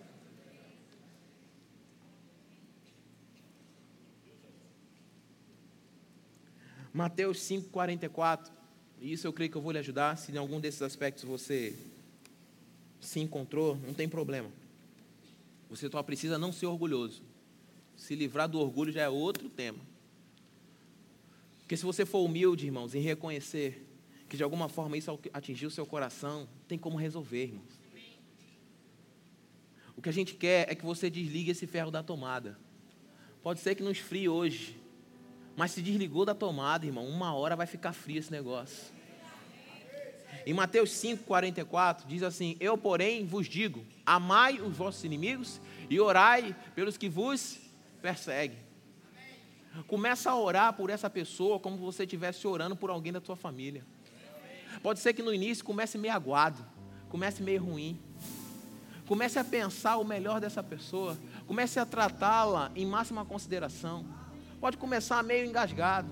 Mateus 6.94 7.40
5,44. 7.40 8.52
Isso 9.02 9.26
eu 9.26 9.34
creio 9.34 9.50
que 9.50 9.58
eu 9.58 9.62
vou 9.62 9.72
lhe 9.72 9.80
ajudar. 9.80 10.16
Se 10.16 10.32
em 10.32 10.38
algum 10.38 10.60
desses 10.60 10.82
aspectos 10.82 11.24
você 11.24 11.76
se 13.00 13.20
encontrou, 13.20 13.76
não 13.78 13.96
tem 13.96 14.08
problema. 14.08 14.50
Você 15.68 15.90
só 15.90 16.02
precisa 16.04 16.38
não 16.38 16.52
ser 16.52 16.68
orgulhoso. 16.68 17.24
Se 17.96 18.14
livrar 18.14 18.48
do 18.48 18.60
orgulho 18.60 18.92
já 18.92 19.02
é 19.02 19.10
outro 19.10 19.50
tema. 19.50 19.80
Porque 21.60 21.76
se 21.76 21.84
você 21.84 22.06
for 22.06 22.20
humilde, 22.20 22.68
irmãos, 22.68 22.94
em 22.94 23.02
reconhecer 23.02 23.86
que 24.30 24.38
de 24.38 24.44
alguma 24.44 24.70
forma 24.70 24.98
isso 24.98 25.20
atingiu 25.34 25.70
seu 25.70 25.86
coração, 25.86 26.48
tem 26.68 26.78
como 26.78 26.96
resolver, 26.96 27.46
irmãos. 27.46 27.77
O 29.98 30.02
que 30.02 30.10
a 30.10 30.14
gente 30.14 30.36
quer 30.36 30.72
é 30.72 30.76
que 30.76 30.86
você 30.86 31.10
desligue 31.10 31.52
esse 31.52 31.66
ferro 31.66 31.90
da 31.90 32.04
tomada. 32.04 32.58
Pode 33.42 33.60
ser 33.60 33.74
que 33.74 33.82
não 33.82 33.92
esfrie 33.92 34.30
hoje, 34.30 34.80
mas 35.56 35.72
se 35.72 35.82
desligou 35.82 36.24
da 36.24 36.36
tomada, 36.36 36.86
irmão, 36.86 37.08
uma 37.08 37.34
hora 37.34 37.56
vai 37.56 37.66
ficar 37.66 37.94
frio 37.94 38.20
esse 38.20 38.32
negócio. 38.32 38.94
Em 40.46 40.54
Mateus 40.54 40.92
5,44 40.92 42.06
diz 42.08 42.24
assim: 42.24 42.56
Eu, 42.60 42.78
porém, 42.78 43.26
vos 43.26 43.50
digo: 43.50 43.84
amai 44.06 44.62
os 44.62 44.78
vossos 44.78 45.04
inimigos 45.04 45.60
e 45.90 46.00
orai 46.00 46.56
pelos 46.76 46.96
que 46.96 47.10
vos 47.10 47.60
perseguem. 48.02 48.60
Começa 49.88 50.30
a 50.30 50.40
orar 50.40 50.74
por 50.74 50.90
essa 50.90 51.10
pessoa 51.10 51.60
como 51.60 51.76
se 51.76 51.84
você 51.84 52.04
estivesse 52.04 52.48
orando 52.48 52.76
por 52.76 52.90
alguém 52.90 53.12
da 53.12 53.20
tua 53.20 53.36
família. 53.36 53.86
Pode 54.82 55.00
ser 55.00 55.14
que 55.14 55.24
no 55.24 55.34
início 55.34 55.66
comece 55.66 55.98
meio 55.98 56.14
aguado, 56.14 56.66
comece 57.10 57.42
meio 57.42 57.64
ruim. 57.64 58.00
Comece 59.08 59.40
a 59.40 59.44
pensar 59.44 59.98
o 59.98 60.04
melhor 60.04 60.40
dessa 60.40 60.62
pessoa, 60.62 61.18
comece 61.48 61.80
a 61.80 61.86
tratá-la 61.86 62.72
em 62.76 62.86
máxima 62.86 63.24
consideração. 63.24 64.06
Pode 64.60 64.78
começar 64.78 65.24
meio 65.24 65.46
engasgado. 65.46 66.10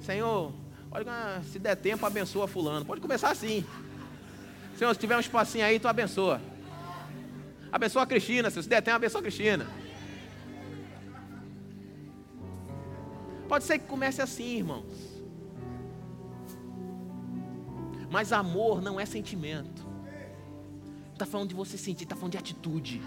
Senhor, 0.00 0.52
Olha, 0.92 1.40
se 1.44 1.58
der 1.58 1.76
tempo, 1.76 2.04
abençoa 2.04 2.48
fulano. 2.48 2.84
Pode 2.84 3.00
começar 3.00 3.30
assim. 3.30 3.64
Senhor, 4.76 4.92
se 4.92 4.98
tiver 4.98 5.16
um 5.16 5.20
espacinho 5.20 5.64
aí, 5.64 5.78
tu 5.78 5.86
abençoa. 5.86 6.40
Abençoa 7.70 8.02
a 8.02 8.06
Cristina, 8.06 8.50
se 8.50 8.68
der 8.68 8.82
tempo, 8.82 8.96
abençoa 8.96 9.20
a 9.20 9.22
Cristina. 9.22 9.66
Pode 13.48 13.64
ser 13.64 13.78
que 13.78 13.86
comece 13.86 14.20
assim, 14.20 14.56
irmãos. 14.56 15.20
Mas 18.10 18.32
amor 18.32 18.82
não 18.82 18.98
é 18.98 19.06
sentimento. 19.06 19.86
Está 21.20 21.30
falando 21.30 21.50
de 21.50 21.54
você 21.54 21.76
sentir, 21.76 22.04
está 22.04 22.16
falando 22.16 22.32
de 22.32 22.38
atitude. 22.38 23.02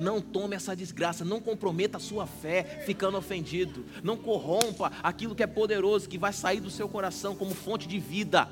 Não 0.00 0.20
tome 0.20 0.56
essa 0.56 0.74
desgraça, 0.74 1.24
não 1.24 1.40
comprometa 1.40 1.98
a 1.98 2.00
sua 2.00 2.26
fé 2.26 2.82
ficando 2.84 3.16
ofendido. 3.16 3.84
Não 4.02 4.16
corrompa 4.16 4.90
aquilo 5.00 5.36
que 5.36 5.42
é 5.44 5.46
poderoso, 5.46 6.08
que 6.08 6.18
vai 6.18 6.32
sair 6.32 6.58
do 6.58 6.70
seu 6.70 6.88
coração 6.88 7.36
como 7.36 7.54
fonte 7.54 7.86
de 7.86 8.00
vida. 8.00 8.48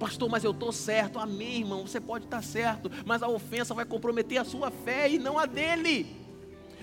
Pastor, 0.00 0.28
mas 0.28 0.42
eu 0.42 0.50
estou 0.50 0.72
certo. 0.72 1.20
Amém, 1.20 1.60
irmão. 1.60 1.86
Você 1.86 2.00
pode 2.00 2.24
estar 2.24 2.42
certo, 2.42 2.90
mas 3.06 3.22
a 3.22 3.28
ofensa 3.28 3.72
vai 3.72 3.84
comprometer 3.84 4.38
a 4.38 4.44
sua 4.44 4.72
fé 4.72 5.08
e 5.08 5.16
não 5.16 5.38
a 5.38 5.46
dele. 5.46 6.16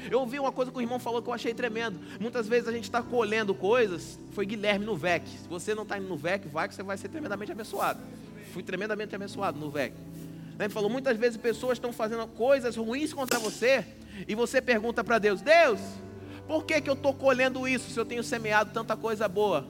Eu 0.09 0.21
ouvi 0.21 0.39
uma 0.39 0.53
coisa 0.53 0.71
que 0.71 0.77
o 0.77 0.81
irmão 0.81 0.99
falou 0.99 1.21
que 1.21 1.27
eu 1.27 1.33
achei 1.33 1.53
tremendo. 1.53 1.99
Muitas 2.17 2.47
vezes 2.47 2.69
a 2.69 2.71
gente 2.71 2.85
está 2.85 3.03
colhendo 3.03 3.53
coisas. 3.53 4.17
Foi 4.31 4.45
Guilherme 4.45 4.85
no 4.85 4.95
VEC. 4.95 5.27
Se 5.27 5.49
você 5.49 5.75
não 5.75 5.83
está 5.83 5.97
indo 5.97 6.07
no 6.07 6.15
VEC, 6.15 6.47
vai 6.47 6.69
que 6.69 6.75
você 6.75 6.81
vai 6.81 6.97
ser 6.97 7.09
tremendamente 7.09 7.51
abençoado. 7.51 7.99
Fui 8.53 8.63
tremendamente 8.63 9.13
abençoado 9.13 9.59
no 9.59 9.69
VEC. 9.69 9.93
Ele 10.65 10.73
falou: 10.73 10.89
muitas 10.89 11.17
vezes 11.17 11.37
pessoas 11.37 11.77
estão 11.77 11.93
fazendo 11.93 12.27
coisas 12.27 12.75
ruins 12.75 13.13
contra 13.13 13.39
você, 13.39 13.85
e 14.27 14.35
você 14.35 14.61
pergunta 14.61 15.03
para 15.03 15.17
Deus: 15.17 15.41
Deus, 15.41 15.79
por 16.47 16.65
que, 16.65 16.81
que 16.81 16.89
eu 16.89 16.95
estou 16.95 17.13
colhendo 17.13 17.67
isso 17.67 17.89
se 17.89 17.99
eu 17.99 18.05
tenho 18.05 18.23
semeado 18.23 18.71
tanta 18.73 18.97
coisa 18.97 19.27
boa? 19.27 19.67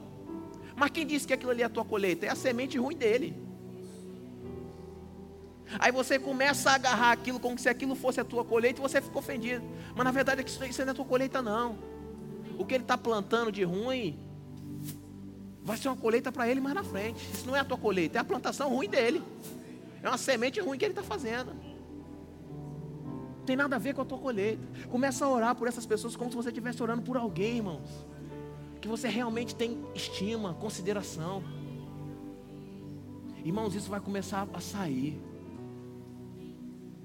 Mas 0.76 0.92
quem 0.92 1.06
disse 1.06 1.28
que 1.28 1.34
aquilo 1.34 1.52
ali 1.52 1.62
é 1.62 1.66
a 1.66 1.70
tua 1.70 1.84
colheita? 1.84 2.26
É 2.26 2.30
a 2.30 2.36
semente 2.36 2.78
ruim 2.78 2.96
dele. 2.96 3.36
Aí 5.78 5.92
você 5.92 6.18
começa 6.18 6.72
a 6.72 6.76
agarrar 6.76 7.12
aquilo 7.12 7.40
como 7.40 7.60
se 7.60 7.70
aquilo 7.70 7.94
fosse 7.96 8.20
a 8.20 8.24
tua 8.24 8.44
colheita 8.44 8.80
e 8.80 8.82
você 8.82 9.02
fica 9.02 9.20
ofendido. 9.20 9.64
Mas 9.94 10.04
na 10.04 10.12
verdade 10.12 10.42
é 10.42 10.46
isso 10.46 10.60
não 10.60 10.88
é 10.88 10.92
a 10.92 10.94
tua 10.96 11.06
colheita, 11.06 11.42
não. 11.42 11.78
O 12.58 12.66
que 12.66 12.74
ele 12.74 12.84
está 12.84 12.98
plantando 12.98 13.52
de 13.52 13.64
ruim 13.64 14.18
vai 15.62 15.78
ser 15.78 15.90
uma 15.90 15.98
colheita 15.98 16.32
para 16.32 16.48
ele 16.48 16.60
mais 16.60 16.74
na 16.74 16.84
frente. 16.84 17.30
Isso 17.32 17.46
não 17.46 17.56
é 17.56 17.60
a 17.60 17.66
tua 17.66 17.78
colheita, 17.78 18.18
é 18.18 18.22
a 18.22 18.24
plantação 18.24 18.70
ruim 18.70 18.90
dele. 18.90 19.22
É 20.02 20.08
uma 20.08 20.18
semente 20.18 20.60
ruim 20.60 20.78
que 20.78 20.86
ele 20.86 20.93
está 20.93 21.04
fazendo. 21.04 21.54
Não 23.04 23.45
tem 23.45 23.56
nada 23.56 23.76
a 23.76 23.80
ver 23.80 23.93
com 23.93 24.02
a 24.02 24.06
tua 24.06 24.18
colheita. 24.18 24.62
Começa 24.89 25.26
a 25.26 25.30
orar 25.30 25.56
por 25.56 25.68
essas 25.68 25.86
pessoas 25.86 26.16
como 26.16 26.30
se 26.30 26.36
você 26.36 26.50
estivesse 26.50 26.82
orando 26.82 27.02
por 27.02 27.18
alguém, 27.18 27.58
irmãos. 27.58 28.06
Que 28.80 28.88
você 28.88 29.08
realmente 29.08 29.56
tem 29.56 29.84
estima, 29.93 30.54
consideração. 30.54 31.43
Irmãos, 33.43 33.74
isso 33.76 33.89
vai 33.89 34.00
começar 34.00 34.47
a 34.54 34.60
sair. 34.60 35.20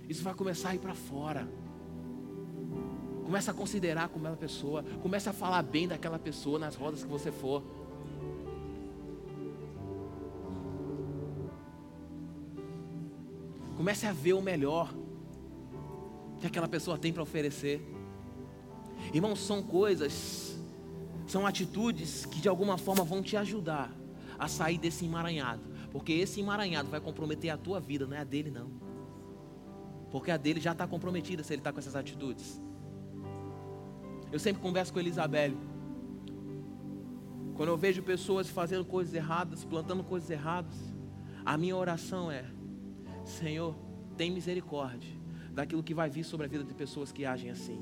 Isso 0.09 0.23
vai 0.23 0.35
começar 0.35 0.71
a 0.71 0.75
ir 0.75 0.79
para 0.79 0.95
fora. 0.95 1.49
Começa 3.25 3.51
a 3.51 3.55
considerar 3.55 4.09
como 4.09 4.27
aquela 4.27 4.37
pessoa. 4.37 4.85
Começa 5.03 5.31
a 5.31 5.33
falar 5.33 5.63
bem 5.63 5.89
daquela 5.89 6.19
pessoa 6.19 6.59
nas 6.59 6.75
rodas 6.75 7.03
que 7.03 7.09
você 7.09 7.33
for. 7.33 7.63
Comece 13.77 14.07
a 14.07 14.13
ver 14.13 14.35
o 14.35 14.43
melhor 14.43 14.95
que 16.41 16.47
aquela 16.47 16.69
pessoa 16.69 16.99
tem 16.99 17.13
para 17.13 17.23
oferecer. 17.23 17.81
Irmãos, 19.13 19.41
são 19.41 19.63
coisas, 19.63 20.59
são 21.27 21.47
atitudes 21.47 22.25
que 22.27 22.41
de 22.41 22.49
alguma 22.49 22.79
forma 22.79 23.05
vão 23.05 23.23
te 23.23 23.37
ajudar 23.37 23.91
a 24.39 24.49
sair 24.49 24.79
desse 24.79 25.05
emaranhado. 25.05 25.63
Porque 25.91 26.13
esse 26.13 26.41
emaranhado 26.41 26.89
vai 26.89 27.01
comprometer 27.01 27.51
a 27.51 27.57
tua 27.57 27.81
vida, 27.81 28.07
não 28.07 28.17
é 28.17 28.21
a 28.21 28.25
dele, 28.25 28.51
não. 28.51 28.71
Porque 30.11 30.31
a 30.31 30.37
dele 30.37 30.61
já 30.61 30.73
está 30.73 30.87
comprometida 30.87 31.43
se 31.43 31.53
ele 31.53 31.61
está 31.61 31.73
com 31.73 31.79
essas 31.79 31.97
atitudes. 31.97 32.61
Eu 34.31 34.39
sempre 34.39 34.61
converso 34.61 34.93
com 34.93 34.99
Elizabeth. 34.99 35.55
Quando 37.57 37.69
eu 37.69 37.77
vejo 37.77 38.03
pessoas 38.03 38.49
fazendo 38.49 38.85
coisas 38.85 39.15
erradas, 39.15 39.65
plantando 39.65 40.03
coisas 40.03 40.29
erradas, 40.29 40.75
a 41.45 41.57
minha 41.57 41.77
oração 41.77 42.31
é: 42.31 42.45
Senhor, 43.25 43.75
tem 44.17 44.31
misericórdia 44.31 45.13
daquilo 45.53 45.83
que 45.83 45.95
vai 45.95 46.11
vir 46.11 46.25
sobre 46.25 46.47
a 46.47 46.49
vida 46.49 46.65
de 46.65 46.75
pessoas 46.75 47.13
que 47.13 47.25
agem 47.25 47.51
assim. 47.51 47.81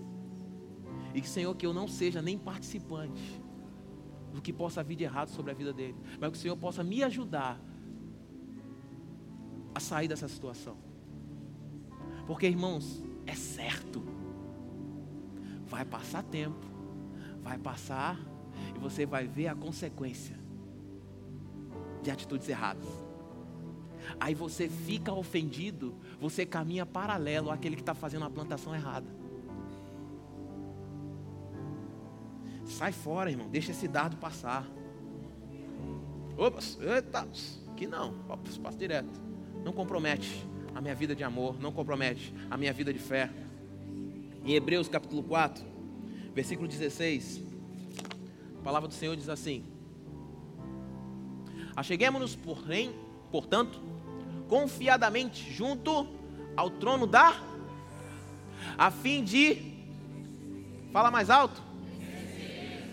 E 1.15 1.21
que, 1.21 1.29
Senhor, 1.29 1.55
que 1.55 1.67
eu 1.67 1.73
não 1.73 1.89
seja 1.89 2.23
nem 2.23 2.39
participante 2.39 3.43
do 4.33 4.41
que 4.41 4.53
possa 4.53 4.83
vir 4.83 4.97
de 4.97 5.05
errado 5.05 5.29
sobre 5.29 5.51
a 5.51 5.55
vida 5.55 5.73
dele, 5.73 5.97
mas 6.19 6.31
que 6.31 6.39
o 6.39 6.41
Senhor 6.41 6.57
possa 6.57 6.83
me 6.83 7.03
ajudar 7.03 7.61
a 9.75 9.81
sair 9.81 10.09
dessa 10.09 10.29
situação. 10.29 10.77
Porque, 12.27 12.47
irmãos, 12.47 13.03
é 13.27 13.35
certo. 13.35 14.03
Vai 15.67 15.85
passar 15.85 16.23
tempo, 16.23 16.67
vai 17.43 17.59
passar 17.59 18.19
e 18.75 18.79
você 18.79 19.07
vai 19.07 19.27
ver 19.27 19.49
a 19.49 19.55
consequência 19.55 20.39
de 22.03 22.11
atitudes 22.11 22.49
erradas. 22.49 22.87
Aí 24.19 24.35
você 24.35 24.69
fica 24.69 25.13
ofendido, 25.13 25.95
você 26.21 26.45
caminha 26.47 26.87
paralelo 26.87 27.51
àquele 27.51 27.77
que 27.77 27.83
está 27.83 27.95
fazendo 27.95 28.25
a 28.25 28.31
plantação 28.31 28.75
errada. 28.75 29.07
Sai 32.65 32.93
fora, 32.93 33.31
irmão, 33.31 33.49
deixa 33.49 33.73
esse 33.73 33.87
dardo 33.87 34.17
passar. 34.17 34.67
Ops, 36.37 36.79
eita, 36.81 37.29
que 37.77 37.87
não, 37.87 38.15
passa 38.63 38.79
direto. 38.79 39.21
Não 39.65 39.73
compromete 39.73 40.47
a 40.75 40.81
minha 40.81 40.95
vida 40.95 41.15
de 41.15 41.23
amor, 41.23 41.61
não 41.61 41.73
compromete 41.73 42.35
a 42.51 42.57
minha 42.57 42.73
vida 42.73 42.93
de 42.93 42.99
fé. 42.99 43.31
Em 44.45 44.55
Hebreus 44.55 44.89
capítulo 44.89 45.23
4, 45.23 45.65
versículo 46.35 46.67
16, 46.67 47.43
a 48.59 48.63
palavra 48.63 48.89
do 48.89 48.95
Senhor 48.95 49.17
diz 49.17 49.29
assim: 49.29 49.65
Acheguemos-nos, 51.77 52.35
porém, 52.35 52.93
portanto, 53.33 53.81
confiadamente 54.49 55.51
junto 55.51 56.07
ao 56.55 56.71
trono 56.71 57.07
da, 57.07 57.35
a 58.79 58.91
fim 58.91 59.25
de, 59.25 59.73
fala 60.93 61.11
mais 61.11 61.31
alto, 61.31 61.61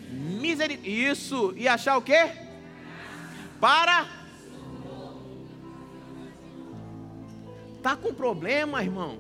misericórdia, 0.10 1.12
isso, 1.12 1.54
e 1.56 1.68
achar 1.68 1.98
o 1.98 2.02
quê? 2.02 2.32
Para 3.60 4.20
Tá 7.82 7.96
com 7.96 8.14
problema, 8.14 8.84
irmão? 8.84 9.20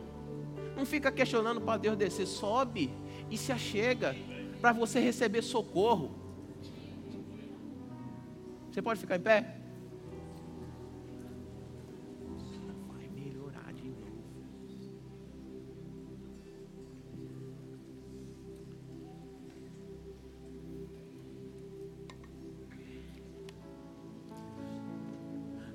Não 0.76 0.86
fica 0.86 1.12
questionando 1.12 1.62
para 1.62 1.78
Deus 1.78 1.98
descer, 1.98 2.26
sobe 2.26 2.92
e 3.32 3.38
se 3.38 3.52
achega 3.52 4.16
para 4.60 4.74
você 4.74 5.00
receber 5.00 5.42
socorro. 5.42 6.12
Você 8.70 8.82
pode 8.82 9.00
ficar 9.00 9.16
em 9.16 9.22
pé? 9.22 9.59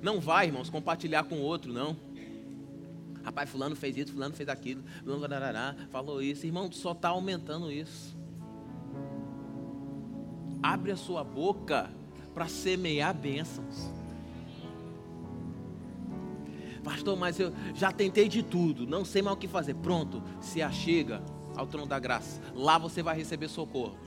Não 0.05 0.19
vai, 0.19 0.45
irmãos, 0.45 0.69
compartilhar 0.69 1.23
com 1.23 1.37
o 1.37 1.41
outro, 1.41 1.73
não. 1.73 1.97
Rapaz, 3.23 3.49
fulano 3.49 3.75
fez 3.75 3.97
isso, 3.97 4.13
fulano 4.13 4.35
fez 4.35 4.47
aquilo, 4.47 4.83
fulano 5.03 5.75
falou 5.89 6.21
isso. 6.21 6.45
Irmão, 6.45 6.71
só 6.71 6.91
está 6.91 7.09
aumentando 7.09 7.71
isso. 7.71 8.15
Abre 10.61 10.91
a 10.91 10.95
sua 10.95 11.23
boca 11.23 11.89
para 12.35 12.47
semear 12.47 13.15
bênçãos. 13.15 13.89
Pastor, 16.83 17.17
mas 17.17 17.39
eu 17.39 17.51
já 17.73 17.91
tentei 17.91 18.29
de 18.29 18.43
tudo, 18.43 18.85
não 18.85 19.03
sei 19.03 19.23
mais 19.23 19.35
o 19.35 19.39
que 19.39 19.47
fazer. 19.47 19.73
Pronto, 19.73 20.21
se 20.39 20.61
achega 20.61 21.19
ao 21.55 21.65
trono 21.65 21.87
da 21.87 21.97
graça. 21.97 22.39
Lá 22.53 22.77
você 22.77 23.01
vai 23.01 23.17
receber 23.17 23.47
socorro. 23.47 23.97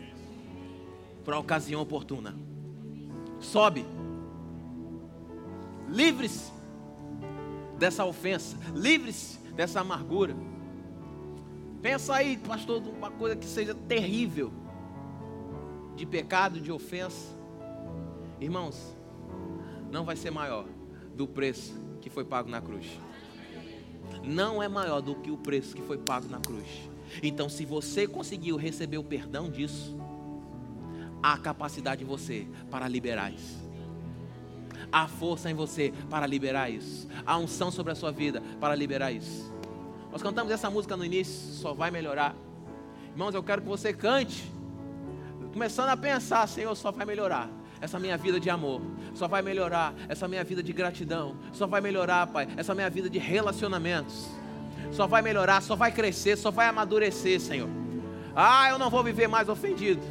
Para 1.25 1.35
a 1.35 1.41
ocasião 1.41 1.83
oportuna. 1.83 2.37
Sobe. 3.41 3.85
Livre-se 5.89 6.53
dessa 7.79 8.05
ofensa, 8.05 8.57
livre-se 8.75 9.39
dessa 9.55 9.81
amargura. 9.81 10.37
Pensa 11.81 12.15
aí, 12.15 12.37
pastor, 12.37 12.83
uma 12.83 13.11
coisa 13.11 13.37
que 13.37 13.47
seja 13.47 13.75
terrível, 13.75 14.53
de 15.97 16.05
pecado, 16.05 16.61
de 16.61 16.71
ofensa. 16.71 17.37
Irmãos, 18.41 18.97
não 19.91 20.05
vai 20.05 20.17
ser 20.17 20.31
maior 20.31 20.67
do 21.15 21.27
preço 21.27 21.75
que 22.01 22.11
foi 22.11 22.25
pago 22.25 22.49
na 22.49 22.61
cruz. 22.61 22.87
Não 24.25 24.63
é 24.63 24.69
maior 24.69 25.01
do 25.01 25.15
que 25.15 25.31
o 25.31 25.37
preço 25.37 25.75
que 25.75 25.83
foi 25.83 25.99
pago 25.99 26.29
na 26.29 26.39
cruz. 26.39 26.67
Então, 27.23 27.49
se 27.49 27.65
você 27.65 28.07
conseguiu 28.07 28.57
receber 28.57 28.99
o 28.99 29.05
perdão 29.05 29.51
disso, 29.51 29.97
há 31.23 31.37
capacidade 31.39 32.05
em 32.05 32.07
você 32.07 32.47
para 32.71 32.87
liberar 32.87 33.33
isso. 33.33 33.68
Há 34.91 35.07
força 35.07 35.51
em 35.51 35.55
você 35.55 35.93
para 36.09 36.27
liberar 36.27 36.71
isso. 36.71 37.07
Há 37.27 37.37
unção 37.37 37.71
sobre 37.71 37.93
a 37.93 37.95
sua 37.95 38.11
vida 38.11 38.43
para 38.61 38.75
liberar 38.75 39.13
isso. 39.13 39.53
Nós 40.11 40.23
cantamos 40.23 40.51
essa 40.51 40.71
música 40.71 40.97
no 40.97 41.05
início, 41.05 41.55
só 41.55 41.75
vai 41.75 41.91
melhorar. 41.91 42.35
Irmãos, 43.11 43.35
eu 43.35 43.43
quero 43.43 43.63
que 43.63 43.69
você 43.69 43.93
cante, 43.93 44.51
começando 45.53 45.91
a 45.91 45.97
pensar, 45.97 46.47
Senhor, 46.49 46.75
só 46.75 46.91
vai 46.91 47.05
melhorar 47.05 47.51
essa 47.81 47.99
minha 47.99 48.17
vida 48.17 48.41
de 48.41 48.51
amor, 48.51 48.81
só 49.15 49.29
vai 49.29 49.43
melhorar 49.43 49.95
essa 50.09 50.27
minha 50.27 50.43
vida 50.43 50.63
de 50.63 50.73
gratidão, 50.73 51.37
só 51.53 51.67
vai 51.67 51.81
melhorar, 51.81 52.27
Pai, 52.27 52.49
essa 52.57 52.75
minha 52.75 52.91
vida 52.91 53.09
de 53.09 53.19
relacionamentos, 53.19 54.29
só 54.91 55.07
vai 55.07 55.23
melhorar, 55.23 55.63
só 55.63 55.77
vai 55.77 55.93
crescer, 55.93 56.37
só 56.37 56.51
vai 56.51 56.67
amadurecer, 56.67 57.41
Senhor. 57.41 57.69
Ah, 58.35 58.71
eu 58.71 58.79
não 58.79 58.91
vou 58.91 59.05
viver 59.05 59.29
mais 59.29 59.49
ofendido. 59.49 60.03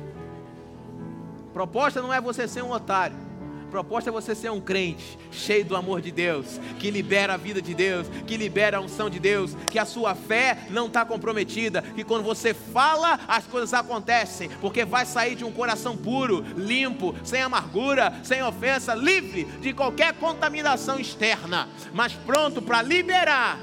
Proposta 1.51 2.01
não 2.01 2.13
é 2.13 2.21
você 2.21 2.47
ser 2.47 2.61
um 2.61 2.71
otário 2.71 3.26
proposta 3.67 4.09
é 4.09 4.13
você 4.13 4.33
ser 4.33 4.51
um 4.51 4.59
crente 4.59 5.17
cheio 5.31 5.65
do 5.65 5.75
amor 5.75 6.01
de 6.01 6.11
Deus, 6.11 6.59
que 6.79 6.89
libera 6.89 7.33
a 7.33 7.37
vida 7.37 7.61
de 7.61 7.73
Deus, 7.73 8.07
que 8.25 8.37
libera 8.37 8.77
a 8.77 8.81
unção 8.81 9.09
de 9.09 9.19
Deus, 9.19 9.55
que 9.69 9.79
a 9.79 9.85
sua 9.85 10.15
fé 10.15 10.65
não 10.69 10.87
está 10.87 11.05
comprometida, 11.05 11.81
que 11.81 12.03
quando 12.03 12.23
você 12.23 12.53
fala, 12.53 13.19
as 13.27 13.45
coisas 13.45 13.73
acontecem, 13.73 14.49
porque 14.61 14.85
vai 14.85 15.05
sair 15.05 15.35
de 15.35 15.43
um 15.45 15.51
coração 15.51 15.95
puro, 15.95 16.43
limpo, 16.55 17.15
sem 17.23 17.41
amargura, 17.41 18.19
sem 18.23 18.41
ofensa, 18.41 18.95
livre 18.95 19.45
de 19.61 19.73
qualquer 19.73 20.13
contaminação 20.13 20.99
externa, 20.99 21.67
mas 21.93 22.13
pronto 22.13 22.61
para 22.61 22.81
liberar 22.81 23.59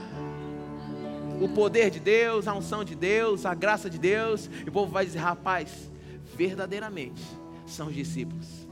o 1.40 1.48
poder 1.48 1.90
de 1.90 2.00
Deus, 2.00 2.46
a 2.46 2.54
unção 2.54 2.84
de 2.84 2.94
Deus, 2.94 3.44
a 3.44 3.54
graça 3.54 3.90
de 3.90 3.98
Deus, 3.98 4.48
e 4.64 4.68
o 4.68 4.72
povo 4.72 4.90
vai 4.90 5.04
dizer: 5.04 5.18
rapaz, 5.18 5.90
verdadeiramente 6.36 7.22
são 7.66 7.88
os 7.88 7.94
discípulos. 7.94 8.63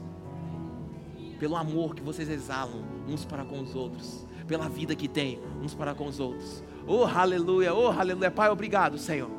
Pelo 1.39 1.55
amor 1.55 1.95
que 1.95 2.01
vocês 2.01 2.29
exalam 2.29 2.83
uns 3.07 3.25
para 3.25 3.43
com 3.43 3.59
os 3.59 3.75
outros, 3.75 4.25
pela 4.47 4.69
vida 4.69 4.95
que 4.95 5.07
têm 5.07 5.39
uns 5.61 5.73
para 5.73 5.93
com 5.93 6.07
os 6.07 6.19
outros. 6.19 6.63
Oh, 6.87 7.05
aleluia, 7.05 7.73
oh, 7.73 7.89
aleluia. 7.89 8.31
Pai, 8.31 8.49
obrigado, 8.49 8.97
Senhor. 8.97 9.29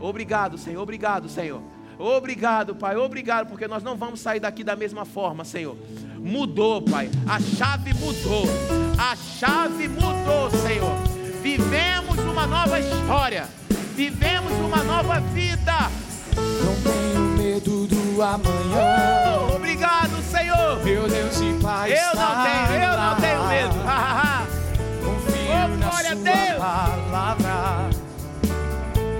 Obrigado, 0.00 0.56
Senhor. 0.56 0.82
Obrigado, 0.82 1.28
Senhor. 1.28 1.62
Obrigado, 1.98 2.74
Pai. 2.74 2.96
Obrigado, 2.96 3.48
porque 3.48 3.68
nós 3.68 3.82
não 3.82 3.94
vamos 3.96 4.20
sair 4.20 4.40
daqui 4.40 4.64
da 4.64 4.74
mesma 4.74 5.04
forma, 5.04 5.44
Senhor. 5.44 5.76
Mudou, 6.18 6.80
Pai. 6.82 7.10
A 7.28 7.38
chave 7.38 7.92
mudou. 7.94 8.44
A 8.98 9.14
chave 9.14 9.88
mudou, 9.88 10.50
Senhor. 10.50 10.96
Vivemos 11.42 12.18
uma 12.18 12.46
nova 12.46 12.80
história. 12.80 13.48
Vivemos 13.94 14.52
uma 14.52 14.82
nova 14.82 15.20
vida. 15.20 15.90
Não 16.36 16.74
tenho 16.82 17.29
medo 17.60 17.86
do 17.86 18.22
amanhã. 18.22 19.54
Obrigado, 19.54 20.22
Senhor. 20.22 20.82
Meu 20.84 21.08
Deus 21.08 21.40
e 21.40 21.52
Pai. 21.62 21.92
Eu 21.92 22.14
não 22.16 22.44
tenho, 22.44 22.82
eu 22.82 22.96
não 22.96 23.16
tenho 23.16 23.44
medo. 23.48 23.74
Confio 25.04 25.40
Oh, 25.52 25.76
na 25.76 25.90
sua 25.90 26.14
Deus. 26.14 26.58
palavra, 26.58 27.90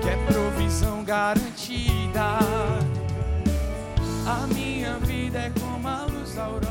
que 0.01 0.09
é 0.09 0.17
provisão 0.31 1.03
garantida. 1.03 2.39
A 4.25 4.47
minha 4.47 4.97
vida 4.99 5.39
é 5.39 5.51
como 5.59 5.87
a 5.87 6.05
luz 6.05 6.33
da 6.35 6.43
aurora. 6.45 6.70